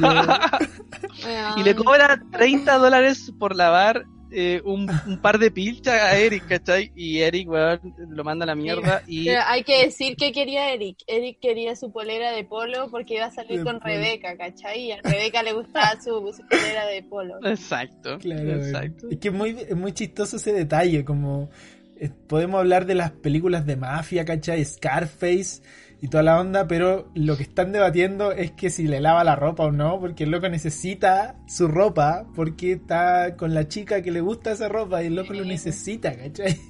Y 1.58 1.63
le 1.63 1.75
cobra 1.75 2.21
30 2.32 2.78
dólares 2.78 3.32
por 3.39 3.56
lavar 3.56 4.06
eh, 4.38 4.62
un, 4.65 4.89
un 5.08 5.21
par 5.21 5.39
de 5.39 5.50
pilchas 5.50 6.02
a 6.02 6.17
Eric, 6.17 6.45
¿cachai? 6.48 6.91
Y 6.93 7.19
Eric, 7.19 7.50
weón, 7.50 7.95
lo 8.10 8.24
manda 8.26 8.43
a 8.43 8.48
la 8.48 8.56
mierda 8.56 9.02
y... 9.08 9.26
Pero 9.26 9.41
hay 9.45 9.63
que 9.63 9.86
decir 9.86 10.17
que 10.17 10.34
quería 10.34 10.74
Eric. 10.74 10.98
Eric 11.08 11.39
quería 11.39 11.76
su 11.78 11.89
polera 11.91 12.32
de 12.32 12.43
polo 12.43 12.89
porque 12.91 13.15
iba 13.15 13.26
a 13.28 13.32
salir 13.32 13.60
De 13.60 13.63
con 13.63 13.80
polo. 13.80 13.93
Rebeca, 13.93 14.36
¿cachai? 14.36 14.82
Y 14.88 14.91
a 14.91 15.02
Rebeca 15.02 15.41
le 15.41 15.54
gustaba 15.54 15.93
su, 16.04 16.34
su 16.36 16.45
polera 16.50 16.86
de 16.88 17.02
polo. 17.04 17.36
Exacto, 17.45 18.19
Claro, 18.19 18.56
exacto. 18.56 19.08
Es 19.10 19.17
que 19.19 19.30
es 19.30 19.34
muy, 19.34 19.52
es 19.52 19.76
muy 19.76 19.93
chistoso 19.93 20.36
ese 20.36 20.52
detalle, 20.52 21.06
como 21.06 21.50
eh, 21.98 22.10
podemos 22.28 22.60
hablar 22.60 22.86
de 22.86 22.95
las 22.95 23.12
películas 23.12 23.65
de 23.65 23.78
mafia, 23.78 24.26
¿cachai? 24.26 24.65
Scarface 24.65 25.62
y 26.06 26.08
toda 26.08 26.22
la 26.22 26.39
onda, 26.39 26.68
pero 26.68 27.10
lo 27.15 27.36
que 27.36 27.41
están 27.41 27.72
debatiendo 27.72 28.32
es 28.32 28.52
que 28.52 28.70
si 28.70 28.88
le 28.88 29.02
lava 29.02 29.24
la 29.24 29.36
ropa 29.36 29.63
o 29.63 29.72
no, 29.72 30.00
porque 30.00 30.26
el 30.26 30.30
loco 30.30 30.48
necesita 30.48 31.36
su 31.48 31.68
ropa, 31.68 32.28
porque 32.36 32.74
está 32.74 33.36
con 33.36 33.56
la 33.56 33.68
chica 33.68 34.04
que 34.04 34.12
le 34.12 34.22
gusta 34.22 34.52
esa 34.52 34.70
ropa 34.70 35.02
y 35.02 35.08
el 35.08 35.15
loco 35.15 35.34
lo 35.34 35.44
necesita, 35.44 36.15
¿cachai? 36.15 36.60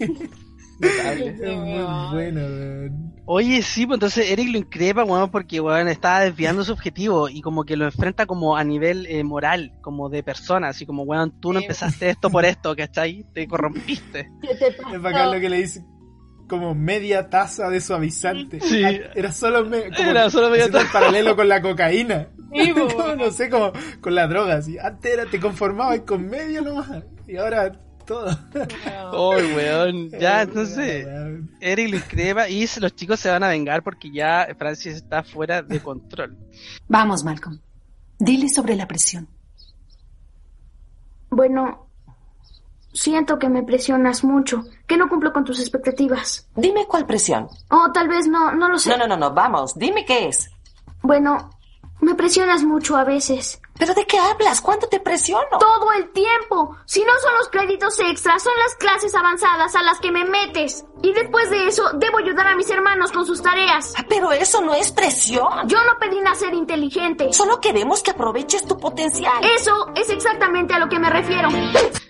es 0.80 1.58
muy 1.58 2.14
bueno, 2.14 2.42
weón. 2.46 3.14
Oye, 3.26 3.62
sí, 3.62 3.86
pues 3.86 3.98
entonces 3.98 4.32
Eric 4.32 4.54
lo 4.54 4.58
increpa, 4.58 5.04
weón, 5.04 5.30
porque 5.30 5.60
weón 5.60 5.90
estaba 5.90 6.22
desviando 6.22 6.64
su 6.64 6.72
objetivo 6.72 7.28
y 7.28 7.42
como 7.42 7.66
que 7.66 7.76
lo 7.76 7.84
enfrenta 7.84 8.26
como 8.26 8.56
a 8.56 8.64
nivel 8.64 9.06
eh, 9.08 9.26
moral, 9.26 9.74
como 9.82 10.08
de 10.08 10.24
persona, 10.24 10.70
así 10.70 10.86
como, 10.86 11.04
weón, 11.04 11.42
tú 11.42 11.52
no 11.52 11.60
empezaste 11.60 12.10
esto 12.10 12.30
por 12.30 12.46
esto, 12.46 12.74
¿cachai? 12.74 13.26
Te 13.34 13.50
corrompiste. 13.50 14.30
¿Qué 14.42 14.56
te 14.56 14.72
pasó? 14.72 14.96
Es 14.96 15.02
bacán 15.02 15.34
lo 15.34 15.42
que 15.42 15.50
le 15.50 15.58
dice 15.58 15.84
como 16.48 16.76
media 16.76 17.30
taza 17.30 17.70
de 17.70 17.82
suavizante. 17.82 18.60
Sí. 18.60 18.84
Ah, 18.84 18.92
Era 19.16 19.32
solo, 19.32 19.66
me- 19.66 19.92
como 19.96 20.10
Era 20.10 20.30
solo 20.30 20.50
media 20.50 20.70
taza. 20.70 20.92
paralelo 20.92 21.36
con 21.36 21.48
la 21.50 21.62
cocaína. 21.62 22.28
Sí, 22.54 22.72
Como, 22.74 23.16
no 23.16 23.32
sé, 23.32 23.50
como 23.50 23.74
con 24.02 24.16
la 24.16 24.28
droga. 24.28 24.56
Así. 24.56 24.78
Antes 24.78 25.12
era, 25.14 25.26
te 25.26 25.40
conformabas 25.40 26.02
con 26.02 26.26
medio 26.28 26.62
nomás. 26.62 27.04
Y 27.28 27.36
ahora 27.38 27.72
todo. 28.06 28.30
Ay, 28.54 29.54
weón, 29.56 30.10
ya, 30.12 30.44
entonces 30.44 31.08
Eric 31.60 31.90
lo 31.90 31.98
increpa 31.98 32.48
y 32.48 32.68
los 32.80 32.96
chicos 32.96 33.20
se 33.20 33.30
van 33.32 33.44
a 33.44 33.48
vengar 33.50 33.82
porque 33.82 34.12
ya 34.12 34.48
Francis 34.58 34.96
está 34.96 35.24
fuera 35.24 35.64
de 35.64 35.80
control. 35.80 36.38
Vamos, 36.88 37.24
Malcolm. 37.24 37.60
Dile 38.20 38.48
sobre 38.48 38.76
la 38.76 38.88
presión. 38.88 39.28
Bueno, 41.30 41.85
siento 42.96 43.38
que 43.38 43.50
me 43.50 43.62
presionas 43.62 44.24
mucho, 44.24 44.64
que 44.88 44.98
no 44.98 45.08
cumplo 45.10 45.32
con 45.32 45.44
tus 45.44 45.60
expectativas. 45.60 46.48
Dime 46.56 46.88
cuál 46.88 47.06
presión. 47.06 47.48
O 47.70 47.92
tal 47.92 48.08
vez 48.08 48.28
no, 48.28 48.52
no 48.54 48.70
lo 48.70 48.80
sé. 48.80 48.90
No, 48.90 48.98
no, 48.98 49.08
no, 49.08 49.18
no, 49.18 49.34
vamos, 49.34 49.78
dime 49.78 50.06
qué 50.06 50.28
es. 50.30 50.50
Bueno, 51.04 51.52
me 52.02 52.16
presionas 52.16 52.64
mucho 52.64 52.96
a 52.98 53.04
veces. 53.04 53.60
¿Pero 53.78 53.94
de 53.94 54.06
qué 54.06 54.18
hablas? 54.18 54.62
¿Cuánto 54.62 54.88
te 54.88 55.02
presiono? 55.02 55.58
Todo 55.60 55.92
el 55.92 56.10
tiempo. 56.12 56.78
Si 56.86 57.02
no 57.02 57.12
son 57.22 57.36
los 57.38 57.50
créditos 57.50 58.00
extras, 58.00 58.42
son 58.42 58.54
las 58.64 58.76
clases 58.76 59.14
avanzadas 59.14 59.76
a 59.76 59.84
las 59.84 60.00
que 60.00 60.12
me 60.14 60.24
metes. 60.24 60.86
Y 61.04 61.12
después 61.12 61.50
de 61.50 61.68
eso, 61.68 61.84
debo 61.96 62.20
ayudar 62.20 62.48
a 62.48 62.56
mis 62.56 62.70
hermanos 62.70 63.12
con 63.12 63.26
sus 63.26 63.42
tareas. 63.42 63.94
Ah, 63.98 64.06
Pero 64.08 64.32
eso 64.32 64.62
no 64.62 64.74
es 64.74 64.94
presión. 64.94 65.68
Yo 65.68 65.78
no 65.84 66.00
pedí 66.00 66.22
nacer 66.22 66.54
inteligente. 66.54 67.34
Solo 67.34 67.60
queremos 67.60 68.02
que 68.02 68.12
aproveches 68.12 68.66
tu 68.66 68.78
potencial. 68.78 69.44
Eso 69.44 69.92
es 69.96 70.10
exactamente 70.10 70.74
a 70.74 70.80
lo 70.80 70.88
que 70.88 70.98
me 70.98 71.10
refiero. 71.10 71.50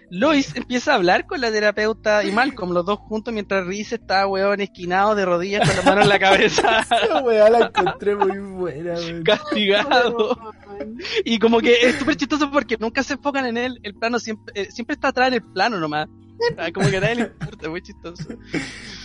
Lois 0.10 0.56
empieza 0.56 0.92
a 0.92 0.96
hablar 0.96 1.26
con 1.26 1.42
la 1.42 1.52
terapeuta 1.52 2.24
y 2.24 2.32
Malcolm, 2.32 2.72
los 2.72 2.86
dos 2.86 3.00
juntos, 3.00 3.34
mientras 3.34 3.66
Reese 3.66 3.96
está, 3.96 4.28
weón, 4.28 4.62
esquinado 4.62 5.16
de 5.16 5.26
rodillas 5.26 5.68
con 5.68 5.78
la 5.78 5.84
mano 5.84 6.02
en 6.02 6.10
la 6.10 6.20
cabeza, 6.20 6.80
Esa 7.04 7.22
weá 7.24 7.50
la 7.50 7.68
encontré 7.68 8.16
muy 8.16 8.38
buena, 8.40 8.94
weón. 8.94 9.24
castigado. 9.24 10.38
Y 11.24 11.40
como 11.40 11.60
que 11.60 11.88
es 11.88 11.96
súper 11.96 12.16
chistoso 12.18 12.52
porque 12.52 12.78
nunca 12.80 13.02
se 13.04 13.14
enfocan 13.14 13.46
en 13.46 13.58
él, 13.58 13.80
el 13.84 13.96
plano 13.96 14.20
siempre, 14.20 14.54
eh, 14.62 14.72
siempre 14.72 14.96
está 14.96 15.10
atrás 15.10 15.30
en 15.30 15.36
el 15.36 15.42
plano 15.42 15.80
nomás. 15.80 16.08
Ah, 16.58 16.70
Como 16.74 16.90
que 16.90 16.98
a 16.98 17.02
nadie 17.02 17.16
le 17.16 17.22
importa, 17.24 17.70
muy 17.70 17.82
chistoso. 17.82 18.24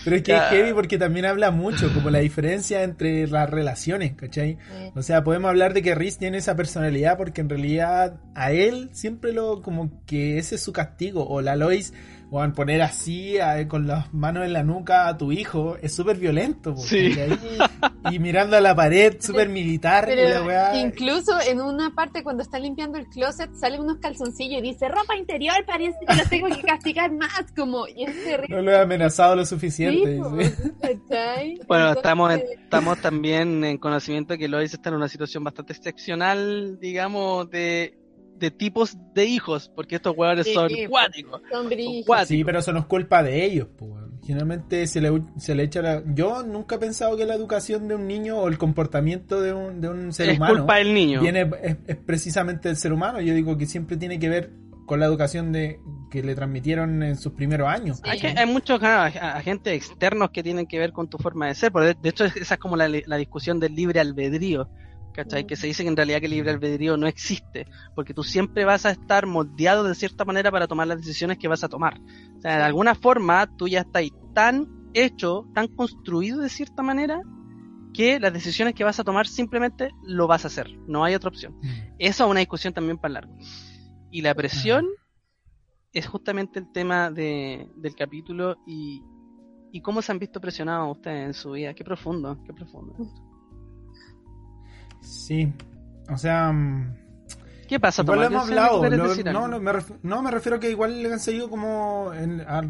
Pero 0.03 0.15
es 0.15 0.23
que 0.23 0.31
Ya. 0.31 0.45
es 0.49 0.51
heavy 0.51 0.73
porque 0.73 0.97
también 0.97 1.25
habla 1.25 1.51
mucho, 1.51 1.93
como 1.93 2.09
la 2.09 2.19
diferencia 2.19 2.83
entre 2.83 3.27
las 3.27 3.49
relaciones, 3.49 4.13
¿cachai? 4.15 4.57
O 4.95 5.01
sea, 5.01 5.23
podemos 5.23 5.49
hablar 5.49 5.73
de 5.73 5.81
que 5.81 5.95
Riz 5.95 6.17
tiene 6.17 6.37
esa 6.39 6.55
personalidad 6.55 7.17
porque 7.17 7.41
en 7.41 7.49
realidad 7.49 8.19
a 8.35 8.51
él 8.51 8.89
siempre 8.93 9.31
lo, 9.33 9.61
como 9.61 10.03
que 10.05 10.37
ese 10.37 10.55
es 10.55 10.61
su 10.61 10.73
castigo. 10.73 11.27
O 11.27 11.41
la 11.41 11.55
Lois, 11.55 11.93
o 12.33 12.41
al 12.41 12.53
poner 12.53 12.81
así, 12.81 13.37
a- 13.39 13.67
con 13.67 13.85
las 13.87 14.13
manos 14.13 14.45
en 14.45 14.53
la 14.53 14.63
nuca 14.63 15.07
a 15.09 15.17
tu 15.17 15.31
hijo, 15.33 15.75
es 15.81 15.93
súper 15.93 16.15
violento. 16.17 16.75
Sí. 16.77 17.13
Y 18.09 18.19
mirando 18.19 18.55
a 18.57 18.61
la 18.61 18.73
pared, 18.73 19.17
súper 19.19 19.49
militar, 19.49 20.09
y 20.11 20.15
la 20.15 20.21
Pero 20.23 20.45
weá. 20.45 20.79
incluso 20.79 21.33
en 21.45 21.59
una 21.61 21.93
parte 21.93 22.23
cuando 22.23 22.41
está 22.41 22.57
limpiando 22.57 22.97
el 22.97 23.07
closet 23.07 23.53
salen 23.53 23.81
unos 23.81 23.97
calzoncillos 23.97 24.59
y 24.59 24.61
dice 24.61 24.87
ropa 24.87 25.15
interior, 25.17 25.53
parece 25.67 25.97
que 26.07 26.15
los 26.15 26.29
tengo 26.29 26.47
que 26.47 26.61
castigar 26.61 27.11
más, 27.11 27.51
como, 27.55 27.85
y 27.87 28.05
es 28.05 28.23
terrible. 28.23 28.55
No 28.55 28.61
lo 28.61 28.71
he 28.71 28.79
amenazado 28.79 29.35
lo 29.35 29.45
suficiente. 29.45 30.15
Sí. 30.17 30.21
Bueno, 31.67 31.89
Entonces, 31.89 31.97
estamos, 31.97 32.33
estamos 32.33 33.01
también 33.01 33.63
en 33.65 33.77
conocimiento 33.77 34.37
que 34.37 34.47
Lois 34.47 34.73
está 34.73 34.89
en 34.89 34.95
una 34.95 35.07
situación 35.09 35.43
bastante 35.43 35.73
excepcional, 35.73 36.79
digamos, 36.79 37.49
de, 37.49 37.97
de 38.41 38.51
tipos 38.51 38.97
de 39.13 39.25
hijos, 39.25 39.71
porque 39.73 39.95
estos 39.95 40.17
huevones 40.17 40.45
Sí, 40.47 40.53
son 40.53 40.69
sí, 40.69 40.85
cuáticos. 40.87 41.41
Son 41.49 41.69
cuáticos. 41.69 42.27
Sí, 42.27 42.43
pero 42.43 42.59
eso 42.59 42.73
no 42.73 42.79
es 42.79 42.85
culpa 42.85 43.23
de 43.23 43.45
ellos. 43.45 43.69
weón. 43.79 44.19
Generalmente 44.25 44.85
se 44.87 44.99
le, 45.01 45.21
se 45.37 45.55
le 45.55 45.63
echa 45.63 45.81
la... 45.81 46.03
Yo 46.13 46.43
nunca 46.43 46.75
he 46.75 46.79
pensado 46.79 47.15
que 47.17 47.25
la 47.25 47.33
educación 47.35 47.87
de 47.87 47.95
un 47.95 48.07
niño 48.07 48.37
o 48.37 48.47
el 48.49 48.57
comportamiento 48.57 49.41
de 49.41 49.53
un, 49.53 49.79
de 49.81 49.89
un 49.89 50.11
ser 50.13 50.29
Es 50.29 50.37
humano 50.37 50.57
culpa 50.57 50.75
del 50.77 50.93
niño. 50.93 51.21
viene 51.21 51.49
es, 51.63 51.77
es 51.87 51.95
precisamente 51.95 52.67
del 52.67 52.77
ser 52.77 52.91
humano. 52.93 53.21
Yo 53.21 53.33
digo 53.33 53.57
que 53.57 53.65
siempre 53.65 53.95
tiene 53.97 54.19
que 54.19 54.29
ver 54.29 54.51
con 54.85 54.99
la 54.99 55.05
educación 55.05 55.51
de 55.51 55.79
que 56.11 56.21
le 56.21 56.35
transmitieron 56.35 57.01
en 57.01 57.15
sus 57.15 57.31
primeros 57.33 57.67
años. 57.69 58.01
Hay, 58.03 58.19
que- 58.19 58.27
hay 58.27 58.45
muchos 58.45 58.79
ah, 58.83 59.05
agentes 59.05 59.73
externos 59.73 60.31
que 60.31 60.43
tienen 60.43 60.65
que 60.67 60.77
ver 60.79 60.91
con 60.91 61.09
tu 61.09 61.17
forma 61.17 61.47
de 61.47 61.55
ser. 61.55 61.71
Por 61.71 61.83
de 61.85 61.93
de 61.93 62.09
hecho, 62.09 62.25
esa 62.25 62.55
es 62.55 62.59
como 62.59 62.75
la, 62.75 62.89
la 62.89 63.15
discusión 63.17 63.59
del 63.59 63.73
libre 63.73 63.99
albedrío. 64.01 64.67
¿Cachai? 65.13 65.45
Que 65.45 65.55
se 65.55 65.67
dice 65.67 65.83
que 65.83 65.89
en 65.89 65.95
realidad 65.95 66.19
que 66.19 66.25
el 66.25 66.31
libre 66.31 66.51
albedrío 66.51 66.97
no 66.97 67.07
existe, 67.07 67.67
porque 67.95 68.13
tú 68.13 68.23
siempre 68.23 68.65
vas 68.65 68.85
a 68.85 68.91
estar 68.91 69.25
moldeado 69.25 69.83
de 69.83 69.95
cierta 69.95 70.25
manera 70.25 70.51
para 70.51 70.67
tomar 70.67 70.87
las 70.87 70.97
decisiones 70.97 71.37
que 71.37 71.47
vas 71.47 71.63
a 71.63 71.69
tomar. 71.69 71.99
O 72.37 72.41
sea, 72.41 72.57
de 72.57 72.63
alguna 72.63 72.95
forma 72.95 73.55
tú 73.57 73.67
ya 73.67 73.81
estás 73.81 74.03
tan 74.33 74.67
hecho, 74.93 75.47
tan 75.53 75.67
construido 75.67 76.39
de 76.41 76.49
cierta 76.49 76.81
manera, 76.81 77.21
que 77.93 78.19
las 78.19 78.33
decisiones 78.33 78.73
que 78.73 78.83
vas 78.83 78.99
a 78.99 79.03
tomar 79.03 79.27
simplemente 79.27 79.91
lo 80.03 80.27
vas 80.27 80.45
a 80.45 80.47
hacer, 80.47 80.69
no 80.87 81.03
hay 81.03 81.15
otra 81.15 81.29
opción. 81.29 81.57
Mm. 81.61 81.95
Eso 81.99 82.25
es 82.25 82.31
una 82.31 82.39
discusión 82.39 82.73
también 82.73 82.97
para 82.97 83.15
largo. 83.15 83.35
Y 84.09 84.21
la 84.21 84.33
presión 84.33 84.87
es 85.93 86.07
justamente 86.07 86.59
el 86.59 86.71
tema 86.71 87.11
de, 87.11 87.69
del 87.75 87.95
capítulo 87.95 88.57
y, 88.65 89.01
y 89.71 89.81
cómo 89.81 90.01
se 90.01 90.11
han 90.11 90.19
visto 90.19 90.39
presionados 90.39 90.97
ustedes 90.97 91.25
en 91.25 91.33
su 91.33 91.51
vida. 91.51 91.73
Qué 91.73 91.83
profundo, 91.83 92.41
qué 92.45 92.53
profundo. 92.53 92.95
Sí, 95.01 95.51
o 96.09 96.17
sea... 96.17 96.51
Mm, 96.51 96.95
¿Qué 97.67 97.79
pasa, 97.79 98.01
Igual 98.01 98.23
hemos 98.23 98.43
hablado, 98.43 98.89
no, 98.89 99.47
no, 99.47 99.59
me 99.59 99.71
no, 100.03 100.21
me 100.21 100.31
refiero 100.31 100.57
a 100.57 100.59
que 100.59 100.69
igual 100.69 101.01
le 101.01 101.13
han 101.13 101.19
salido 101.19 101.49
como... 101.49 102.11
En, 102.13 102.41
a, 102.41 102.61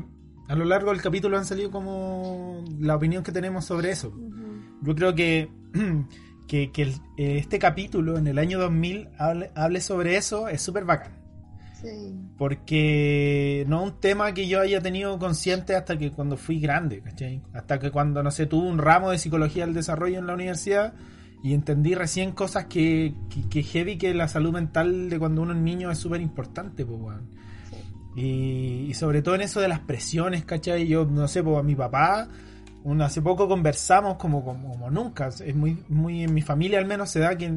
lo 0.55 0.65
largo 0.65 0.91
del 0.91 1.01
capítulo 1.01 1.37
han 1.37 1.45
salido 1.45 1.71
como 1.71 2.63
la 2.79 2.97
opinión 2.97 3.23
que 3.23 3.31
tenemos 3.31 3.65
sobre 3.65 3.89
eso. 3.89 4.13
Yo 4.81 4.95
creo 4.95 5.15
que, 5.15 5.49
que, 6.47 6.71
que 6.71 6.93
este 7.17 7.57
capítulo 7.57 8.17
en 8.17 8.27
el 8.27 8.37
año 8.37 8.59
2000 8.59 9.09
hable, 9.17 9.51
hable 9.55 9.81
sobre 9.81 10.17
eso 10.17 10.47
es 10.49 10.61
súper 10.61 10.85
bacán. 10.85 11.21
Porque 12.37 13.65
no 13.67 13.83
es 13.83 13.91
un 13.91 13.99
tema 13.99 14.33
que 14.33 14.47
yo 14.47 14.61
haya 14.61 14.81
tenido 14.81 15.17
consciente 15.17 15.75
hasta 15.75 15.97
que 15.97 16.11
cuando 16.11 16.37
fui 16.37 16.59
grande, 16.59 17.01
¿cachai? 17.01 17.41
Hasta 17.53 17.79
que 17.79 17.91
cuando, 17.91 18.21
no 18.23 18.31
sé, 18.31 18.45
tuve 18.45 18.67
un 18.67 18.77
ramo 18.77 19.11
de 19.11 19.17
psicología 19.17 19.65
del 19.65 19.73
desarrollo 19.73 20.19
en 20.19 20.27
la 20.27 20.33
universidad 20.33 20.93
y 21.43 21.53
entendí 21.53 21.95
recién 21.95 22.31
cosas 22.31 22.65
que, 22.65 23.15
que, 23.49 23.63
heavy 23.63 23.97
que 23.97 24.13
la 24.13 24.27
salud 24.27 24.53
mental 24.53 25.09
de 25.09 25.17
cuando 25.17 25.41
uno 25.41 25.53
es 25.53 25.59
niño 25.59 25.89
es 25.89 25.97
súper 25.97 26.21
importante, 26.21 26.85
pues, 26.85 27.17
y, 28.15 28.93
sobre 28.93 29.21
todo 29.21 29.35
en 29.35 29.41
eso 29.41 29.61
de 29.61 29.67
las 29.67 29.79
presiones, 29.79 30.43
¿cachai? 30.45 30.87
Yo, 30.87 31.05
no 31.05 31.27
sé, 31.27 31.41
pues 31.43 31.57
a 31.57 31.63
mi 31.63 31.75
papá, 31.75 32.27
hace 32.99 33.21
poco 33.21 33.47
conversamos 33.47 34.17
como, 34.17 34.43
como, 34.43 34.89
nunca, 34.91 35.27
es 35.27 35.55
muy, 35.55 35.83
muy, 35.87 36.23
en 36.23 36.33
mi 36.33 36.41
familia 36.41 36.79
al 36.79 36.85
menos 36.85 37.09
se 37.09 37.19
da 37.19 37.37
que 37.37 37.51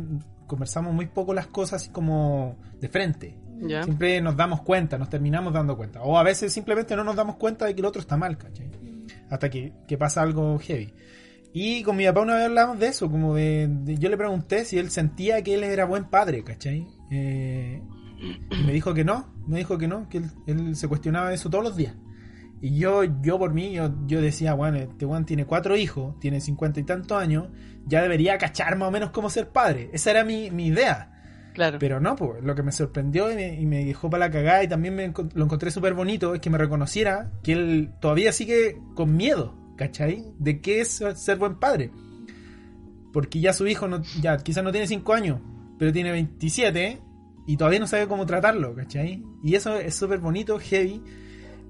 conversamos 0.46 0.94
muy 0.94 1.06
poco 1.06 1.34
las 1.34 1.48
cosas 1.48 1.88
como 1.88 2.56
de 2.80 2.88
frente. 2.88 3.36
Siempre 3.66 4.20
nos 4.20 4.36
damos 4.36 4.62
cuenta, 4.62 4.98
nos 4.98 5.08
terminamos 5.08 5.52
dando 5.52 5.76
cuenta. 5.76 6.02
O 6.02 6.18
a 6.18 6.22
veces 6.22 6.52
simplemente 6.52 6.96
no 6.96 7.04
nos 7.04 7.16
damos 7.16 7.36
cuenta 7.36 7.64
de 7.66 7.74
que 7.74 7.80
el 7.80 7.86
otro 7.86 8.00
está 8.00 8.16
mal, 8.16 8.36
¿cachai? 8.36 8.68
Hasta 9.30 9.48
que, 9.48 9.72
que 9.86 9.96
pasa 9.96 10.22
algo 10.22 10.58
heavy. 10.58 10.92
Y 11.56 11.84
con 11.84 11.96
mi 11.96 12.04
papá 12.04 12.20
una 12.20 12.34
vez 12.34 12.46
hablamos 12.46 12.80
de 12.80 12.88
eso, 12.88 13.08
como 13.08 13.36
de, 13.36 13.70
yo 13.86 14.08
le 14.08 14.16
pregunté 14.16 14.64
si 14.64 14.76
él 14.76 14.90
sentía 14.90 15.40
que 15.42 15.54
él 15.54 15.62
era 15.62 15.84
buen 15.84 16.06
padre, 16.06 16.42
¿cachai? 16.42 16.84
Eh, 17.12 17.80
y 18.50 18.64
me 18.64 18.72
dijo 18.72 18.92
que 18.92 19.04
no, 19.04 19.32
me 19.46 19.58
dijo 19.58 19.78
que 19.78 19.86
no, 19.86 20.08
que 20.08 20.20
él, 20.48 20.74
se 20.74 20.88
cuestionaba 20.88 21.32
eso 21.32 21.50
todos 21.50 21.62
los 21.62 21.76
días. 21.76 21.94
Y 22.60 22.76
yo, 22.76 23.04
yo 23.22 23.38
por 23.38 23.54
mí, 23.54 23.72
yo, 23.72 23.94
yo 24.04 24.20
decía, 24.20 24.54
bueno, 24.54 24.78
este 24.78 25.06
Juan 25.06 25.26
tiene 25.26 25.46
cuatro 25.46 25.76
hijos, 25.76 26.18
tiene 26.18 26.40
cincuenta 26.40 26.80
y 26.80 26.82
tantos 26.82 27.22
años, 27.22 27.46
ya 27.86 28.02
debería 28.02 28.36
cachar 28.36 28.76
más 28.76 28.88
o 28.88 28.90
menos 28.90 29.10
cómo 29.10 29.30
ser 29.30 29.50
padre. 29.50 29.90
Esa 29.92 30.10
era 30.10 30.24
mi, 30.24 30.50
mi 30.50 30.66
idea. 30.66 31.12
Claro. 31.52 31.78
Pero 31.78 32.00
no, 32.00 32.16
pues 32.16 32.42
lo 32.42 32.56
que 32.56 32.64
me 32.64 32.72
sorprendió 32.72 33.30
y 33.30 33.64
me, 33.64 33.84
dejó 33.84 34.10
para 34.10 34.26
la 34.26 34.32
cagada 34.32 34.64
y 34.64 34.66
también 34.66 34.96
me, 34.96 35.12
lo 35.34 35.44
encontré 35.44 35.70
súper 35.70 35.94
bonito 35.94 36.34
es 36.34 36.40
que 36.40 36.50
me 36.50 36.58
reconociera 36.58 37.30
que 37.44 37.52
él 37.52 37.92
todavía 38.00 38.32
sigue 38.32 38.76
con 38.96 39.16
miedo 39.16 39.62
¿cachai? 39.76 40.24
De 40.38 40.60
qué 40.60 40.80
es 40.80 41.02
ser 41.16 41.38
buen 41.38 41.58
padre. 41.58 41.90
Porque 43.12 43.40
ya 43.40 43.52
su 43.52 43.66
hijo, 43.66 43.86
no, 43.86 44.02
ya 44.20 44.36
quizás 44.38 44.64
no 44.64 44.72
tiene 44.72 44.86
5 44.86 45.14
años, 45.14 45.40
pero 45.78 45.92
tiene 45.92 46.10
27 46.10 47.00
y 47.46 47.56
todavía 47.56 47.80
no 47.80 47.86
sabe 47.86 48.08
cómo 48.08 48.26
tratarlo, 48.26 48.74
¿cachai? 48.74 49.22
Y 49.42 49.54
eso 49.54 49.76
es 49.76 49.94
súper 49.94 50.18
bonito, 50.18 50.58
heavy. 50.58 51.02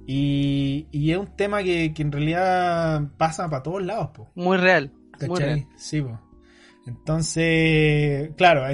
Y, 0.06 0.86
y, 0.90 1.12
es 1.12 1.18
un 1.18 1.34
tema 1.34 1.62
que, 1.62 1.92
en 1.96 2.12
realidad 2.12 3.10
pasa 3.16 3.48
para 3.48 3.62
todos 3.62 3.82
lados, 3.82 4.10
po. 4.14 4.30
Muy 4.34 4.56
real. 4.58 4.92
¿Cachai? 5.18 5.66
Sí, 5.76 6.02
po. 6.02 6.20
Entonces, 6.86 8.30
claro, 8.36 8.64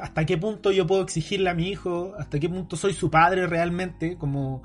hasta 0.00 0.26
qué 0.26 0.38
punto 0.38 0.70
yo 0.70 0.86
puedo 0.86 1.02
exigirle 1.02 1.50
a 1.50 1.54
mi 1.54 1.68
hijo, 1.68 2.14
hasta 2.16 2.38
qué 2.38 2.48
punto 2.48 2.76
soy 2.76 2.94
su 2.94 3.10
padre 3.10 3.48
realmente, 3.48 4.16
como 4.16 4.62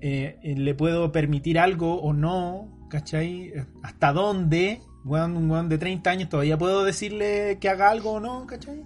eh, 0.00 0.38
le 0.42 0.74
puedo 0.74 1.12
permitir 1.12 1.58
algo 1.58 2.00
o 2.00 2.14
no, 2.14 2.77
¿cachai? 2.88 3.52
¿Hasta 3.82 4.12
dónde? 4.12 4.80
un 5.04 5.50
weón 5.50 5.68
de 5.68 5.78
30 5.78 6.10
años 6.10 6.28
todavía 6.28 6.58
puedo 6.58 6.84
decirle 6.84 7.58
que 7.60 7.68
haga 7.68 7.90
algo 7.90 8.12
o 8.12 8.20
no, 8.20 8.46
¿cachai? 8.46 8.82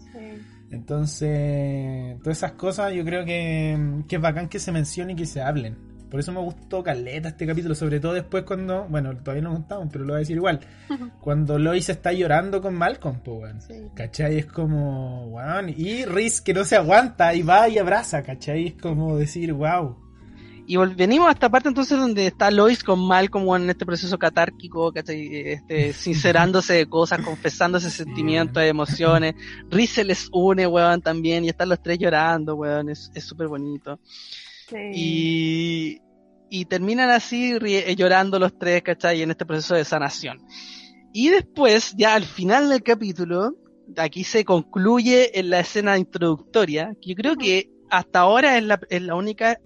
Entonces, 0.70 2.18
todas 2.22 2.38
esas 2.38 2.52
cosas 2.52 2.94
yo 2.94 3.04
creo 3.04 3.24
que, 3.24 4.02
que 4.08 4.16
es 4.16 4.22
bacán 4.22 4.48
que 4.48 4.58
se 4.58 4.72
mencionen 4.72 5.16
y 5.16 5.20
que 5.20 5.26
se 5.26 5.42
hablen. 5.42 5.92
Por 6.12 6.20
eso 6.20 6.30
me 6.30 6.40
gustó 6.40 6.82
caleta 6.82 7.30
este 7.30 7.46
capítulo, 7.46 7.74
sobre 7.74 7.98
todo 7.98 8.12
después 8.12 8.44
cuando, 8.44 8.84
bueno, 8.84 9.16
todavía 9.16 9.44
no 9.44 9.54
contamos, 9.54 9.88
pero 9.90 10.04
lo 10.04 10.12
voy 10.12 10.16
a 10.16 10.18
decir 10.18 10.36
igual. 10.36 10.60
cuando 11.20 11.58
Lois 11.58 11.88
está 11.88 12.12
llorando 12.12 12.60
con 12.60 12.74
Malcolm, 12.74 13.20
pues, 13.20 13.68
¿cachai? 13.94 14.38
Es 14.38 14.44
como, 14.44 15.24
weón, 15.28 15.70
y 15.70 16.04
Riz 16.04 16.42
que 16.42 16.52
no 16.52 16.64
se 16.64 16.76
aguanta 16.76 17.34
y 17.34 17.42
va 17.42 17.66
y 17.70 17.78
abraza, 17.78 18.22
¿cachai? 18.22 18.66
Es 18.66 18.74
como 18.74 19.16
decir, 19.16 19.54
wow, 19.54 20.01
y 20.66 20.76
venimos 20.76 21.28
a 21.28 21.32
esta 21.32 21.50
parte 21.50 21.68
entonces 21.68 21.98
donde 21.98 22.26
está 22.26 22.50
Lois 22.50 22.82
con 22.82 23.06
Malcolm 23.06 23.62
en 23.62 23.70
este 23.70 23.84
proceso 23.84 24.18
catárquico, 24.18 24.92
este, 24.94 25.92
sincerándose 25.92 26.74
de 26.74 26.86
cosas, 26.86 27.20
confesándose 27.22 27.90
sentimientos, 27.90 28.62
emociones. 28.62 29.34
Riz 29.70 29.90
se 29.90 30.04
les 30.04 30.28
une, 30.32 30.66
weón, 30.66 31.02
también, 31.02 31.44
y 31.44 31.48
están 31.48 31.68
los 31.68 31.82
tres 31.82 31.98
llorando, 31.98 32.54
weón, 32.54 32.90
es 32.90 33.10
súper 33.18 33.48
bonito. 33.48 33.98
Y, 34.94 36.00
y 36.50 36.64
terminan 36.66 37.10
así 37.10 37.58
eh, 37.60 37.94
llorando 37.96 38.38
los 38.38 38.58
tres, 38.58 38.82
¿cachai? 38.82 39.22
En 39.22 39.30
este 39.30 39.46
proceso 39.46 39.74
de 39.74 39.84
sanación. 39.84 40.40
Y 41.12 41.28
después, 41.28 41.94
ya 41.96 42.14
al 42.14 42.24
final 42.24 42.68
del 42.68 42.82
capítulo, 42.82 43.56
aquí 43.96 44.24
se 44.24 44.44
concluye 44.44 45.38
en 45.38 45.50
la 45.50 45.60
escena 45.60 45.98
introductoria, 45.98 46.94
que 47.00 47.10
yo 47.10 47.14
creo 47.16 47.36
que 47.36 47.70
hasta 47.90 48.20
ahora 48.20 48.56
es 48.56 48.64
la, 48.64 48.80
es 48.88 49.02
la 49.02 49.14
única 49.14 49.58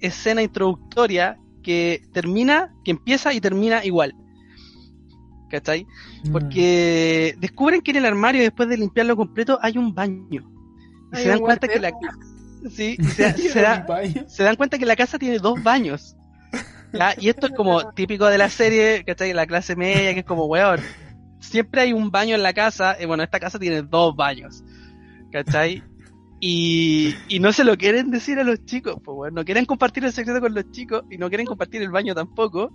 escena 0.00 0.42
introductoria 0.42 1.38
que 1.62 2.02
termina, 2.12 2.74
que 2.84 2.92
empieza 2.92 3.32
y 3.32 3.40
termina 3.40 3.84
igual. 3.84 4.14
¿Cachai? 5.50 5.86
Mm. 6.24 6.32
Porque 6.32 7.34
descubren 7.38 7.80
que 7.80 7.90
en 7.92 7.98
el 7.98 8.06
armario, 8.06 8.42
después 8.42 8.68
de 8.68 8.76
limpiarlo 8.76 9.16
completo, 9.16 9.58
hay 9.62 9.78
un 9.78 9.94
baño. 9.94 10.50
Y 11.12 11.16
se 11.16 11.28
dan 11.28 11.40
cuenta 11.40 11.68
que 11.68 11.80
la 11.80 11.92
sí, 12.70 12.96
se, 13.46 14.42
dan 14.42 14.56
cuenta 14.56 14.78
que 14.78 14.86
la 14.86 14.96
casa 14.96 15.18
tiene 15.18 15.38
dos 15.38 15.62
baños. 15.62 16.16
Y 17.18 17.28
esto 17.28 17.46
es 17.46 17.52
como 17.52 17.92
típico 17.92 18.26
de 18.26 18.38
la 18.38 18.48
serie, 18.48 19.04
¿cachai? 19.04 19.32
La 19.32 19.46
clase 19.46 19.76
media, 19.76 20.14
que 20.14 20.20
es 20.20 20.26
como, 20.26 20.46
weón, 20.46 20.80
siempre 21.40 21.82
hay 21.82 21.92
un 21.92 22.10
baño 22.10 22.34
en 22.34 22.42
la 22.42 22.52
casa, 22.52 22.96
y 22.98 23.04
bueno, 23.06 23.22
esta 23.22 23.40
casa 23.40 23.58
tiene 23.58 23.82
dos 23.82 24.16
baños. 24.16 24.64
¿Cachai? 25.30 25.82
Y, 26.40 27.14
y 27.28 27.40
no 27.40 27.52
se 27.52 27.64
lo 27.64 27.76
quieren 27.76 28.10
decir 28.10 28.38
a 28.38 28.44
los 28.44 28.64
chicos, 28.64 28.96
pues 29.04 29.14
bueno, 29.16 29.36
no 29.36 29.44
quieren 29.44 29.64
compartir 29.64 30.04
el 30.04 30.12
secreto 30.12 30.40
con 30.40 30.54
los 30.54 30.70
chicos 30.70 31.04
y 31.10 31.18
no 31.18 31.28
quieren 31.28 31.46
compartir 31.46 31.82
el 31.82 31.90
baño 31.90 32.14
tampoco. 32.14 32.72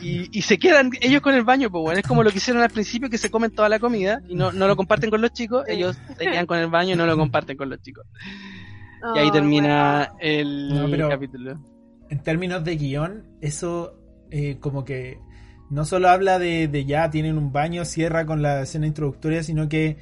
Y, 0.00 0.28
y 0.36 0.42
se 0.42 0.58
quedan 0.58 0.90
ellos 1.00 1.20
con 1.20 1.34
el 1.34 1.42
baño, 1.42 1.70
pues 1.70 1.82
bueno, 1.82 2.00
es 2.00 2.06
como 2.06 2.22
lo 2.22 2.30
que 2.30 2.38
hicieron 2.38 2.62
al 2.62 2.70
principio 2.70 3.10
que 3.10 3.18
se 3.18 3.30
comen 3.30 3.50
toda 3.50 3.68
la 3.68 3.78
comida 3.78 4.22
y 4.28 4.34
no, 4.34 4.52
no 4.52 4.66
lo 4.66 4.76
comparten 4.76 5.10
con 5.10 5.20
los 5.20 5.32
chicos, 5.32 5.64
ellos 5.66 5.98
se 6.16 6.24
quedan 6.24 6.46
con 6.46 6.58
el 6.58 6.68
baño 6.68 6.94
y 6.94 6.96
no 6.96 7.06
lo 7.06 7.16
comparten 7.16 7.56
con 7.56 7.68
los 7.68 7.82
chicos. 7.82 8.06
Y 9.14 9.18
ahí 9.18 9.30
termina 9.30 10.12
el 10.20 11.06
capítulo. 11.08 11.58
En 12.08 12.22
términos 12.22 12.64
de 12.64 12.76
guion, 12.76 13.26
eso 13.40 14.00
eh, 14.30 14.58
como 14.60 14.84
que 14.84 15.18
no 15.70 15.84
solo 15.84 16.08
habla 16.08 16.38
de, 16.38 16.68
de 16.68 16.84
ya 16.84 17.10
tienen 17.10 17.38
un 17.38 17.52
baño, 17.52 17.84
cierra 17.84 18.26
con 18.26 18.42
la 18.42 18.62
escena 18.62 18.86
introductoria, 18.86 19.42
sino 19.42 19.68
que, 19.68 19.96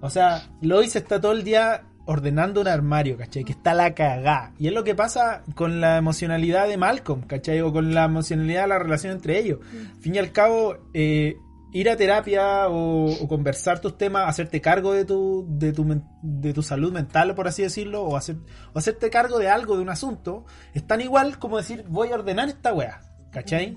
o 0.00 0.10
sea, 0.10 0.50
Lois 0.62 0.94
está 0.94 1.20
todo 1.20 1.32
el 1.32 1.42
día 1.42 1.87
ordenando 2.08 2.62
un 2.62 2.68
armario, 2.68 3.18
¿cachai? 3.18 3.44
Que 3.44 3.52
está 3.52 3.74
la 3.74 3.94
cagá. 3.94 4.54
Y 4.58 4.66
es 4.66 4.72
lo 4.72 4.82
que 4.82 4.94
pasa 4.94 5.42
con 5.54 5.82
la 5.82 5.98
emocionalidad 5.98 6.66
de 6.66 6.78
Malcolm, 6.78 7.20
¿cachai? 7.20 7.60
O 7.60 7.70
con 7.70 7.92
la 7.92 8.04
emocionalidad 8.04 8.62
de 8.62 8.68
la 8.68 8.78
relación 8.78 9.12
entre 9.12 9.38
ellos. 9.38 9.58
Al 9.70 10.00
fin 10.00 10.14
y 10.14 10.18
al 10.18 10.32
cabo, 10.32 10.88
eh, 10.94 11.36
ir 11.70 11.90
a 11.90 11.96
terapia 11.96 12.70
o, 12.70 13.28
conversar 13.28 13.80
tus 13.80 13.98
temas, 13.98 14.26
hacerte 14.26 14.62
cargo 14.62 14.94
de 14.94 15.04
tu, 15.04 15.44
de 15.50 15.74
tu, 15.74 16.02
de 16.22 16.54
tu 16.54 16.62
salud 16.62 16.94
mental, 16.94 17.34
por 17.34 17.46
así 17.46 17.60
decirlo, 17.60 18.02
o, 18.04 18.16
hacer, 18.16 18.36
o 18.72 18.78
hacerte 18.78 19.10
cargo 19.10 19.38
de 19.38 19.50
algo, 19.50 19.76
de 19.76 19.82
un 19.82 19.90
asunto, 19.90 20.46
es 20.72 20.86
tan 20.86 21.02
igual 21.02 21.38
como 21.38 21.58
decir, 21.58 21.84
voy 21.88 22.08
a 22.08 22.14
ordenar 22.14 22.48
esta 22.48 22.72
wea, 22.72 23.02
¿cachai? 23.30 23.76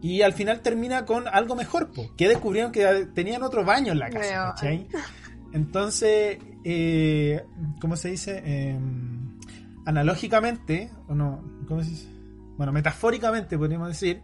Y 0.00 0.22
al 0.22 0.32
final 0.32 0.60
termina 0.60 1.04
con 1.04 1.28
algo 1.28 1.56
mejor, 1.56 1.92
po, 1.92 2.10
que 2.16 2.26
descubrieron 2.26 2.72
que 2.72 3.06
tenían 3.14 3.42
otro 3.42 3.66
baño 3.66 3.92
en 3.92 3.98
la 3.98 4.08
casa, 4.08 4.54
¿cachai? 4.54 4.88
Entonces, 5.52 6.38
eh, 6.64 7.42
¿cómo 7.80 7.96
se 7.96 8.10
dice? 8.10 8.42
Em, 8.44 9.38
analógicamente, 9.86 10.90
o 11.08 11.14
no, 11.14 11.42
¿cómo 11.66 11.82
se 11.82 11.90
dice? 11.90 12.08
Bueno, 12.56 12.72
metafóricamente 12.72 13.56
podríamos 13.56 13.88
decir, 13.88 14.22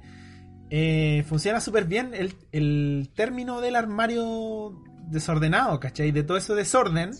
eh, 0.68 1.24
funciona 1.28 1.60
súper 1.60 1.84
bien 1.84 2.12
el, 2.12 2.34
el, 2.52 3.10
término 3.14 3.60
del 3.60 3.76
armario 3.76 4.82
desordenado, 5.08 5.78
¿cachai? 5.80 6.10
De 6.12 6.22
todo 6.22 6.36
ese 6.36 6.54
desorden, 6.54 7.10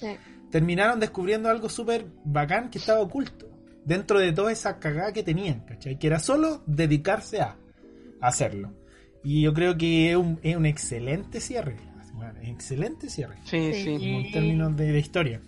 terminaron 0.50 1.00
descubriendo 1.00 1.48
algo 1.48 1.68
súper 1.68 2.06
bacán 2.24 2.70
que 2.70 2.78
estaba 2.78 3.00
oculto. 3.00 3.48
Dentro 3.84 4.18
de 4.18 4.32
toda 4.32 4.50
esa 4.50 4.80
cagada 4.80 5.12
que 5.12 5.22
tenían, 5.22 5.60
¿cachai? 5.60 5.98
Que 5.98 6.08
era 6.08 6.18
solo 6.18 6.62
dedicarse 6.66 7.40
a 7.40 7.56
hacerlo. 8.20 8.74
Y 9.22 9.42
yo 9.42 9.54
creo 9.54 9.76
que 9.76 10.10
es 10.10 10.16
un, 10.16 10.40
es 10.42 10.56
un 10.56 10.66
excelente 10.66 11.40
cierre. 11.40 11.76
Excelente 12.42 13.08
cierre. 13.08 13.36
Sí, 13.44 13.72
sí. 13.74 13.94
En 14.02 14.32
términos 14.32 14.76
de, 14.76 14.98
historia. 14.98 15.40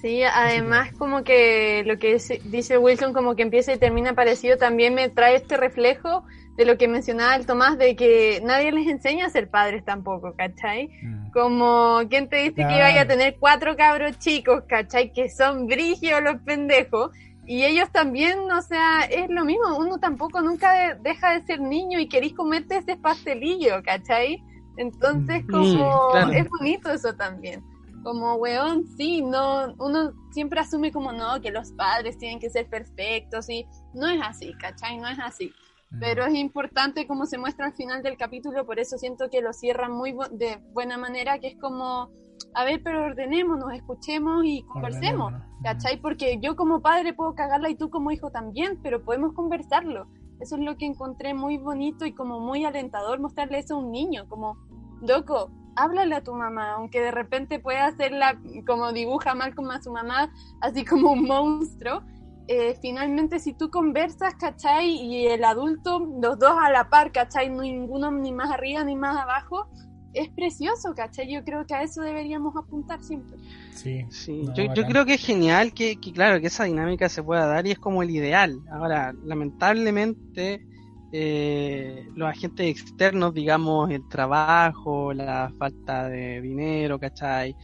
Sí, 0.00 0.22
además 0.22 0.92
como 0.92 1.24
que 1.24 1.82
lo 1.86 1.98
que 1.98 2.20
dice 2.44 2.78
Wilson 2.78 3.12
como 3.12 3.34
que 3.34 3.42
empieza 3.42 3.72
y 3.72 3.78
termina 3.78 4.14
parecido 4.14 4.56
también 4.58 4.94
me 4.94 5.08
trae 5.08 5.36
este 5.36 5.56
reflejo 5.56 6.24
de 6.56 6.64
lo 6.64 6.78
que 6.78 6.88
mencionaba 6.88 7.36
el 7.36 7.46
Tomás, 7.46 7.78
de 7.78 7.96
que 7.96 8.40
nadie 8.42 8.72
les 8.72 8.86
enseña 8.88 9.26
a 9.26 9.30
ser 9.30 9.48
padres 9.48 9.84
tampoco, 9.84 10.34
¿cachai? 10.34 10.88
Mm. 11.02 11.30
Como, 11.30 12.00
¿quién 12.08 12.28
te 12.28 12.36
dice 12.36 12.54
que 12.54 12.76
iba 12.76 12.88
a 12.88 13.06
tener 13.06 13.36
cuatro 13.38 13.76
cabros 13.76 14.18
chicos, 14.18 14.64
¿cachai? 14.66 15.12
Que 15.12 15.28
son 15.28 15.66
brigios 15.66 16.22
los 16.22 16.40
pendejos. 16.42 17.10
Y 17.44 17.64
ellos 17.64 17.90
también, 17.92 18.38
o 18.50 18.62
sea, 18.62 19.02
es 19.02 19.28
lo 19.28 19.44
mismo, 19.44 19.76
uno 19.78 19.98
tampoco 19.98 20.40
nunca 20.40 20.94
deja 20.94 21.32
de 21.32 21.46
ser 21.46 21.60
niño 21.60 22.00
y 22.00 22.08
querís 22.08 22.32
comerte 22.32 22.78
ese 22.78 22.96
pastelillo, 22.96 23.82
¿cachai? 23.84 24.42
Entonces, 24.76 25.44
mm. 25.44 25.50
como, 25.50 26.16
es 26.32 26.48
bonito 26.48 26.90
eso 26.90 27.14
también. 27.14 27.64
Como, 28.02 28.34
weón, 28.34 28.86
sí, 28.96 29.20
no, 29.22 29.74
uno 29.78 30.12
siempre 30.30 30.60
asume 30.60 30.92
como, 30.92 31.12
no, 31.12 31.40
que 31.40 31.50
los 31.50 31.72
padres 31.72 32.18
tienen 32.18 32.38
que 32.38 32.50
ser 32.50 32.68
perfectos 32.68 33.50
y 33.50 33.66
no 33.94 34.06
es 34.08 34.20
así, 34.22 34.54
¿cachai? 34.60 34.98
No 34.98 35.08
es 35.08 35.18
así 35.18 35.52
pero 36.00 36.24
es 36.26 36.34
importante 36.34 37.06
como 37.06 37.26
se 37.26 37.38
muestra 37.38 37.66
al 37.66 37.72
final 37.72 38.02
del 38.02 38.16
capítulo, 38.16 38.66
por 38.66 38.78
eso 38.78 38.98
siento 38.98 39.30
que 39.30 39.40
lo 39.40 39.52
cierran 39.52 39.92
muy 39.92 40.14
de 40.32 40.58
buena 40.72 40.98
manera, 40.98 41.38
que 41.38 41.48
es 41.48 41.56
como, 41.58 42.10
a 42.54 42.64
ver, 42.64 42.82
pero 42.82 43.04
ordenémonos, 43.04 43.72
escuchemos 43.72 44.44
y 44.44 44.62
conversemos, 44.64 45.32
¿cachai? 45.62 46.00
Porque 46.00 46.38
yo 46.40 46.56
como 46.56 46.82
padre 46.82 47.14
puedo 47.14 47.34
cagarla 47.34 47.70
y 47.70 47.76
tú 47.76 47.88
como 47.90 48.10
hijo 48.10 48.30
también, 48.30 48.80
pero 48.82 49.04
podemos 49.04 49.32
conversarlo. 49.32 50.08
Eso 50.40 50.56
es 50.56 50.62
lo 50.62 50.76
que 50.76 50.84
encontré 50.84 51.32
muy 51.32 51.56
bonito 51.56 52.04
y 52.04 52.12
como 52.12 52.40
muy 52.40 52.64
alentador 52.66 53.20
mostrarle 53.20 53.58
eso 53.58 53.76
a 53.76 53.78
un 53.78 53.90
niño, 53.90 54.28
como, 54.28 54.58
loco, 55.00 55.50
háblale 55.76 56.14
a 56.14 56.22
tu 56.22 56.34
mamá, 56.34 56.72
aunque 56.72 57.00
de 57.00 57.10
repente 57.10 57.58
pueda 57.58 57.86
hacerla 57.86 58.40
como 58.66 58.92
dibuja 58.92 59.34
mal 59.34 59.54
como 59.54 59.72
a 59.72 59.82
su 59.82 59.92
mamá, 59.92 60.32
así 60.60 60.84
como 60.84 61.12
un 61.12 61.24
monstruo, 61.24 62.02
eh, 62.48 62.76
finalmente 62.80 63.40
si 63.40 63.52
tú 63.54 63.70
conversas, 63.70 64.34
¿cachai? 64.34 64.88
Y 64.88 65.26
el 65.26 65.44
adulto, 65.44 65.98
los 65.98 66.38
dos 66.38 66.54
a 66.60 66.70
la 66.70 66.88
par, 66.88 67.10
¿cachai? 67.10 67.50
Ninguno 67.50 68.10
ni 68.10 68.32
más 68.32 68.50
arriba 68.50 68.84
ni 68.84 68.94
más 68.94 69.16
abajo, 69.16 69.68
es 70.14 70.30
precioso, 70.30 70.94
¿cachai? 70.94 71.32
Yo 71.32 71.44
creo 71.44 71.66
que 71.66 71.74
a 71.74 71.82
eso 71.82 72.02
deberíamos 72.02 72.54
apuntar 72.56 73.02
siempre. 73.02 73.36
Sí, 73.72 74.06
sí. 74.10 74.44
yo, 74.54 74.86
creo 74.86 75.04
que 75.04 75.14
es 75.14 75.26
genial 75.26 75.74
que, 75.74 75.98
claro, 76.14 76.40
que 76.40 76.46
esa 76.46 76.64
dinámica 76.64 77.08
se 77.08 77.22
pueda 77.22 77.46
dar 77.46 77.66
y 77.66 77.72
es 77.72 77.78
como 77.78 78.02
el 78.02 78.10
ideal. 78.10 78.60
Ahora, 78.70 79.12
lamentablemente, 79.24 80.64
eh, 81.12 82.08
los 82.14 82.28
agentes 82.28 82.66
externos, 82.68 83.34
digamos, 83.34 83.90
el 83.90 84.06
trabajo, 84.08 85.12
la 85.12 85.52
falta 85.58 86.08
de 86.08 86.40
dinero, 86.40 86.98
¿cachai? 86.98 87.54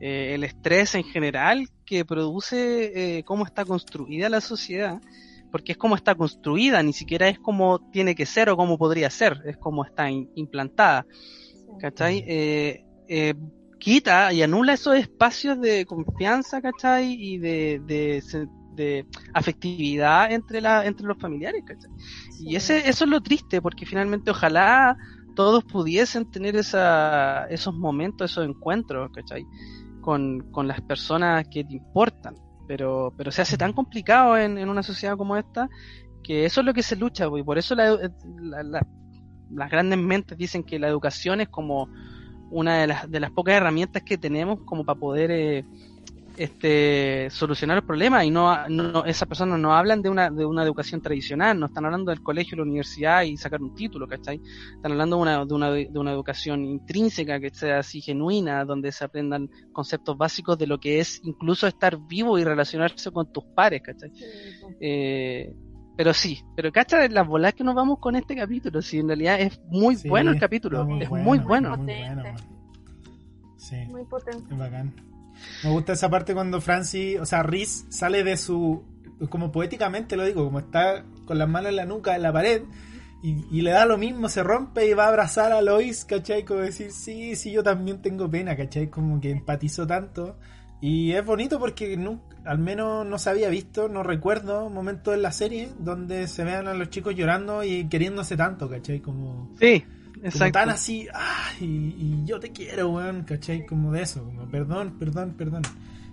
Eh, 0.00 0.34
el 0.34 0.44
estrés 0.44 0.94
en 0.94 1.04
general 1.04 1.68
que 1.84 2.04
produce 2.04 3.18
eh, 3.18 3.24
cómo 3.24 3.44
está 3.44 3.64
construida 3.64 4.28
la 4.28 4.40
sociedad, 4.40 5.00
porque 5.50 5.72
es 5.72 5.78
como 5.78 5.94
está 5.94 6.14
construida, 6.14 6.82
ni 6.82 6.92
siquiera 6.92 7.28
es 7.28 7.38
como 7.38 7.78
tiene 7.90 8.14
que 8.14 8.26
ser 8.26 8.50
o 8.50 8.56
cómo 8.56 8.76
podría 8.76 9.10
ser, 9.10 9.40
es 9.46 9.56
como 9.56 9.84
está 9.84 10.10
implantada. 10.10 11.06
¿Cachai? 11.78 12.24
Eh, 12.26 12.84
eh, 13.08 13.34
quita 13.78 14.32
y 14.32 14.42
anula 14.42 14.72
esos 14.72 14.96
espacios 14.96 15.60
de 15.60 15.84
confianza, 15.86 16.60
¿cachai? 16.60 17.12
Y 17.12 17.38
de, 17.38 17.80
de, 17.86 19.06
afectividad 19.32 20.32
entre, 20.32 20.60
la, 20.60 20.84
entre 20.84 21.06
los 21.06 21.18
familiares, 21.18 21.62
¿cachai? 21.64 21.90
Y 22.40 22.56
ese, 22.56 22.88
eso 22.88 23.04
es 23.04 23.10
lo 23.10 23.20
triste, 23.22 23.62
porque 23.62 23.86
finalmente 23.86 24.30
ojalá 24.30 24.96
todos 25.34 25.64
pudiesen 25.64 26.30
tener 26.30 26.56
esa, 26.56 27.46
esos 27.46 27.74
momentos, 27.74 28.30
esos 28.30 28.46
encuentros, 28.46 29.10
¿cachai? 29.12 29.44
con, 30.00 30.50
con 30.52 30.68
las 30.68 30.80
personas 30.82 31.48
que 31.48 31.64
te 31.64 31.74
importan. 31.74 32.36
Pero, 32.66 33.12
pero 33.16 33.30
se 33.30 33.42
hace 33.42 33.58
tan 33.58 33.72
complicado 33.72 34.38
en, 34.38 34.56
en 34.58 34.68
una 34.68 34.82
sociedad 34.82 35.16
como 35.16 35.36
esta 35.36 35.68
que 36.22 36.46
eso 36.46 36.60
es 36.60 36.66
lo 36.66 36.72
que 36.72 36.82
se 36.82 36.96
lucha, 36.96 37.26
y 37.36 37.42
por 37.42 37.58
eso 37.58 37.74
la, 37.74 37.98
las 39.50 39.70
grandes 39.70 39.98
mentes 39.98 40.38
dicen 40.38 40.64
que 40.64 40.78
la 40.78 40.88
educación 40.88 41.42
es 41.42 41.48
como 41.48 41.88
una 42.50 42.78
de 42.78 42.86
las, 42.86 43.10
de 43.10 43.20
las 43.20 43.30
pocas 43.30 43.54
herramientas 43.54 44.02
que 44.02 44.16
tenemos 44.16 44.60
como 44.64 44.84
para 44.84 44.98
poder 44.98 45.30
eh, 45.30 45.64
este, 46.36 47.28
solucionar 47.30 47.78
el 47.78 47.84
problema 47.84 48.24
y 48.24 48.30
no, 48.30 48.68
no, 48.68 49.04
esas 49.04 49.28
personas 49.28 49.58
no 49.58 49.74
hablan 49.74 50.02
de 50.02 50.08
una, 50.08 50.30
de 50.30 50.44
una 50.44 50.62
educación 50.62 51.00
tradicional, 51.00 51.58
no 51.58 51.66
están 51.66 51.84
hablando 51.84 52.10
del 52.10 52.22
colegio, 52.22 52.56
la 52.56 52.64
universidad 52.64 53.22
y 53.22 53.36
sacar 53.36 53.62
un 53.62 53.74
título, 53.74 54.08
¿cachai? 54.08 54.40
Están 54.74 54.92
hablando 54.92 55.16
de 55.16 55.22
una, 55.22 55.44
de 55.44 55.54
una, 55.54 55.70
de 55.70 55.98
una 55.98 56.12
educación 56.12 56.64
intrínseca 56.64 57.38
que 57.40 57.50
sea 57.50 57.78
así 57.78 58.00
genuina, 58.00 58.64
donde 58.64 58.90
se 58.92 59.04
aprendan 59.04 59.48
conceptos 59.72 60.16
básicos 60.16 60.58
de 60.58 60.66
lo 60.66 60.78
que 60.78 61.00
es 61.00 61.20
incluso 61.24 61.66
estar 61.66 61.98
vivo 61.98 62.38
y 62.38 62.44
relacionarse 62.44 63.10
con 63.10 63.32
tus 63.32 63.44
pares, 63.44 63.82
¿cachai? 63.82 64.10
Eh, 64.80 65.54
pero 65.96 66.12
sí, 66.12 66.42
pero 66.56 66.72
cacha 66.72 67.06
las 67.08 67.26
bolas 67.26 67.54
que 67.54 67.62
nos 67.62 67.74
vamos 67.74 67.98
con 68.00 68.16
este 68.16 68.34
capítulo, 68.34 68.82
si 68.82 68.98
en 68.98 69.06
realidad 69.06 69.40
es 69.40 69.60
muy 69.68 69.96
bueno 70.08 70.32
el 70.32 70.40
capítulo, 70.40 70.82
es 70.82 70.86
muy 70.86 71.06
bueno. 71.06 71.24
Muy, 71.24 71.38
bueno. 71.38 71.76
Sí. 73.56 73.76
muy 73.88 74.04
potente. 74.04 74.52
Es 74.52 74.58
bacán. 74.58 74.92
Me 75.62 75.70
gusta 75.70 75.92
esa 75.92 76.10
parte 76.10 76.34
cuando 76.34 76.60
Francis, 76.60 77.18
o 77.20 77.26
sea, 77.26 77.42
Riz 77.42 77.86
sale 77.88 78.24
de 78.24 78.36
su, 78.36 78.82
como 79.30 79.52
poéticamente 79.52 80.16
lo 80.16 80.24
digo, 80.24 80.44
como 80.44 80.60
está 80.60 81.04
con 81.26 81.38
las 81.38 81.48
manos 81.48 81.70
en 81.70 81.76
la 81.76 81.86
nuca 81.86 82.16
en 82.16 82.22
la 82.22 82.32
pared 82.32 82.62
y, 83.22 83.62
le 83.62 83.70
da 83.70 83.86
lo 83.86 83.96
mismo, 83.96 84.28
se 84.28 84.42
rompe 84.42 84.86
y 84.86 84.92
va 84.92 85.06
a 85.06 85.08
abrazar 85.08 85.50
a 85.52 85.62
Lois, 85.62 86.04
¿cachai? 86.04 86.44
Como 86.44 86.60
decir, 86.60 86.92
sí, 86.92 87.36
sí, 87.36 87.52
yo 87.52 87.62
también 87.62 88.02
tengo 88.02 88.30
pena, 88.30 88.54
¿cachai? 88.54 88.90
Como 88.90 89.18
que 89.18 89.30
empatizó 89.30 89.86
tanto. 89.86 90.36
Y 90.82 91.12
es 91.12 91.24
bonito 91.24 91.58
porque 91.58 91.98
al 92.44 92.58
menos 92.58 93.06
no 93.06 93.18
se 93.18 93.30
había 93.30 93.48
visto, 93.48 93.88
no 93.88 94.02
recuerdo 94.02 94.68
momentos 94.68 95.14
en 95.14 95.22
la 95.22 95.32
serie 95.32 95.70
donde 95.78 96.26
se 96.26 96.44
vean 96.44 96.68
a 96.68 96.74
los 96.74 96.90
chicos 96.90 97.14
llorando 97.14 97.64
y 97.64 97.88
queriéndose 97.88 98.36
tanto, 98.36 98.68
¿cachai? 98.68 99.00
Como... 99.00 99.50
Sí 99.58 99.82
Exacto. 100.24 100.58
tan 100.58 100.70
así, 100.70 101.06
y, 101.60 102.24
yo 102.24 102.40
te 102.40 102.50
quiero, 102.50 102.88
weón, 102.88 103.24
¿cachai? 103.24 103.66
Como 103.66 103.92
de 103.92 104.02
eso, 104.02 104.24
como 104.24 104.48
perdón, 104.48 104.98
perdón, 104.98 105.34
perdón. 105.36 105.62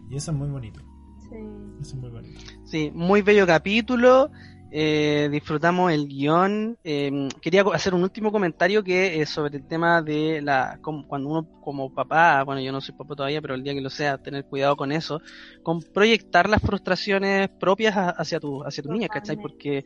Y 0.09 0.18
eso 0.18 0.32
es 0.32 0.38
muy 0.38 0.49
bonito. 0.49 0.82
Sí. 1.22 1.38
Eso 1.80 1.95
es 1.95 1.95
muy 1.95 2.09
bonito. 2.09 2.41
Sí, 2.66 2.91
muy 2.93 3.22
bello 3.22 3.47
capítulo. 3.47 4.30
Eh, 4.70 5.30
disfrutamos 5.32 5.93
el 5.93 6.07
guion. 6.07 6.78
Em, 6.84 7.30
quería 7.41 7.64
hacer 7.74 7.93
un 7.93 8.03
último 8.03 8.34
comentario 8.34 8.84
que 8.84 9.22
es 9.22 9.30
sobre 9.30 9.57
el 9.57 9.68
tema 9.68 10.01
de 10.01 10.41
la 10.41 10.80
cuando 10.82 11.30
uno 11.30 11.62
como 11.62 11.93
papá, 11.93 12.43
bueno 12.43 12.62
yo 12.62 12.72
no 12.72 12.80
soy 12.82 12.95
papá 12.95 13.16
todavía, 13.16 13.41
pero 13.41 13.55
el 13.55 13.64
día 13.64 13.74
que 13.74 13.82
lo 13.82 13.89
sea, 13.89 14.18
tener 14.18 14.45
cuidado 14.45 14.76
con 14.78 14.91
eso, 14.91 15.22
con 15.64 15.82
proyectar 15.82 16.49
las 16.49 16.62
frustraciones 16.62 17.49
propias 17.49 17.95
hacia 17.95 18.39
tu 18.39 18.64
hacia 18.64 18.84
tu 18.84 18.91
niña, 18.91 19.07
¿cachai? 19.07 19.38
Porque 19.38 19.86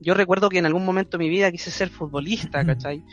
yo 0.00 0.14
recuerdo 0.14 0.48
que 0.48 0.58
en 0.58 0.66
algún 0.66 0.84
momento 0.84 1.16
de 1.16 1.24
mi 1.24 1.30
vida 1.30 1.50
quise 1.50 1.70
ser 1.70 1.88
futbolista, 1.88 2.64
¿cachai? 2.64 3.04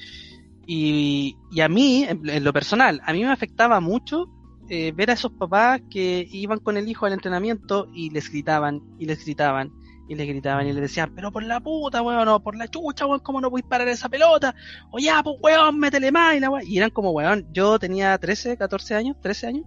Y, 0.72 1.36
y 1.50 1.62
a 1.62 1.68
mí, 1.68 2.06
en, 2.08 2.44
lo 2.44 2.54
personal, 2.54 3.02
a 3.04 3.12
mí 3.12 3.24
me 3.24 3.32
afectaba 3.32 3.80
mucho 3.80 4.28
eh, 4.70 4.92
ver 4.96 5.10
a 5.10 5.14
esos 5.14 5.32
papás 5.32 5.82
que 5.90 6.28
iban 6.32 6.60
con 6.60 6.78
el 6.78 6.88
hijo 6.88 7.08
al 7.08 7.14
entrenamiento 7.14 7.88
y 7.92 8.12
les 8.12 8.30
gritaban, 8.30 8.80
y 9.00 9.08
les 9.08 9.26
gritaban, 9.26 9.72
y 10.08 10.14
les 10.14 10.28
gritaban, 10.28 10.68
y 10.68 10.74
les 10.74 10.82
decían, 10.82 11.12
pero 11.16 11.32
por 11.32 11.42
la 11.42 11.60
puta, 11.60 12.04
weón, 12.04 12.24
no, 12.24 12.44
por 12.44 12.56
la 12.56 12.68
chucha, 12.68 13.08
weón, 13.08 13.22
¿cómo 13.22 13.42
no 13.42 13.48
a 13.48 13.68
parar 13.68 13.88
esa 13.88 14.10
pelota? 14.10 14.54
O 14.92 15.00
ya, 15.00 15.24
pues 15.24 15.38
weón, 15.42 15.80
métele 15.80 16.12
más, 16.12 16.36
y 16.36 16.40
la 16.40 16.52
weón. 16.52 16.68
Y 16.68 16.78
eran 16.78 16.92
como, 16.92 17.10
weón, 17.14 17.48
yo 17.52 17.80
tenía 17.80 18.16
13, 18.16 18.56
14 18.56 18.94
años, 18.94 19.18
13 19.20 19.48
años, 19.48 19.66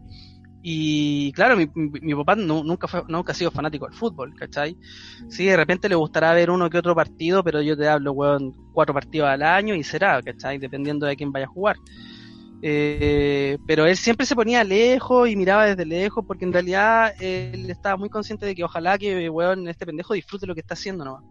y 0.64 1.32
claro, 1.32 1.56
mi, 1.56 1.68
mi, 1.74 2.14
papá 2.14 2.36
nunca, 2.36 2.86
fue, 2.86 3.02
nunca 3.08 3.32
ha 3.32 3.34
sido 3.34 3.50
fanático 3.50 3.86
del 3.86 3.94
fútbol, 3.94 4.32
¿cachai? 4.36 4.78
Sí, 5.28 5.46
de 5.46 5.56
repente 5.56 5.88
le 5.88 5.96
gustará 5.96 6.32
ver 6.34 6.50
uno 6.50 6.70
que 6.70 6.78
otro 6.78 6.94
partido, 6.94 7.42
pero 7.42 7.60
yo 7.60 7.76
te 7.76 7.88
hablo, 7.88 8.12
weón, 8.12 8.54
cuatro 8.72 8.94
partidos 8.94 9.28
al 9.28 9.42
año 9.42 9.74
y 9.74 9.82
será, 9.82 10.22
¿cachai? 10.22 10.58
Dependiendo 10.58 11.04
de 11.06 11.16
quién 11.16 11.32
vaya 11.32 11.46
a 11.46 11.48
jugar. 11.48 11.76
Eh, 12.62 13.58
pero 13.66 13.86
él 13.86 13.96
siempre 13.96 14.24
se 14.24 14.36
ponía 14.36 14.62
lejos 14.62 15.28
y 15.28 15.34
miraba 15.34 15.66
desde 15.66 15.84
lejos 15.84 16.24
porque 16.24 16.44
en 16.44 16.52
realidad 16.52 17.12
él 17.20 17.68
estaba 17.68 17.96
muy 17.96 18.08
consciente 18.08 18.46
de 18.46 18.54
que 18.54 18.62
ojalá 18.62 18.96
que, 18.98 19.28
weón, 19.28 19.66
este 19.66 19.84
pendejo 19.84 20.14
disfrute 20.14 20.46
lo 20.46 20.54
que 20.54 20.60
está 20.60 20.74
haciendo 20.74 21.04
nomás. 21.04 21.24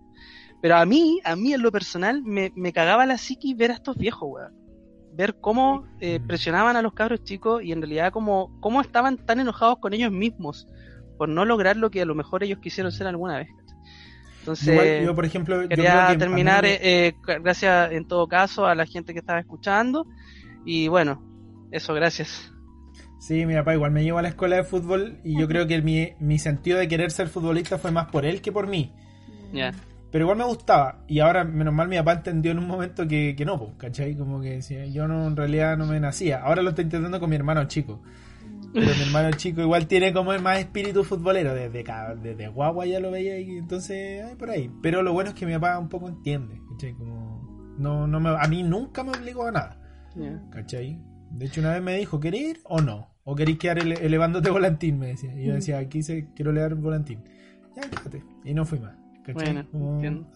Pero 0.62 0.76
a 0.76 0.86
mí, 0.86 1.22
a 1.24 1.38
mí 1.38 1.54
en 1.54 1.62
lo 1.62 1.72
personal, 1.72 2.22
me, 2.22 2.52
me 2.56 2.74
cagaba 2.74 3.06
la 3.06 3.18
psiqui 3.18 3.54
ver 3.54 3.72
a 3.72 3.76
estos 3.76 3.96
viejos, 3.96 4.30
weón 4.30 4.61
ver 5.14 5.36
cómo 5.40 5.86
eh, 6.00 6.20
presionaban 6.26 6.76
a 6.76 6.82
los 6.82 6.94
cabros 6.94 7.24
chicos 7.24 7.64
y 7.64 7.72
en 7.72 7.82
realidad 7.82 8.12
cómo, 8.12 8.58
cómo 8.60 8.82
estaban 8.82 9.18
tan 9.18 9.40
enojados 9.40 9.80
con 9.80 9.94
ellos 9.94 10.12
mismos 10.12 10.68
por 11.18 11.30
no 11.30 11.46
lograr 11.46 11.78
lo 11.78 11.92
que 11.92 12.02
a 12.02 12.06
lo 12.06 12.16
mejor 12.16 12.44
ellos 12.44 12.60
quisieron 12.60 12.92
ser 12.92 13.08
alguna 13.08 13.38
vez. 13.38 13.50
Entonces, 14.40 15.06
yo, 15.06 15.14
por 15.14 15.26
ejemplo, 15.26 15.70
quería 15.70 16.18
terminar, 16.18 16.66
eh, 16.66 16.80
eh, 16.82 17.14
gracias 17.44 17.92
en 17.92 18.08
todo 18.08 18.28
caso 18.28 18.66
a 18.66 18.74
la 18.74 18.88
gente 18.88 19.14
que 19.14 19.20
estaba 19.20 19.40
escuchando 19.40 20.08
y 20.66 20.88
bueno, 20.88 21.22
eso, 21.72 21.94
gracias. 21.94 22.52
Sí, 23.20 23.46
mi 23.46 23.54
papá 23.54 23.76
igual 23.76 23.92
me 23.92 24.04
llevó 24.04 24.18
a 24.18 24.24
la 24.24 24.30
escuela 24.30 24.56
de 24.56 24.64
fútbol 24.64 25.20
y 25.24 25.40
yo 25.40 25.48
creo 25.48 25.68
que 25.68 25.80
mi, 25.84 26.14
mi 26.20 26.40
sentido 26.40 26.80
de 26.80 26.88
querer 26.88 27.12
ser 27.12 27.28
futbolista 27.28 27.78
fue 27.78 27.92
más 27.92 28.08
por 28.08 28.26
él 28.26 28.42
que 28.42 28.52
por 28.52 28.66
mí. 28.66 28.92
Ya. 29.54 29.74
Pero 30.12 30.26
igual 30.26 30.38
me 30.38 30.46
gustaba. 30.46 31.04
Y 31.08 31.20
ahora, 31.20 31.44
menos 31.46 31.74
mal, 31.74 31.88
mi 31.88 31.96
papá 31.98 32.14
entendió 32.14 32.52
en 32.52 32.60
un 32.60 32.68
momento 32.68 33.08
que, 33.08 33.34
que 33.38 33.46
no, 33.46 33.58
pues, 33.58 33.72
¿cachai? 33.78 34.16
Como 34.16 34.42
que 34.42 34.52
decía, 34.56 34.86
yo 34.86 35.08
no, 35.08 35.26
en 35.28 35.36
realidad 35.38 35.78
no 35.78 35.86
me 35.86 36.00
nacía. 36.00 36.42
Ahora 36.42 36.62
lo 36.62 36.70
estoy 36.70 36.84
intentando 36.86 37.20
con 37.20 37.30
mi 37.30 37.36
hermano 37.38 37.64
chico. 37.66 38.02
Pero 38.74 38.88
mi 38.96 39.02
hermano 39.04 39.32
chico 39.32 39.62
igual 39.62 39.88
tiene 39.88 40.14
como 40.14 40.34
el 40.34 40.42
más 40.42 40.60
espíritu 40.60 41.04
futbolero. 41.04 41.54
Desde, 41.54 41.84
desde 42.22 42.48
guagua 42.50 42.86
ya 42.86 43.00
lo 43.00 43.12
veía 43.12 43.40
y 43.40 43.58
entonces, 43.58 44.24
ay, 44.26 44.36
por 44.36 44.50
ahí. 44.50 44.70
Pero 44.82 45.02
lo 45.02 45.14
bueno 45.14 45.30
es 45.32 45.36
que 45.36 45.46
mi 45.46 45.54
papá 45.54 45.78
un 45.80 45.90
poco 45.90 46.08
entiende, 46.10 46.62
¿cachai? 46.72 46.94
Como, 46.94 47.76
no, 47.78 48.08
no 48.08 48.20
me, 48.20 48.30
a 48.30 48.48
mí 48.48 48.64
nunca 48.64 49.04
me 49.04 49.12
obligó 49.12 49.48
a 49.48 49.52
nada, 49.52 49.78
Ya. 50.16 50.42
¿cachai? 50.52 51.02
De 51.32 51.46
hecho, 51.46 51.62
una 51.62 51.72
vez 51.74 51.82
me 51.82 51.98
dijo, 51.98 52.20
¿querés 52.20 52.42
ir 52.42 52.60
o 52.66 52.82
no? 52.82 53.10
¿O 53.24 53.36
queréis 53.36 53.58
quedar 53.60 53.80
ele- 53.80 54.06
elevándote 54.06 54.50
volantín? 54.50 55.00
Me 55.00 55.08
decía. 55.08 55.34
Y 55.40 55.46
yo 55.48 55.54
decía, 55.54 55.78
aquí 55.80 56.02
se, 56.02 56.28
quiero 56.34 56.52
elevar 56.52 56.76
volantín. 56.76 57.24
Ya, 57.76 57.84
fíjate. 57.84 58.24
Y 58.44 58.54
no 58.54 58.66
fui 58.66 58.80
más. 58.80 58.96
Bueno, 59.34 59.60
entiendo. 59.72 60.28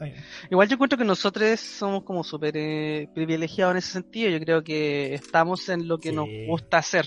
Igual 0.49 0.67
yo 0.67 0.75
encuentro 0.75 0.97
que 0.97 1.05
nosotros 1.05 1.59
somos 1.59 2.03
como 2.03 2.23
súper 2.23 2.55
eh, 2.55 3.09
privilegiados 3.13 3.71
en 3.73 3.77
ese 3.77 3.91
sentido. 3.93 4.29
Yo 4.29 4.39
creo 4.39 4.63
que 4.63 5.13
estamos 5.13 5.67
en 5.69 5.87
lo 5.87 5.97
que 5.97 6.09
Sí. 6.09 6.15
nos 6.15 6.27
gusta 6.47 6.77
hacer, 6.77 7.05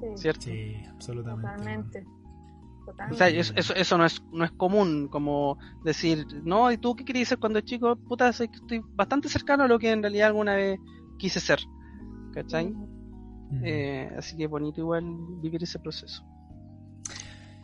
Sí, 0.00 0.06
¿cierto? 0.16 0.42
Sí, 0.42 0.76
absolutamente. 0.88 2.04
totalmente. 2.86 3.12
O 3.12 3.14
sea, 3.16 3.28
eso, 3.28 3.52
eso, 3.56 3.74
eso 3.74 3.98
no 3.98 4.04
es 4.06 4.22
no 4.32 4.44
es 4.44 4.50
común, 4.52 5.08
como 5.08 5.58
decir, 5.84 6.24
no, 6.44 6.70
¿y 6.72 6.78
tú 6.78 6.94
qué 6.94 7.04
querías 7.04 7.28
ser 7.28 7.38
cuando 7.38 7.60
chico? 7.60 7.96
Puta, 7.96 8.32
que 8.32 8.44
estoy 8.44 8.80
bastante 8.94 9.28
cercano 9.28 9.64
a 9.64 9.68
lo 9.68 9.78
que 9.78 9.90
en 9.90 10.02
realidad 10.02 10.28
alguna 10.28 10.54
vez 10.54 10.78
quise 11.18 11.40
ser. 11.40 11.58
¿Cachai? 12.32 12.72
Eh, 13.64 14.10
así 14.16 14.36
que 14.36 14.46
bonito 14.46 14.80
igual 14.80 15.04
vivir 15.42 15.62
ese 15.62 15.78
proceso. 15.78 16.22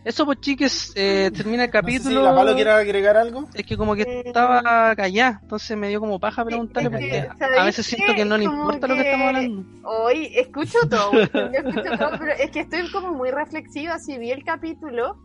Eso 0.05 0.27
pues 0.27 0.39
chiques, 0.41 0.93
eh, 0.97 1.31
termina 1.35 1.65
el 1.65 1.71
No 1.71 1.73
sé 1.73 1.83
capítulo. 1.83 2.21
si 2.21 2.27
la 2.27 2.35
Palo 2.35 2.55
quiere 2.55 2.71
agregar 2.71 3.17
algo. 3.17 3.49
Es 3.55 3.65
que 3.65 3.77
como 3.77 3.95
que 3.95 4.23
estaba 4.27 4.95
callada, 4.95 5.39
entonces 5.43 5.77
me 5.77 5.89
dio 5.89 5.99
como 6.01 6.21
paja 6.21 6.45
preguntarle 6.45 6.89
Es 6.89 6.93
porque 6.93 7.11
que, 7.11 7.39
¿sabéis 7.39 7.61
a 7.61 7.65
veces 7.65 7.87
siento 7.87 8.15
que 8.15 8.25
no 8.25 8.37
le 8.37 8.45
importa 8.45 8.87
lo 8.87 8.95
que 8.95 9.01
estamos 9.01 9.27
hablando. 9.29 9.65
Hoy 9.85 10.31
escucho 10.35 10.79
todo, 10.91 11.13
yo 11.33 11.69
escucho 11.69 11.99
todo, 11.99 12.11
pero 12.19 12.33
es 12.33 12.51
que 12.51 12.61
estoy 12.61 12.91
como 12.91 13.13
muy 13.13 13.31
reflexiva. 13.31 13.99
Si 13.99 14.19
vi 14.19 14.31
el 14.31 14.45
capítulo 14.45 15.17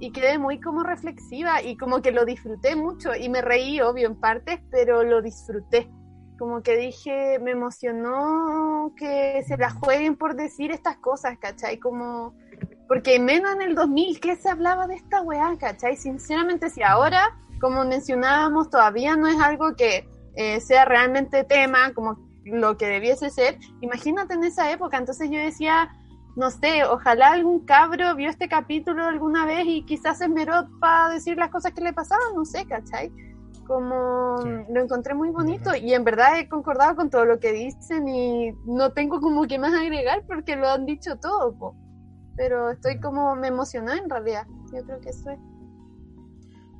y 0.00 0.12
quedé 0.12 0.38
muy 0.38 0.60
como 0.60 0.84
reflexiva 0.84 1.60
y 1.62 1.76
como 1.76 2.00
que 2.00 2.12
lo 2.12 2.24
disfruté 2.24 2.76
mucho 2.76 3.14
y 3.16 3.28
me 3.28 3.42
reí, 3.42 3.80
obvio, 3.80 4.06
en 4.06 4.20
partes, 4.20 4.60
pero 4.70 5.02
lo 5.02 5.20
disfruté. 5.20 5.90
Como 6.38 6.62
que 6.62 6.76
dije, 6.76 7.40
me 7.40 7.50
emocionó 7.50 8.92
que 8.96 9.42
se 9.48 9.56
la 9.56 9.70
jueguen 9.70 10.16
por 10.16 10.36
decir 10.36 10.70
estas 10.70 10.96
cosas, 10.98 11.36
¿cachai? 11.38 11.78
Como, 11.78 12.36
porque 12.88 13.18
menos 13.20 13.52
en 13.54 13.62
el 13.62 13.74
2000, 13.74 14.18
¿qué 14.20 14.34
se 14.36 14.48
hablaba 14.48 14.86
de 14.86 14.94
esta 14.94 15.20
weá, 15.22 15.56
cachai? 15.58 15.96
Sinceramente, 15.96 16.70
si 16.70 16.82
ahora, 16.82 17.36
como 17.60 17.84
mencionábamos, 17.84 18.70
todavía 18.70 19.14
no 19.16 19.28
es 19.28 19.38
algo 19.40 19.76
que 19.76 20.08
eh, 20.34 20.60
sea 20.60 20.84
realmente 20.84 21.44
tema, 21.44 21.92
como 21.94 22.18
lo 22.44 22.76
que 22.78 22.86
debiese 22.86 23.28
ser, 23.30 23.58
imagínate 23.82 24.34
en 24.34 24.44
esa 24.44 24.70
época, 24.72 24.96
entonces 24.96 25.30
yo 25.30 25.38
decía, 25.38 25.90
no 26.34 26.50
sé, 26.50 26.84
ojalá 26.84 27.32
algún 27.32 27.66
cabro 27.66 28.14
vio 28.14 28.30
este 28.30 28.48
capítulo 28.48 29.04
alguna 29.04 29.44
vez 29.44 29.66
y 29.66 29.84
quizás 29.84 30.18
se 30.18 30.24
esmeró 30.24 30.66
para 30.80 31.10
decir 31.10 31.36
las 31.36 31.50
cosas 31.50 31.72
que 31.72 31.82
le 31.82 31.92
pasaban, 31.92 32.34
no 32.34 32.44
sé, 32.44 32.64
¿cachai? 32.66 33.12
Como 33.66 34.38
Sí. 34.38 34.48
lo 34.72 34.80
encontré 34.82 35.14
muy 35.14 35.28
bonito 35.30 35.74
y 35.74 35.92
en 35.92 36.04
verdad 36.04 36.38
he 36.38 36.48
concordado 36.48 36.96
con 36.96 37.10
todo 37.10 37.26
lo 37.26 37.38
que 37.38 37.52
dicen 37.52 38.08
y 38.08 38.52
no 38.64 38.92
tengo 38.92 39.20
como 39.20 39.46
que 39.46 39.58
más 39.58 39.74
agregar 39.74 40.22
porque 40.26 40.56
lo 40.56 40.68
han 40.70 40.86
dicho 40.86 41.16
todo, 41.16 41.52
po. 41.58 41.74
Pero 42.38 42.70
estoy 42.70 42.98
como, 43.00 43.36
me 43.36 43.48
emocionó 43.48 43.92
en 43.92 44.08
realidad, 44.08 44.46
yo 44.72 44.82
creo 44.84 44.98
que 45.00 45.10
eso 45.10 45.28
es. 45.30 45.38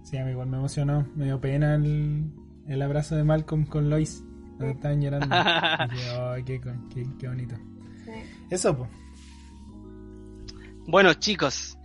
Sí, 0.05 0.17
a 0.17 0.25
mí 0.25 0.31
igual 0.31 0.49
me 0.49 0.57
emocionó. 0.57 1.07
Me 1.17 1.27
dio 1.27 1.39
pena 1.39 1.75
el, 1.75 2.33
el 2.67 2.81
abrazo 2.81 3.15
de 3.17 3.25
Malcolm 3.25 3.67
con 3.67 3.91
Lois. 3.91 4.25
Cuando 4.57 4.75
estaban 4.75 5.03
llorando. 5.03 5.27
Dije, 5.95 6.11
"Ay, 6.19 6.43
qué, 6.45 6.61
con- 6.63 6.89
qué, 6.89 7.07
qué 7.19 7.29
bonito. 7.29 7.55
Sí. 8.07 8.13
Eso, 8.49 8.75
pues. 8.77 8.89
Bueno, 10.87 11.13
chicos, 11.15 11.77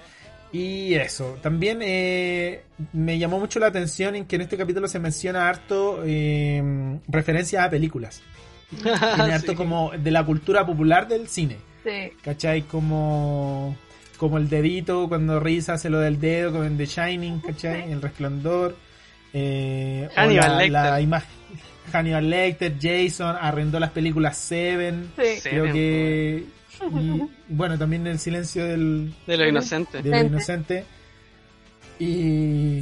Y 0.52 0.94
eso, 0.94 1.36
también 1.42 1.80
eh, 1.82 2.62
me 2.92 3.18
llamó 3.18 3.40
mucho 3.40 3.58
la 3.58 3.66
atención 3.66 4.14
en 4.14 4.24
que 4.26 4.36
en 4.36 4.42
este 4.42 4.56
capítulo 4.56 4.86
se 4.86 5.00
menciona 5.00 5.48
harto 5.48 6.02
eh, 6.04 6.62
referencias 7.08 7.64
a 7.64 7.70
películas. 7.70 8.22
Tiene 8.70 8.92
harto 9.34 9.52
Sí. 9.52 9.56
como 9.56 9.90
de 9.90 10.10
la 10.10 10.24
cultura 10.24 10.64
popular 10.66 11.06
del 11.08 11.28
cine. 11.28 11.56
Sí. 11.84 12.12
¿Cachai? 12.22 12.62
Como, 12.62 13.76
como 14.16 14.38
el 14.38 14.48
dedito, 14.48 15.08
cuando 15.08 15.38
Riz 15.40 15.68
hace 15.68 15.90
lo 15.90 15.98
del 16.00 16.18
dedo, 16.20 16.52
como 16.52 16.64
en 16.64 16.76
The 16.76 16.86
Shining, 16.86 17.40
¿cachai? 17.40 17.92
El 17.92 18.00
resplandor. 18.02 18.76
Eh, 19.32 20.08
o 20.10 20.14
Hannibal 20.20 20.48
la, 20.52 20.56
Lecter. 20.58 20.72
la 20.72 21.00
imagen. 21.00 21.30
Hannibal 21.92 22.30
Lecter, 22.30 22.74
Jason, 22.80 23.36
arrendó 23.40 23.78
las 23.80 23.90
películas 23.90 24.36
Seven. 24.38 25.10
Sí. 25.16 25.40
Creo 25.42 25.64
Seven, 25.66 25.72
que. 25.72 26.44
Y, 26.90 27.22
bueno, 27.54 27.78
también 27.78 28.06
el 28.06 28.18
silencio 28.18 28.64
del, 28.64 29.12
De 29.26 29.36
lo 29.36 29.48
inocente. 29.48 30.02
de 30.02 30.10
lo 30.10 30.22
inocente. 30.24 30.84
Y, 31.98 32.80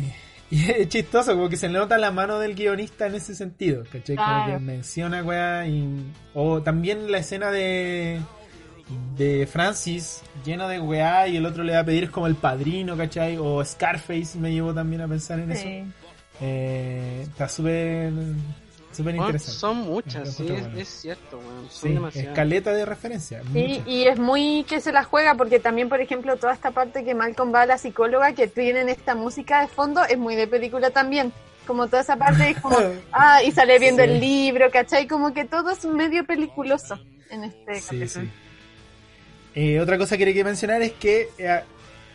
y 0.53 0.71
es 0.71 0.89
chistoso, 0.91 1.33
como 1.33 1.49
que 1.49 1.57
se 1.57 1.67
le 1.67 1.79
nota 1.79 1.97
la 1.97 2.11
mano 2.11 2.39
del 2.39 2.55
guionista 2.55 3.07
en 3.07 3.15
ese 3.15 3.35
sentido, 3.35 3.85
¿cachai? 3.91 4.17
Como 4.17 4.47
que 4.47 4.59
menciona, 4.59 5.23
weá, 5.23 5.67
y... 5.67 6.13
O 6.35 6.61
también 6.61 7.11
la 7.11 7.19
escena 7.19 7.51
de... 7.51 8.21
De 9.17 9.47
Francis, 9.47 10.23
lleno 10.45 10.69
de 10.69 10.79
weá, 10.79 11.27
y 11.27 11.39
el 11.39 11.47
otro 11.47 11.65
le 11.65 11.73
va 11.73 11.79
a 11.79 11.85
pedir 11.87 12.11
como 12.11 12.27
el 12.27 12.35
padrino, 12.35 12.99
¿cachai? 12.99 13.39
O 13.39 13.65
Scarface 13.65 14.39
me 14.39 14.53
llevó 14.53 14.75
también 14.75 15.01
a 15.01 15.09
pensar 15.09 15.41
en 15.41 15.53
eso. 15.53 15.67
Eh, 16.43 17.23
está 17.23 17.49
súper... 17.49 18.13
Súper 18.93 19.15
Bueno, 19.15 19.27
interesante. 19.29 19.59
son 19.59 19.77
muchas, 19.79 20.35
sí, 20.35 20.47
es, 20.49 20.61
bueno. 20.63 20.79
es 20.79 20.89
cierto, 20.89 21.39
weón, 21.39 21.69
son 21.71 21.89
Sí, 21.89 21.95
demasiadas. 21.95 22.29
escaleta 22.31 22.73
de 22.73 22.85
referencia. 22.85 23.43
Sí, 23.53 23.83
y 23.87 24.05
es 24.05 24.19
muy 24.19 24.65
que 24.69 24.81
se 24.81 24.93
la 24.93 25.03
juega 25.05 25.35
porque 25.35 25.59
también, 25.61 25.89
por 25.89 26.01
ejemplo, 26.01 26.37
toda 26.37 26.53
esta 26.53 26.71
parte 26.73 27.03
que 27.05 27.15
Malcolm 27.15 27.53
va 27.55 27.63
a 27.63 27.67
la 27.67 27.79
psicóloga 27.79 28.33
que 28.35 28.47
tienen 28.49 28.89
esta 28.89 29.15
música 29.15 29.63
de 29.63 29.69
fondo 29.69 30.05
es 30.05 30.19
muy 30.19 30.37
de 30.37 30.47
película 30.47 30.91
también. 30.91 31.33
Como 31.67 31.87
toda 31.87 32.03
esa 32.03 32.17
parte 32.17 32.51
es 32.51 32.61
como, 32.61 32.77
ah, 33.13 33.43
y 33.43 33.53
sale 33.53 33.79
viendo 33.79 34.03
Sí. 34.03 34.11
el 34.11 34.21
libro, 34.21 34.71
¿cachai? 34.71 35.07
Como 35.07 35.33
que 35.33 35.45
todo 35.45 35.71
es 35.71 35.85
medio 35.85 36.25
peliculoso 36.25 36.99
en 37.31 37.45
este 37.45 37.77
Sí, 37.77 37.99
capítulo. 38.01 38.09
sí. 38.27 38.31
Eh, 39.55 39.81
otra 39.81 39.97
cosa 39.99 40.17
que 40.19 40.25
quería 40.25 40.45
mencionar 40.45 40.83
es 40.83 40.93
que 40.93 41.29
eh, 41.39 41.61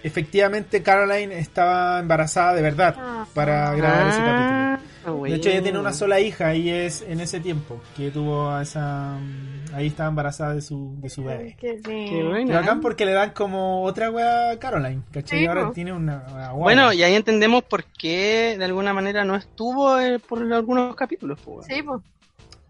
efectivamente 0.03 0.82
Caroline 0.84 1.38
estaba 1.39 1.99
embarazada 1.99 2.53
de 2.55 2.61
verdad 2.61 2.95
para 3.34 3.73
grabar 3.75 4.07
ese 4.07 4.19
capítulo. 4.19 4.66
De 5.14 5.36
hecho, 5.36 5.49
ella 5.49 5.64
tiene 5.64 5.80
una 5.80 5.93
sola 5.93 6.20
hija 6.20 6.53
y 6.55 6.70
es 6.70 7.01
en 7.01 7.20
ese 7.20 7.39
tiempo 7.39 7.80
que 7.95 8.12
tuvo 8.12 8.49
a 8.49 8.62
esa. 8.62 9.18
Ahí 9.74 9.88
estaba 9.88 10.10
embarazada 10.10 10.55
de 10.55 10.62
su, 10.62 10.95
de 10.99 11.10
su 11.10 11.24
bebé. 11.24 11.55
Qué 11.60 11.80
Qué 11.82 12.24
buena. 12.24 12.45
Pero 12.47 12.60
acá 12.60 12.80
porque 12.82 13.05
le 13.05 13.14
dan 13.14 13.32
como 13.32 13.84
otra 13.84 14.10
wea 14.12 14.51
a 14.51 14.60
Caroline, 14.60 15.01
¿cachai? 15.12 15.39
Sí, 15.39 15.43
Y 15.45 15.47
ahora 15.47 15.72
tiene 15.72 15.93
una, 15.93 16.26
una. 16.32 16.51
Bueno, 16.51 16.91
y 16.93 17.03
ahí 17.03 17.16
entendemos 17.16 17.64
por 17.64 17.84
qué 17.86 18.55
de 18.58 18.66
alguna 18.66 18.93
manera 18.93 19.24
no 19.24 19.36
estuvo 19.36 19.99
eh, 19.99 20.20
por 20.20 20.41
algunos 20.51 20.95
capítulos. 20.95 21.39
pues. 21.43 21.66
Sí, 21.68 21.82
pues. 21.84 22.01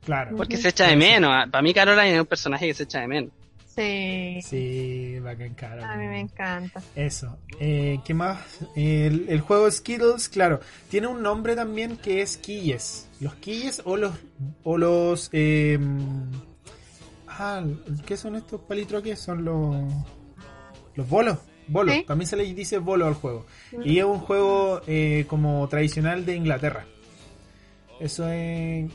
Claro. 0.06 0.38
Porque 0.38 0.58
se 0.58 0.70
echa 0.70 0.88
de 0.88 0.96
menos. 0.96 1.32
ah. 1.34 1.48
Para 1.52 1.62
mí 1.62 1.74
Caroline 1.74 2.14
es 2.14 2.20
un 2.22 2.26
personaje 2.28 2.68
que 2.68 2.74
se 2.74 2.84
echa 2.84 3.02
de 3.02 3.08
menos. 3.08 3.32
Sí. 3.78 4.40
Sí, 4.42 5.20
bacán 5.20 5.54
Caroline. 5.54 5.86
A 5.86 5.96
mí 5.98 6.08
me 6.08 6.20
encanta. 6.22 6.82
Eso. 6.96 7.38
Eh, 7.60 8.00
¿Qué 8.04 8.16
más? 8.16 8.40
El, 8.76 9.30
el 9.30 9.42
juego 9.42 9.70
Skittles, 9.70 10.30
claro, 10.30 10.62
tiene 10.90 11.06
un 11.06 11.22
nombre 11.22 11.56
también 11.56 11.96
que 11.96 12.24
es 12.24 12.38
Quilles. 12.38 13.08
Los 13.20 13.36
Quilles 13.36 13.84
o 13.86 13.96
los. 13.96 14.14
O 14.64 14.80
los 14.80 15.30
eh, 15.32 15.78
ah, 17.28 17.64
¿qué 18.08 18.18
son 18.18 18.36
estos 18.36 18.62
palitroques? 18.62 19.20
Son 19.20 19.46
los. 19.46 19.76
Los 20.96 21.08
bolos. 21.08 21.38
Bolos. 21.68 21.94
Sí. 21.94 22.04
También 22.08 22.28
se 22.28 22.36
les 22.36 22.56
dice 22.56 22.80
bolo 22.80 23.06
al 23.06 23.14
juego. 23.14 23.46
Y 23.84 24.00
es 24.00 24.06
un 24.06 24.20
juego 24.20 24.82
eh, 24.88 25.26
como 25.28 25.68
tradicional 25.68 26.26
de 26.26 26.36
Inglaterra. 26.36 26.88
Eso 28.00 28.28
es 28.28 28.90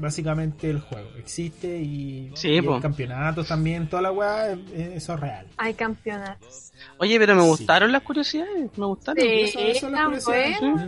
básicamente 0.00 0.70
el 0.70 0.80
juego. 0.80 1.10
Existe 1.18 1.68
y, 1.78 2.30
Sí, 2.34 2.48
y 2.48 2.58
hay 2.58 2.80
campeonatos 2.80 3.46
también. 3.48 3.88
Toda 3.88 4.02
la 4.02 4.12
weá, 4.12 4.52
eh, 4.52 4.94
eso 4.96 5.14
es 5.14 5.20
real. 5.20 5.46
Hay 5.56 5.74
campeonatos. 5.74 6.72
Oye, 6.98 7.18
pero 7.18 7.34
me 7.36 7.42
Sí. 7.42 7.48
gustaron 7.48 7.92
las 7.92 8.02
curiosidades. 8.02 8.76
Me 8.76 8.86
gustaron. 8.86 9.22
Sí, 9.22 9.28
Eso- 9.28 9.58
eso 9.60 9.90
tan 9.90 10.04
curiosidad. 10.06 10.60
bueno. 10.60 10.86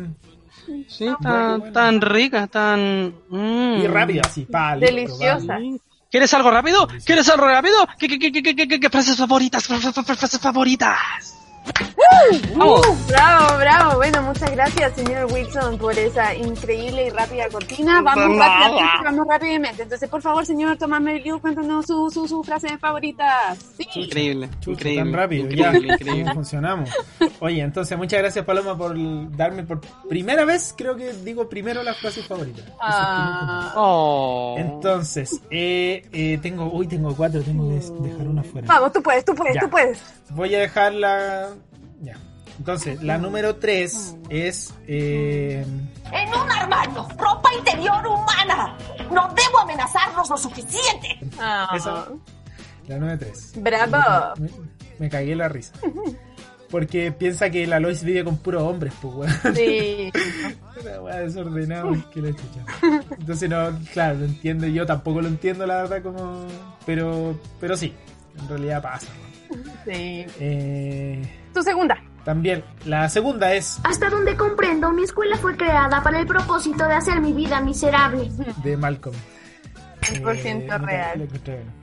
Mm. 0.68 0.84
Sí, 0.88 1.04
bueno, 1.04 1.18
tan, 1.20 1.58
bueno. 1.58 1.72
tan 1.72 2.00
ricas, 2.00 2.50
tan... 2.50 3.14
mm. 3.28 3.80
Y 3.82 3.86
rápida, 3.88 4.22
así, 4.24 4.44
pa, 4.44 4.76
listo, 4.76 4.94
Deliciosa. 4.94 5.46
va. 5.54 5.78
¿Quieres 6.10 6.34
algo 6.34 6.50
rápido? 6.50 6.86
¿Quieres 7.06 7.28
algo 7.30 7.46
rápido? 7.46 7.74
¿Qué, 7.98 8.06
qué, 8.06 8.18
qué, 8.18 8.30
qué, 8.30 8.42
qué, 8.54 8.68
qué, 8.68 8.78
qué 8.80 8.90
frases 8.90 9.16
favoritas? 9.16 9.64
Fra- 9.66 9.78
fra- 9.78 9.92
fra- 9.92 10.14
Frases 10.16 10.38
favoritas. 10.40 11.38
Vamos. 12.56 12.86
Uh, 12.86 12.96
bravo, 13.08 13.58
bravo. 13.58 13.96
Bueno, 13.96 14.22
muchas 14.22 14.50
gracias, 14.50 14.92
señor 14.94 15.32
Wilson, 15.32 15.76
por 15.78 15.98
esa 15.98 16.34
increíble 16.34 17.06
y 17.06 17.10
rápida 17.10 17.48
cortina. 17.50 18.00
Vamos 18.02 18.38
vamos 19.04 19.26
rápidamente. 19.28 19.82
Entonces, 19.82 20.08
por 20.08 20.22
favor, 20.22 20.44
señor 20.46 20.76
Tomás 20.76 21.00
Meliu, 21.00 21.40
cuéntanos 21.40 21.86
sus 21.86 22.12
su, 22.14 22.28
su 22.28 22.42
frases 22.44 22.72
favoritas. 22.80 23.58
Sí. 23.76 23.86
Increíble, 23.94 24.48
Chucha, 24.60 24.72
increíble. 24.72 25.02
tan 25.04 25.12
rápido, 25.12 25.44
increíble, 25.44 25.88
ya. 25.88 25.94
increíble. 25.94 26.22
¿Cómo 26.22 26.34
funcionamos? 26.34 26.90
Oye, 27.40 27.60
entonces, 27.62 27.96
muchas 27.98 28.20
gracias, 28.20 28.44
Paloma, 28.44 28.76
por 28.76 28.94
darme 29.36 29.64
por 29.64 29.80
primera 30.08 30.44
vez, 30.44 30.74
creo 30.76 30.96
que 30.96 31.12
digo 31.12 31.48
primero 31.48 31.82
las 31.82 31.96
frases 31.98 32.26
favoritas. 32.26 32.64
Ah, 32.80 33.72
Oh. 33.76 34.56
Entonces, 34.58 35.40
eh, 35.50 36.06
eh, 36.12 36.38
tengo, 36.42 36.70
uy, 36.72 36.86
tengo 36.86 37.14
cuatro, 37.16 37.42
tengo 37.42 37.68
que 37.68 37.74
dejar 38.08 38.26
una 38.28 38.42
fuera. 38.42 38.66
vamos, 38.68 38.92
tú 38.92 39.02
puedes, 39.02 39.24
tú 39.24 39.34
puedes, 39.34 39.54
Ya. 39.54 39.60
tú 39.62 39.70
puedes. 39.70 39.98
Voy 40.30 40.54
a 40.54 40.60
dejar 40.60 40.92
la. 40.94 41.50
Ya. 42.02 42.16
Entonces, 42.58 43.02
la 43.02 43.16
número 43.16 43.56
tres 43.56 44.14
es. 44.28 44.74
eh, 44.86 45.64
En 46.12 46.28
un 46.28 46.50
armario, 46.52 47.08
ropa 47.16 47.48
interior 47.58 48.06
humana. 48.06 48.76
No 49.10 49.32
debo 49.34 49.60
amenazarlos 49.60 50.28
lo 50.28 50.36
suficiente. 50.36 51.18
Ah, 51.40 51.70
esa. 51.74 52.08
La 52.88 52.98
número 52.98 53.18
tres. 53.18 53.52
Bravo. 53.56 54.34
Me, 54.38 54.50
me 54.98 55.08
cagué 55.08 55.34
la 55.34 55.48
risa. 55.48 55.72
Porque 56.70 57.12
piensa 57.12 57.50
que 57.50 57.66
la 57.66 57.78
Lois 57.80 58.02
vive 58.02 58.24
con 58.24 58.38
puros 58.38 58.62
hombres, 58.62 58.92
pues, 59.00 59.14
weón. 59.14 59.54
Sí. 59.56 60.10
Una 60.82 61.00
weá 61.02 61.16
desordenada, 61.18 61.84
que 62.12 62.20
la 62.22 62.30
chucha. 62.30 63.00
Entonces, 63.18 63.48
no, 63.50 63.78
claro, 63.92 64.18
lo 64.20 64.24
entiendo. 64.26 64.66
Yo 64.66 64.84
tampoco 64.86 65.20
lo 65.22 65.28
entiendo, 65.28 65.66
la 65.66 65.82
verdad, 65.82 66.02
como. 66.02 66.46
Pero, 66.86 67.38
pero 67.60 67.76
sí, 67.76 67.94
en 68.38 68.48
realidad 68.48 68.82
pasa, 68.82 69.06
weón. 69.20 69.31
Sí. 69.84 70.26
Eh, 70.40 71.22
Tu 71.52 71.62
segunda. 71.62 71.96
también, 72.24 72.64
la 72.86 73.08
segunda 73.08 73.52
es 73.52 73.78
Hasta 73.84 74.08
donde 74.10 74.36
comprendo, 74.36 74.92
mi 74.92 75.02
escuela 75.04 75.36
fue 75.38 75.56
creada 75.56 76.02
para 76.02 76.20
el 76.20 76.26
propósito 76.26 76.86
de 76.86 76.94
hacer 76.94 77.20
mi 77.20 77.32
vida 77.32 77.60
miserable. 77.60 78.30
de 78.62 78.76
Malcolm. 78.76 79.16
100% 80.02 80.66
no 80.78 80.86
te- 80.86 80.86
real. 80.86 81.28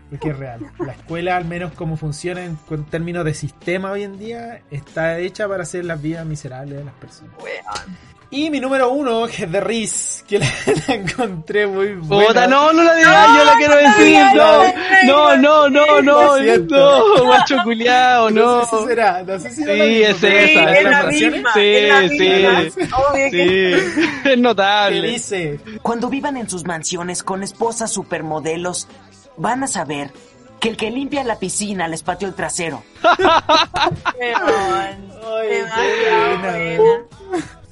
Porque 0.10 0.30
es 0.30 0.38
real. 0.39 0.60
La 0.80 0.93
escuela, 0.93 1.38
al 1.38 1.45
menos 1.45 1.72
como 1.74 1.95
funciona 1.97 2.43
en, 2.43 2.57
en 2.72 2.86
términos 2.86 3.24
de 3.26 3.34
sistema 3.34 3.91
hoy 3.91 4.03
en 4.03 4.18
día, 4.18 4.62
está 4.72 5.20
hecha 5.20 5.47
para 5.47 5.64
hacer 5.64 5.86
las 5.86 6.01
vidas 6.01 6.26
miserables 6.26 6.80
de 6.80 6.84
las 6.86 6.93
personas. 6.95 7.32
Y 8.32 8.51
mi 8.51 8.60
número 8.60 8.91
uno, 8.91 9.26
que 9.26 9.45
es 9.45 9.51
de 9.51 9.60
Riz, 9.60 10.24
que 10.28 10.38
la, 10.38 10.45
la 10.88 10.93
encontré 10.93 11.66
muy 11.66 11.95
buena. 11.95 12.28
Puta, 12.28 12.47
no, 12.47 12.72
no 12.72 12.84
la 12.84 12.93
digas, 12.93 13.28
yo 13.36 13.43
la 13.43 13.53
quiero 13.57 13.76
decir. 13.76 14.20
No, 15.07 15.36
no, 15.36 15.36
no, 15.38 15.70
no, 15.70 16.01
no, 16.03 16.38
no, 16.60 17.24
guacho 17.26 17.57
culiao, 17.64 18.30
No 18.30 18.60
no. 18.60 18.66
sé 18.66 18.78
si 18.78 18.86
será, 18.86 19.24
no 19.24 19.39
sé 19.39 19.49
si 19.49 19.64
Sí, 19.64 20.03
es 20.03 20.24
esa, 20.24 20.74
¿Es 20.78 20.84
la 20.84 21.03
misma? 21.05 21.53
Sí, 21.55 21.62
sí, 22.10 22.18
que 22.18 22.72
sí, 23.32 23.38
es 23.41 24.22
Que 24.24 24.38
notable. 24.38 25.07
dice, 25.07 25.60
Cuando 25.82 26.07
vivan 26.07 26.38
en 26.38 26.47
sus 26.47 26.66
mansiones 26.66 27.24
con 27.24 27.41
esposas 27.41 27.91
supermodelos, 27.91 28.88
van 29.40 29.64
a 29.64 29.68
saber 29.68 30.12
que 30.60 30.70
el 30.70 30.78
que 30.78 30.92
limpia 30.92 31.24
la 31.24 31.40
piscina 31.40 31.88
les 31.88 32.04
pateó 32.04 32.28
el 32.28 32.36
trasero. 32.36 32.84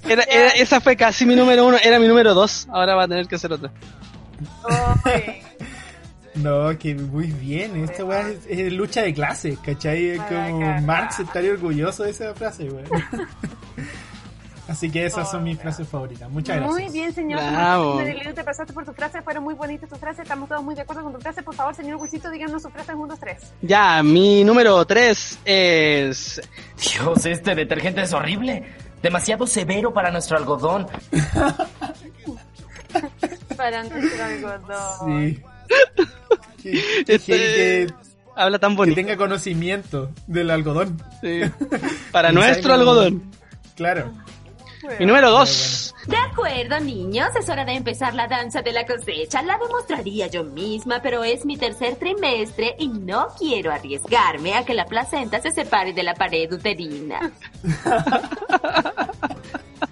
Era, 0.07 0.24
era- 0.24 0.49
esa 0.51 0.80
fue 0.80 0.95
casi 0.95 1.26
mi 1.26 1.36
número 1.36 1.65
uno, 1.65 1.78
era 1.84 1.99
mi 1.99 2.07
número 2.07 2.34
dos, 2.34 2.65
ahora 2.72 2.95
va 2.95 3.03
a 3.03 3.07
tener 3.09 3.28
que 3.28 3.36
hacer 3.36 3.51
otra. 3.51 3.70
No, 6.36 6.78
que 6.78 6.95
muy 6.95 7.28
bien. 7.28 7.84
Esta 7.84 8.05
weá 8.05 8.30
es, 8.30 8.38
es 8.47 8.72
lucha 8.72 9.01
de 9.01 9.13
clases, 9.13 9.57
¿cachai? 9.59 10.15
Como. 10.30 10.82
Marx 10.82 11.20
estaría 11.20 11.51
orgulloso 11.51 12.03
de 12.03 12.11
esa 12.11 12.34
frase, 12.36 12.70
weón. 12.70 12.88
Así 14.68 14.89
que 14.91 15.05
esas 15.05 15.32
son 15.32 15.43
mis 15.43 15.57
frases 15.59 15.88
favoritas. 15.88 16.30
Muchas 16.30 16.57
gracias. 16.57 16.74
Muy 16.82 16.91
bien, 16.91 17.13
señor. 17.13 17.39
Bravo. 17.39 18.01
Te 18.36 18.43
pasaste 18.43 18.74
por 18.74 18.84
tus 18.86 18.95
frases, 18.95 19.24
fueron 19.24 19.43
muy 19.43 19.53
bonitas 19.55 19.89
tus 19.89 19.97
frases, 19.97 20.24
estamos 20.24 20.49
todos 20.49 20.61
muy 20.63 20.76
de 20.76 20.82
acuerdo 20.82 21.03
con 21.03 21.13
tus 21.13 21.22
frases. 21.24 21.43
Por 21.43 21.55
favor, 21.55 21.74
señor 21.74 21.95
Wilsito, 22.01 22.30
díganos 22.30 22.61
sus 22.61 22.72
frases 22.72 22.95
1, 22.95 23.07
2, 23.07 23.20
3. 23.20 23.53
Ya, 23.61 24.03
mi 24.03 24.43
número 24.43 24.84
tres 24.86 25.39
es... 25.45 26.41
Dios, 26.82 27.26
este 27.26 27.55
detergente 27.55 28.01
es 28.01 28.11
horrible. 28.13 28.63
Demasiado 29.01 29.47
severo 29.47 29.93
para 29.93 30.11
nuestro 30.11 30.38
algodón. 30.38 30.88
Para 33.55 33.84
nuestro 33.84 34.24
algodón. 34.24 35.05
Sí. 35.05 35.41
Que, 36.61 36.72
que- 36.72 37.13
Este- 37.15 37.26
que- 37.26 37.88
Habla 38.36 38.59
tan 38.59 38.72
que 38.74 38.78
bonito. 38.78 38.95
tenga 38.95 39.18
conocimiento 39.18 40.11
del 40.28 40.51
algodón. 40.51 41.01
Sí. 41.22 41.41
Para 42.11 42.32
nuestro 42.34 42.74
algodón. 42.74 43.24
Claro. 43.76 44.11
Mi 44.99 45.05
número 45.05 45.32
dos. 45.32 45.93
De 46.05 46.15
acuerdo, 46.15 46.80
niños, 46.80 47.30
es 47.39 47.49
hora 47.49 47.65
de 47.65 47.73
empezar 47.73 48.13
la 48.13 48.28
danza 48.28 48.61
de 48.61 48.71
la 48.71 48.86
cosecha. 48.86 49.41
La 49.41 49.57
demostraría 49.57 50.28
yo 50.28 50.43
misma, 50.43 51.01
pero 51.01 51.23
es 51.23 51.45
mi 51.45 51.57
tercer 51.57 51.95
trimestre 51.95 52.75
y 52.80 52.88
no 52.88 53.28
quiero 53.38 53.71
arriesgarme 53.73 54.53
a 54.55 54.63
que 54.63 54.73
la 54.73 54.86
placenta 54.86 55.41
se 55.41 55.51
separe 55.51 55.93
de 55.93 56.03
la 56.03 56.13
pared 56.13 56.51
uterina. 56.51 57.32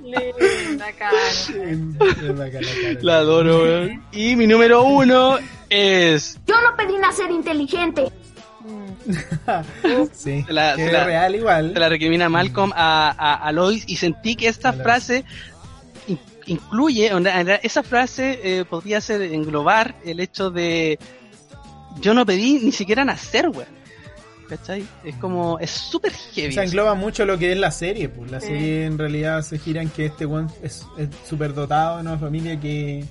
Linda, 0.04 0.92
cara. 0.98 1.18
Es 1.30 2.38
bacana, 2.38 2.68
cara. 2.84 3.00
La 3.02 3.18
adoro, 3.18 3.64
weón. 3.64 4.04
Y 4.12 4.36
mi 4.36 4.48
número 4.48 4.84
uno 4.84 5.38
es... 5.70 6.40
Yo 6.46 6.62
no 6.62 6.76
pedí 6.78 6.98
nacer 6.98 7.32
inteligente. 7.32 8.12
Sí. 10.14 10.44
Se 10.48 10.54
la- 10.54 10.76
se 10.76 11.04
real 11.04 11.36
igual. 11.36 11.74
Se 11.74 11.80
la 11.80 11.90
recrimina 11.90 12.30
Malcolm 12.30 12.72
a, 12.76 13.10
a, 13.18 13.34
a 13.36 13.52
Lois 13.52 13.84
y 13.88 13.98
sentí 13.98 14.36
que 14.36 14.48
esta 14.48 14.70
A 14.70 14.74
frase 14.74 15.24
in- 16.08 16.20
incluye, 16.48 17.12
esa 17.64 17.84
frase 17.84 18.40
eh, 18.44 18.66
podría 18.66 19.02
ser 19.02 19.22
englobar 19.22 19.96
el 20.06 20.20
hecho 20.20 20.50
de 20.52 20.98
yo 22.02 22.14
no 22.14 22.26
pedí 22.26 22.60
ni 22.64 22.72
siquiera 22.72 23.06
nacer, 23.06 23.50
weón. 23.50 23.76
¿Cachai? 24.50 24.86
Es 25.04 25.16
como, 25.16 25.58
es 25.58 25.72
súper 25.72 26.12
heavy. 26.14 26.50
O 26.50 26.52
sea, 26.52 26.64
engloba 26.66 26.94
mucho 26.94 27.26
lo 27.26 27.36
que 27.40 27.52
es 27.52 27.58
la 27.58 27.72
serie, 27.72 28.10
pues 28.10 28.30
la 28.30 28.40
Sí. 28.40 28.48
serie 28.48 28.86
en 28.86 29.00
realidad 29.00 29.42
se 29.42 29.58
gira 29.58 29.82
en 29.82 29.90
que 29.90 30.06
este 30.06 30.28
weón 30.28 30.52
es 30.62 30.86
súper 31.28 31.56
dotado 31.56 32.00
en 32.00 32.08
una 32.08 32.20
familia 32.20 32.60
que, 32.60 33.04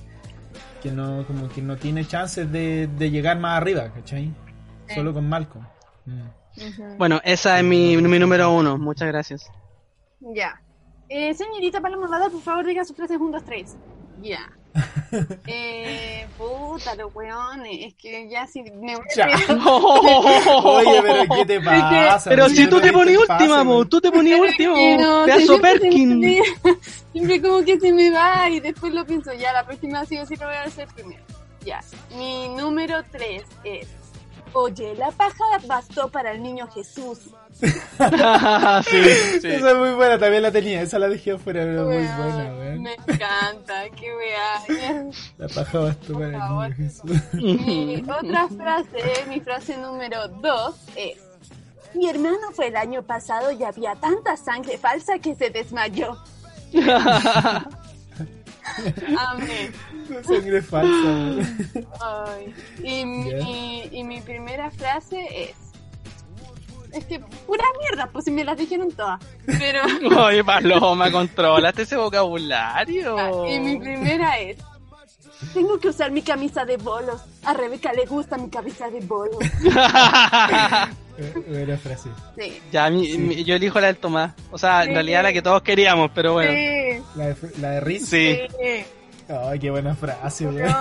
que 0.81 0.91
no, 0.91 1.25
como 1.27 1.49
que 1.49 1.61
no 1.61 1.75
tiene 1.75 2.05
chances 2.07 2.49
de, 2.49 2.87
de 2.87 3.11
llegar 3.11 3.37
más 3.37 3.57
arriba, 3.57 3.91
¿cachai? 3.93 4.31
Solo 4.93 5.13
con 5.13 5.27
Malcolm. 5.27 5.65
Mm. 6.05 6.97
Bueno, 6.97 7.19
esa 7.23 7.57
es 7.59 7.63
mi, 7.65 7.97
mi 7.97 8.19
número 8.19 8.51
uno. 8.51 8.77
Muchas 8.77 9.07
gracias. 9.07 9.49
Ya. 10.19 10.61
Eh, 11.09 11.33
señorita 11.33 11.81
Paloma 11.81 12.07
por 12.31 12.41
favor, 12.41 12.65
diga 12.65 12.83
sus 12.83 12.95
frases 12.95 13.17
1, 13.19 13.31
2, 13.31 13.43
3. 13.43 13.75
Ya. 14.21 14.39
Eh, 15.47 16.27
puta, 16.37 16.95
los 16.95 17.13
weones. 17.15 17.77
Es 17.87 17.93
que 17.95 18.27
ya 18.29 18.45
si 18.47 18.63
me 18.63 18.95
voy 18.95 19.05
Ya. 19.15 19.27
a... 19.27 19.65
Oye, 20.63 21.01
pero 21.01 21.35
¿qué 21.35 21.45
te 21.45 21.61
pasa? 21.61 22.29
Pero 22.29 22.43
No 22.43 22.49
si 22.49 22.67
tú 22.67 22.81
te 22.81 22.91
pase, 22.91 23.17
última, 23.17 23.63
mo, 23.63 23.75
weón. 23.75 23.89
tú 23.89 24.01
te 24.01 24.11
ponías 24.11 24.39
última, 24.41 24.73
Que 24.75 24.97
no, 24.97 25.61
Perkin. 25.61 26.21
Siempre 27.13 27.41
como 27.41 27.63
que 27.63 27.79
se 27.79 27.93
me 27.93 28.09
va 28.11 28.49
y 28.49 28.59
después 28.59 28.93
lo 28.93 29.05
pienso, 29.05 29.31
ya, 29.33 29.53
la 29.53 29.65
próxima 29.65 30.05
sí 30.05 30.17
o 30.17 30.25
sí 30.25 30.35
lo 30.35 30.47
voy 30.47 30.55
a 30.55 30.63
hacer 30.63 30.87
primero. 30.93 31.23
Ya, 31.65 31.79
mi 32.17 32.49
número 32.49 33.01
3 33.11 33.43
es, 33.63 33.87
oye, 34.53 34.95
la 34.95 35.11
paja 35.11 35.43
bastó 35.67 36.09
para 36.09 36.31
el 36.31 36.41
niño 36.41 36.67
Jesús. 36.67 37.19
sí, 37.61 37.71
sí. 39.41 39.47
Esa 39.47 39.71
es 39.71 39.77
muy 39.77 39.91
buena, 39.91 40.17
también 40.17 40.43
la 40.43 40.51
tenía, 40.51 40.81
esa 40.81 40.99
la 40.99 41.07
dejé 41.07 41.31
afuera, 41.33 41.63
pero 41.63 41.85
muy 41.85 41.95
buena, 41.95 42.55
weón. 42.57 42.81
Me 42.83 42.93
encanta, 42.93 43.89
qué 43.95 44.15
weá. 44.15 45.13
La 45.37 45.47
paja 45.47 45.79
bastó 45.79 46.13
para 46.13 46.27
el 46.27 46.33
favor. 46.37 46.69
niño 46.69 46.75
Jesús. 46.75 47.33
Mi 47.33 48.03
otra 48.03 48.47
frase, 48.47 49.25
mi 49.29 49.39
frase 49.39 49.77
número 49.77 50.27
2 50.27 50.75
es, 50.95 51.17
mi 51.93 52.09
hermano 52.09 52.51
fue 52.53 52.67
el 52.67 52.75
año 52.75 53.03
pasado 53.03 53.51
y 53.51 53.63
había 53.63 53.95
tanta 53.95 54.35
sangre 54.37 54.77
falsa 54.77 55.19
que 55.19 55.35
se 55.35 55.49
desmayó. 55.49 56.17
Amén. 59.17 59.73
Sangre 60.25 60.61
falsa. 60.61 61.41
Ay, 62.01 62.53
y, 62.83 63.05
mi, 63.05 63.81
y 63.91 64.03
mi 64.03 64.21
primera 64.21 64.69
frase 64.71 65.17
es. 65.31 65.55
Es 66.93 67.03
que 67.05 67.19
pura 67.19 67.65
mierda, 67.81 68.09
pues 68.11 68.23
si 68.25 68.31
me 68.31 68.43
las 68.45 68.57
dijeron 68.57 68.89
todas. 68.91 69.19
Pero. 69.45 69.81
Oye, 70.25 70.43
Paloma, 70.43 71.11
controlate 71.11 71.81
ese 71.81 71.97
vocabulario. 71.97 73.45
y 73.47 73.59
mi 73.59 73.77
primera 73.77 74.39
es. 74.39 74.57
Tengo 75.53 75.77
que 75.79 75.89
usar 75.89 76.11
mi 76.11 76.21
camisa 76.21 76.63
de 76.65 76.77
bolos. 76.77 77.21
A 77.43 77.53
Rebeca 77.53 77.91
le 77.91 78.05
gusta 78.05 78.37
mi 78.37 78.49
camisa 78.49 78.89
de 78.89 79.01
bolos. 79.01 79.37
Eh, 81.17 81.33
Buena 81.47 81.77
frase. 81.77 82.09
Sí. 82.37 82.61
Ya, 82.71 82.89
mi- 82.89 83.17
mi- 83.17 83.43
yo 83.45 83.55
elijo 83.55 83.79
la 83.79 83.87
del 83.87 83.97
Tomás. 83.97 84.33
O 84.51 84.57
sea, 84.57 84.81
en 84.83 84.89
Sí. 84.89 84.93
realidad 84.93 85.23
la 85.23 85.31
que 85.33 85.41
todos 85.41 85.61
queríamos, 85.61 86.11
pero 86.13 86.33
bueno. 86.33 86.51
Sí. 86.51 87.03
La 87.15 87.25
de, 87.27 87.35
la 87.59 87.69
de 87.71 87.79
Riz. 87.81 88.05
Sí, 88.07 88.37
Sí. 88.49 88.85
Ay, 89.27 89.59
qué 89.59 89.71
buena 89.71 89.95
frase, 89.95 90.47
weón. 90.47 90.71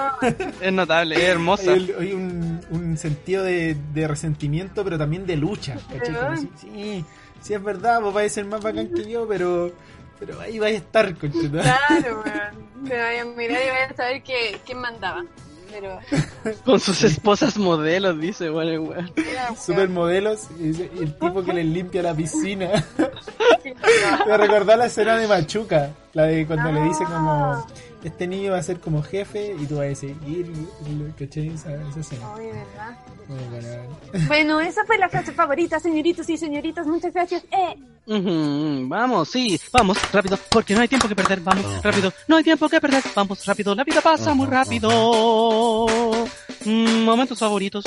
es 0.61 0.73
notable, 0.73 1.17
es 1.17 1.23
hermosa. 1.23 1.73
Hay, 1.73 1.95
hay 1.99 2.13
un, 2.13 2.61
un 2.71 2.97
sentido 2.99 3.43
de, 3.43 3.77
de 3.95 4.09
resentimiento, 4.09 4.85
pero 4.85 4.99
también 4.99 5.27
de 5.27 5.37
lucha. 5.37 5.77
sí, 6.61 7.05
sí, 7.41 7.55
es 7.55 7.63
verdad, 7.63 8.01
vos 8.03 8.13
vais 8.13 8.31
a 8.31 8.35
ser 8.35 8.45
más 8.45 8.63
bacán 8.63 8.93
que 8.93 9.09
yo, 9.11 9.27
pero, 9.27 9.73
pero 10.19 10.41
ahí 10.41 10.59
vais 10.59 10.75
a 10.75 10.79
estar, 10.79 11.15
conchetumare. 11.17 11.63
Claro, 11.63 12.23
weón. 12.25 12.65
Me 12.83 12.97
vayan 12.99 13.29
a 13.29 13.37
mirar 13.37 13.63
y 13.63 13.71
vayan 13.71 13.93
a 13.93 13.97
saber 13.97 14.23
que, 14.23 14.61
quién 14.67 14.79
mandaba. 14.79 15.25
Pero. 15.71 15.99
Con 16.65 16.79
sus 16.79 17.03
esposas 17.03 17.57
modelos, 17.57 18.21
dice, 18.21 18.51
bueno, 18.51 18.83
weón. 18.83 19.11
Supermodelos 19.59 20.49
y, 20.61 20.83
el 21.01 21.19
tipo 21.19 21.43
que 21.43 21.55
les 21.55 21.65
limpia 21.65 22.03
la 22.03 22.15
piscina. 22.15 22.85
Me 24.27 24.37
recordó 24.37 24.77
la 24.77 24.87
escena 24.87 25.17
de 25.17 25.27
Machuca, 25.27 25.93
la 26.13 26.25
de 26.25 26.47
cuando 26.47 26.73
le 26.73 26.83
dice 26.83 27.05
como 27.05 27.67
este 28.05 28.27
niño 28.27 28.53
va 28.53 28.59
a 28.59 28.63
ser 28.63 28.81
como 28.81 29.03
jefe 29.03 29.57
y 29.59 29.67
tú 29.67 29.77
vas 29.77 29.87
a 29.87 29.95
seguir, 29.95 30.53
¿cachai? 31.19 31.49
Esa, 31.49 31.73
esa 31.75 32.01
escena. 32.01 32.27
Ay, 32.37 32.47
¿verdad? 32.47 32.99
Muy 33.29 33.45
buena. 33.51 34.27
Bueno, 34.29 34.61
esa 34.61 34.85
fue 34.85 34.99
la 34.99 35.09
frase 35.09 35.33
favorita, 35.33 35.81
señoritos 35.81 36.29
y 36.29 36.37
señoritas. 36.37 36.87
Muchas 36.87 37.13
gracias. 37.13 37.45
Eh, 37.45 37.77
Vamos, 38.07 39.29
sí, 39.31 39.59
vamos, 39.73 39.97
rápido, 40.13 40.39
porque 40.51 40.75
no 40.75 40.83
hay 40.83 40.89
tiempo 40.89 41.09
que 41.09 41.17
perder, 41.17 41.41
vamos, 41.41 41.65
rápido, 41.83 42.13
no 42.29 42.37
hay 42.37 42.45
tiempo 42.45 42.69
que 42.69 42.79
perder, 42.79 43.03
vamos, 43.15 43.47
rápido, 43.47 43.75
la 43.75 43.83
vida 43.83 44.03
pasa 44.03 44.35
muy 44.35 44.47
rápido. 44.47 45.87
Mm, 46.67 47.03
momentos 47.05 47.39
favoritos. 47.39 47.85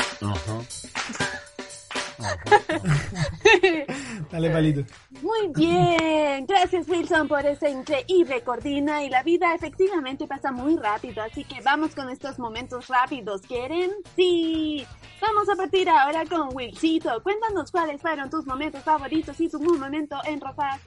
Dale, 4.32 4.50
palito. 4.50 4.84
Muy 5.22 5.52
bien, 5.56 6.46
gracias 6.46 6.88
Wilson 6.88 7.28
por 7.28 7.46
esa 7.46 7.70
increíble 7.70 8.42
cortina 8.44 9.04
y 9.04 9.10
la 9.10 9.24
vida 9.24 9.54
efectivamente 9.54 10.28
pasa 10.28 10.52
muy 10.52 10.78
rápido, 10.78 11.24
así 11.24 11.44
que 11.44 11.62
vamos 11.62 11.96
con 11.96 12.10
estos 12.10 12.40
momentos 12.40 12.88
rápidos, 12.88 13.42
¿quieren? 13.42 13.92
Sí. 14.16 14.86
Vamos 15.22 15.50
a 15.50 15.56
partir 15.56 15.90
ahora 15.90 16.26
con 16.26 16.56
Wilcito. 16.56 17.22
Cuéntanos 17.24 17.72
cuáles 17.72 18.02
fueron 18.02 18.30
tus 18.30 18.46
momentos 18.46 18.84
favoritos 18.84 19.40
y 19.40 19.50
tu 19.50 19.60
momento 19.60 20.18
en 20.26 20.40
ropa. 20.40 20.80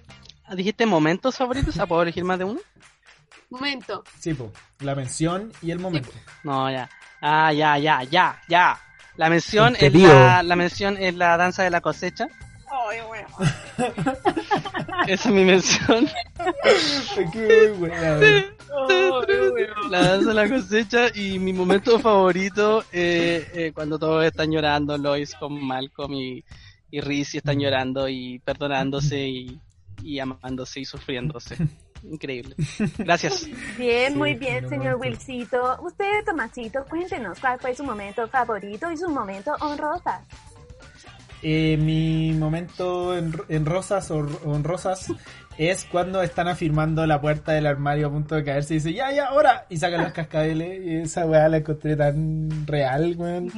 Ah, 0.45 0.55
¿Dijiste 0.55 0.87
momentos 0.87 1.37
favoritos? 1.37 1.79
¿A 1.79 1.87
puedo 1.87 2.03
elegir 2.03 2.25
más 2.25 2.39
de 2.39 2.45
uno? 2.45 2.61
Momento. 3.51 4.05
Sí, 4.19 4.35
po, 4.35 4.53
la 4.81 4.95
mención 4.95 5.53
y 5.63 5.73
el 5.73 5.81
momento. 5.81 6.11
No, 6.45 6.71
ya. 6.71 6.89
Ah, 7.21 7.53
ya, 7.53 7.77
ya, 7.79 8.05
ya, 8.05 8.41
ya. 8.49 8.81
La 9.21 9.29
mención 9.29 9.77
es 9.79 9.93
la, 9.93 10.43
la 10.43 10.57
mención 10.57 10.97
es 10.97 11.15
la 11.15 11.37
danza 11.37 11.63
de 11.63 11.69
la 11.69 11.83
cosecha. 11.83 12.27
Ay, 12.89 13.01
bueno. 13.07 13.29
Esa 15.07 15.29
es 15.29 15.35
mi 15.35 15.45
mención. 15.45 16.09
Qué 17.31 17.75
buena. 17.79 18.19
La 19.91 20.01
danza 20.01 20.29
de 20.29 20.35
la 20.35 20.49
cosecha 20.49 21.09
y 21.15 21.39
mi 21.39 21.53
momento 21.53 21.99
favorito 21.99 22.83
eh, 22.93 23.47
eh, 23.53 23.73
cuando 23.75 23.99
todos 23.99 24.25
están 24.25 24.53
llorando, 24.53 24.97
Lois 24.97 25.35
con 25.35 25.67
Malcolm 25.67 26.15
y, 26.15 26.43
y 26.91 27.01
Reese 27.03 27.37
están 27.37 27.61
llorando 27.61 28.09
y 28.09 28.39
perdonándose 28.39 29.19
y, 29.29 29.61
y 30.03 30.19
amándose 30.19 30.81
y 30.81 30.87
sufriéndose. 30.87 31.59
Increíble. 32.03 32.55
Gracias. 32.99 33.47
Bien, 33.79 34.13
Sí, 34.13 34.19
muy 34.19 34.35
bien, 34.35 34.69
señor 34.69 34.97
momento. 34.97 34.99
Wilcito. 34.99 35.83
Usted, 35.83 36.25
Tomasito, 36.25 36.85
cuéntenos 36.89 37.39
cuál 37.39 37.59
fue 37.61 37.75
su 37.75 37.85
momento 37.85 38.27
favorito 38.29 38.91
y 38.91 38.97
su 38.97 39.09
momento 39.09 39.53
honrosa. 39.61 40.25
Eh, 41.43 41.79
mi 41.79 42.33
momento 42.33 43.17
en, 43.17 43.33
en 43.49 43.65
rosas 43.65 44.11
o, 44.11 44.19
o 44.45 44.57
en 44.57 44.63
rosas 44.63 45.11
es 45.59 45.85
cuando 45.85 46.23
están 46.23 46.49
afirmando 46.49 47.07
la 47.07 47.21
puerta 47.21 47.53
del 47.53 47.67
armario 47.67 48.09
a 48.09 48.11
punto 48.11 48.35
de 48.35 48.45
caerse 48.45 48.75
y 48.75 48.77
dice 48.77 48.93
ya, 48.93 49.11
ya, 49.13 49.27
ahora 49.27 49.67
y 49.71 49.77
sacan 49.79 50.03
los 50.03 50.13
cascabeles 50.15 50.85
y 50.85 50.97
esa 50.97 51.27
weá 51.27 51.49
la 51.49 51.59
encontré 51.59 51.97
tan 51.97 52.67
real, 52.67 53.15
weón. 53.17 53.51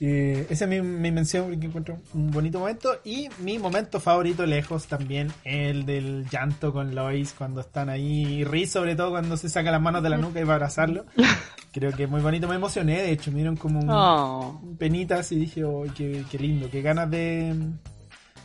Eh, 0.00 0.46
esa 0.48 0.64
es 0.64 0.70
mi, 0.70 0.80
mi 0.80 1.10
mención 1.10 1.46
porque 1.50 1.66
encuentro 1.66 1.98
un 2.14 2.30
bonito 2.30 2.60
momento 2.60 3.00
y 3.04 3.28
mi 3.40 3.58
momento 3.58 3.98
favorito 3.98 4.46
lejos 4.46 4.86
también 4.86 5.32
el 5.42 5.86
del 5.86 6.24
llanto 6.30 6.72
con 6.72 6.94
Lois 6.94 7.34
cuando 7.36 7.62
están 7.62 7.88
ahí 7.88 8.24
y 8.40 8.44
Riz 8.44 8.70
sobre 8.70 8.94
todo 8.94 9.10
cuando 9.10 9.36
se 9.36 9.48
saca 9.48 9.72
las 9.72 9.80
manos 9.82 10.04
de 10.04 10.10
la 10.10 10.16
nuca 10.16 10.38
y 10.40 10.44
va 10.44 10.52
a 10.52 10.56
abrazarlo 10.56 11.04
creo 11.72 11.90
que 11.92 12.04
es 12.04 12.08
muy 12.08 12.20
bonito 12.20 12.46
me 12.46 12.54
emocioné 12.54 13.02
de 13.02 13.10
hecho 13.10 13.32
me 13.32 13.38
dieron 13.38 13.56
como 13.56 13.80
un, 13.80 13.90
Oh. 13.90 14.60
penitas 14.78 15.32
y 15.32 15.36
dije, 15.36 15.64
oh, 15.64 15.84
qué, 15.96 16.24
qué 16.30 16.38
lindo, 16.38 16.70
qué 16.70 16.80
ganas 16.80 17.10
de 17.10 17.56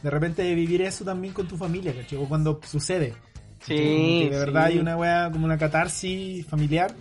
de 0.02 0.10
repente 0.10 0.42
de 0.42 0.56
vivir 0.56 0.82
eso 0.82 1.06
también 1.06 1.34
con 1.36 1.48
tu 1.48 1.56
familia, 1.56 1.94
¿cachai? 1.96 2.18
O 2.20 2.28
cuando 2.28 2.60
sucede. 2.66 3.14
Sí, 3.62 3.74
Que 4.24 4.30
de 4.32 4.38
verdad 4.38 4.68
sí. 4.68 4.74
hay 4.74 4.80
una 4.80 4.98
wea 4.98 5.30
como 5.32 5.46
una 5.46 5.58
catarsis 5.58 6.46
familiar. 6.46 6.94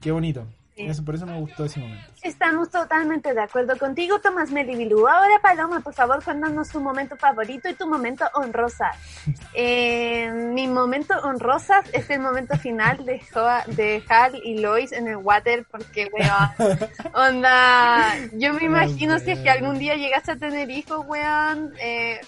Qué 0.00 0.10
bonito. 0.10 0.46
Sí. 0.76 0.86
Eso, 0.86 1.04
por 1.04 1.14
eso 1.14 1.24
me 1.24 1.38
gustó 1.38 1.64
ese 1.66 1.78
momento. 1.78 2.04
Estamos 2.22 2.68
totalmente 2.68 3.32
de 3.32 3.40
acuerdo 3.40 3.78
contigo, 3.78 4.18
Tomás 4.20 4.50
Melibilú. 4.50 5.06
Ahora, 5.06 5.38
Paloma, 5.40 5.78
por 5.80 5.94
favor, 5.94 6.22
cuéntanos 6.24 6.68
tu 6.68 6.80
momento 6.80 7.16
favorito 7.16 7.68
y 7.68 7.74
tu 7.74 7.86
momento 7.86 8.24
honrosa. 8.34 8.90
Eh, 9.56 10.30
mi 10.32 10.66
momento 10.66 11.14
honrosa 11.22 11.82
es 11.92 12.10
el 12.10 12.18
momento 12.18 12.56
final 12.58 13.04
de, 13.04 13.20
Joa- 13.20 13.64
de 13.66 14.02
Hal 14.08 14.34
y 14.42 14.58
Lois 14.58 14.90
en 14.90 15.06
el 15.06 15.16
water, 15.18 15.64
porque, 15.70 16.10
weón, 16.12 16.78
onda, 17.14 18.12
yo 18.32 18.52
me 18.54 18.64
imagino 18.64 19.18
si 19.20 19.30
es 19.30 19.38
que 19.40 19.50
algún 19.50 19.78
día 19.78 19.94
llegas 19.94 20.28
a 20.28 20.36
tener 20.36 20.70
hijos, 20.70 21.04
weón, 21.06 21.72
eh, 21.80 22.20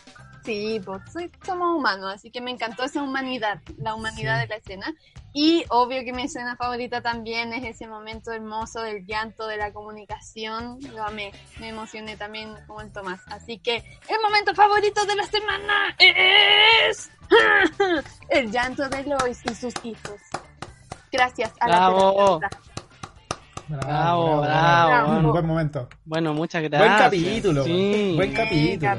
sí, 0.44 0.80
pues 0.84 1.02
soy, 1.12 1.30
somos 1.44 1.76
humanos, 1.76 2.14
así 2.14 2.30
que 2.30 2.40
me 2.40 2.52
encantó 2.52 2.84
esa 2.84 3.02
humanidad, 3.02 3.60
la 3.78 3.94
humanidad 3.96 4.36
Sí. 4.36 4.42
de 4.42 4.46
la 4.48 4.56
escena. 4.56 4.94
Y 5.38 5.66
obvio 5.68 6.02
que 6.02 6.14
mi 6.14 6.22
escena 6.22 6.56
favorita 6.56 7.02
también 7.02 7.52
es 7.52 7.62
ese 7.62 7.86
momento 7.86 8.32
hermoso 8.32 8.80
del 8.80 9.04
llanto, 9.04 9.46
de 9.46 9.58
la 9.58 9.70
comunicación. 9.70 10.78
Lo 10.94 11.04
amé, 11.04 11.30
me 11.60 11.68
emocioné 11.68 12.16
también 12.16 12.54
como 12.66 12.80
el 12.80 12.90
Tomás. 12.90 13.20
Así 13.26 13.58
que 13.58 13.84
el 14.08 14.16
momento 14.22 14.54
favorito 14.54 15.04
de 15.04 15.14
la 15.14 15.24
semana 15.24 15.94
es 15.98 17.10
el 18.30 18.50
llanto 18.50 18.88
de 18.88 19.02
Lois 19.02 19.42
y 19.44 19.54
sus 19.54 19.74
hijos. 19.82 20.18
Gracias 21.12 21.52
a 21.60 21.66
Bravo. 21.66 22.40
la 22.40 22.48
Bravo, 23.68 24.42
bravo. 24.42 25.18
Un 25.18 25.32
buen 25.32 25.46
momento. 25.46 25.88
Bueno, 26.04 26.32
muchas 26.34 26.62
gracias. 26.62 26.88
Buen 26.88 26.98
capítulo. 26.98 27.64
Sí. 27.64 28.12
Buen 28.14 28.32
capítulo. 28.32 28.92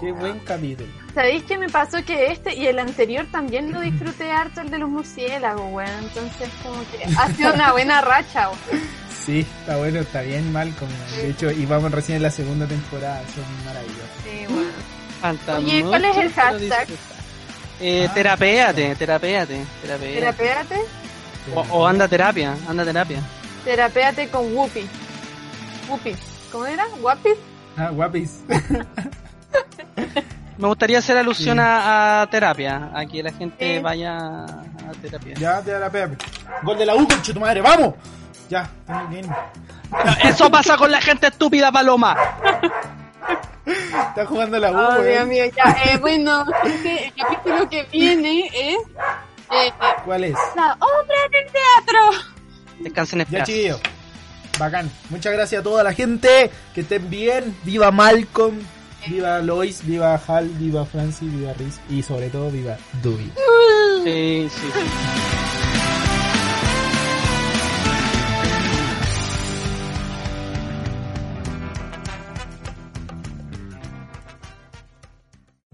Qué 0.00 0.12
buen 0.12 0.38
capítulo. 0.40 0.88
¿Sabéis 1.14 1.42
qué 1.44 1.58
me 1.58 1.68
pasó? 1.68 2.02
Que 2.04 2.32
este 2.32 2.54
y 2.54 2.66
el 2.66 2.78
anterior 2.78 3.26
también 3.30 3.72
lo 3.72 3.80
disfruté 3.80 4.30
harto, 4.30 4.62
el 4.62 4.70
de 4.70 4.78
los 4.78 4.88
murciélagos, 4.88 5.70
weón. 5.70 5.90
Entonces, 6.02 6.48
como 6.62 6.80
que 6.90 7.04
ha 7.04 7.26
sido 7.34 7.52
una 7.52 7.72
buena 7.72 8.00
racha, 8.00 8.48
weón. 8.48 8.82
Sí, 9.10 9.40
está 9.40 9.76
bueno, 9.76 10.00
está 10.00 10.22
bien 10.22 10.50
mal. 10.52 10.72
Como, 10.78 10.92
de 11.16 11.30
hecho, 11.30 11.50
y 11.50 11.66
vamos 11.66 11.92
recién 11.92 12.16
en 12.16 12.22
la 12.22 12.30
segunda 12.30 12.66
temporada. 12.66 13.22
Son 13.34 13.64
maravillosos. 13.64 14.08
Sí. 14.22 14.46
Falta 15.20 15.58
Oye, 15.58 15.82
¿cuál 15.84 16.04
es 16.04 16.16
el 16.16 16.32
hashtag? 16.32 16.88
Eh, 17.80 18.08
terapéate, 18.14 18.94
terapéate, 18.94 19.64
terapéate. 19.82 20.20
Terapéate. 20.20 20.80
O, 21.70 21.86
anda 21.86 22.08
terapia, 22.08 22.56
anda 22.66 22.84
terapia. 22.84 23.20
Terapéate 23.64 24.28
con 24.28 24.54
Whoopi. 24.54 24.86
Whoopi. 25.88 26.14
¿Cómo 26.52 26.66
era? 26.66 26.86
¿Guapis? 27.00 27.36
Ah, 27.76 27.90
guapis. 27.90 28.44
Me 30.56 30.68
gustaría 30.68 30.98
hacer 30.98 31.16
alusión 31.16 31.58
a, 31.58 32.22
a, 32.22 32.26
terapia, 32.28 32.90
a 32.94 33.04
que 33.06 33.24
la 33.24 33.32
gente 33.32 33.80
vaya 33.80 34.44
a 34.44 34.92
terapia. 35.02 35.34
Ya, 35.34 35.60
terapia. 35.60 36.10
Gol 36.62 36.78
de 36.78 36.86
la 36.86 36.94
U, 36.94 37.08
con 37.08 37.20
tu 37.20 37.40
madre, 37.40 37.60
¡vamos! 37.60 37.94
Ya, 38.48 38.70
tengo 38.86 39.08
que 39.10 39.18
irme. 39.18 39.34
Eso 40.22 40.48
pasa 40.50 40.76
con 40.76 40.92
la 40.92 41.00
gente 41.00 41.26
estúpida, 41.26 41.72
Paloma. 41.72 42.16
Está 43.66 44.26
jugando 44.26 44.60
la 44.60 44.70
U, 44.70 44.76
oh, 44.76 45.02
Dios 45.02 45.26
mío, 45.26 45.46
ya. 45.46 45.76
Eh, 45.86 45.98
bueno, 45.98 46.44
este, 46.62 47.06
el 47.06 47.14
capítulo 47.14 47.68
que 47.68 47.82
viene 47.90 48.46
es. 48.46 48.78
Eh, 49.50 49.72
¿Cuál 50.04 50.22
es? 50.24 50.36
La 50.54 50.76
obra 50.78 51.28
del 51.32 51.46
teatro. 51.50 52.00
Descansen 52.80 53.20
en 53.22 53.26
Ya, 53.30 53.44
chiquillo. 53.44 53.80
Bacán. 54.58 54.90
Muchas 55.10 55.32
gracias 55.32 55.60
a 55.60 55.64
toda 55.64 55.82
la 55.82 55.92
gente. 55.92 56.50
Que 56.74 56.82
estén 56.82 57.10
bien. 57.10 57.56
Viva 57.64 57.90
Malcolm. 57.90 58.58
Viva 59.06 59.40
Lois. 59.40 59.84
Viva 59.84 60.20
Hal. 60.26 60.48
Viva 60.48 60.84
Francis. 60.86 61.32
Viva 61.32 61.52
Riz. 61.54 61.80
Y 61.90 62.02
sobre 62.02 62.30
todo, 62.30 62.50
viva 62.50 62.76
Dewey. 63.02 63.30
Sí, 64.04 64.48
sí, 64.50 64.66
sí. 64.72 65.63